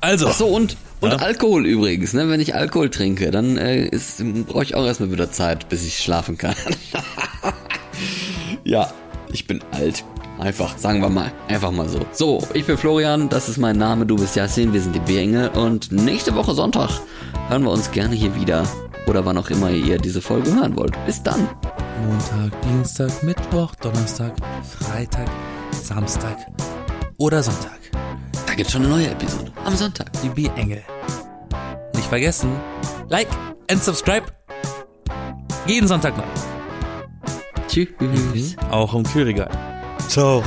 Also, 0.02 0.28
Ach 0.30 0.34
so, 0.34 0.48
und, 0.48 0.78
und 1.02 1.12
Ja. 1.12 1.18
Alkohol 1.18 1.66
übrigens, 1.66 2.14
ne? 2.14 2.30
Wenn 2.30 2.40
ich 2.40 2.56
Alkohol 2.56 2.90
trinke, 2.90 3.32
dann 3.32 3.58
äh, 3.58 3.90
brauche 4.48 4.64
ich 4.64 4.76
auch 4.76 4.86
erstmal 4.86 5.12
wieder 5.12 5.32
Zeit, 5.32 5.70
bis 5.70 5.86
ich 5.86 6.00
schlafen 6.00 6.38
kann. 6.38 6.56
ja, 8.64 8.92
ich 9.32 9.46
bin 9.48 9.62
alt. 9.72 10.04
Einfach, 10.40 10.78
sagen 10.78 11.02
wir 11.02 11.10
mal, 11.10 11.34
einfach 11.50 11.72
mal 11.72 11.90
so. 11.90 12.00
So, 12.14 12.48
ich 12.54 12.66
bin 12.66 12.78
Florian, 12.78 13.28
das 13.28 13.50
ist 13.50 13.58
mein 13.58 13.78
Name, 13.78 14.06
du 14.06 14.16
bist 14.16 14.38
Yassin, 14.38 14.72
wir 14.72 14.80
sind 14.80 14.96
die 14.96 15.02
B-Engel 15.02 15.50
und 15.50 15.92
nächste 15.92 16.34
Woche 16.34 16.54
Sonntag 16.54 16.90
hören 17.50 17.64
wir 17.64 17.72
uns 17.72 17.92
gerne 17.92 18.16
hier 18.16 18.34
wieder. 18.36 18.64
Oder 19.06 19.26
wann 19.26 19.38
auch 19.38 19.50
immer 19.50 19.72
ihr 19.72 19.98
diese 19.98 20.22
Folge 20.22 20.54
hören 20.54 20.78
wollt. 20.78 20.94
Bis 21.06 21.22
dann. 21.24 21.50
Montag, 22.06 22.62
Dienstag, 22.62 23.24
Mittwoch, 23.24 23.74
Donnerstag, 23.76 24.34
Freitag, 24.64 25.28
Samstag 25.72 26.38
oder 27.18 27.42
Sonntag. 27.44 27.80
Da 28.50 28.56
gibt's 28.56 28.72
schon 28.72 28.82
eine 28.82 28.90
neue 28.90 29.12
Episode. 29.12 29.52
Am 29.64 29.76
Sonntag. 29.76 30.12
Die 30.24 30.30
B-Engel. 30.30 30.82
Nicht 31.94 32.08
vergessen, 32.08 32.50
like 33.08 33.28
and 33.70 33.84
subscribe. 33.84 34.26
Jeden 35.68 35.88
Sonntag 35.88 36.18
neu. 36.18 36.24
Tschüss. 37.68 38.56
Auch 38.72 38.96
im 38.96 39.04
Kühlregal. 39.04 39.52
Ciao. 40.08 40.44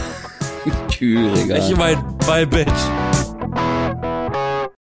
Kühlregal. 0.98 1.58
Ich 1.58 1.76
mein, 1.76 2.18
bye, 2.26 2.44
Bitch. 2.44 3.11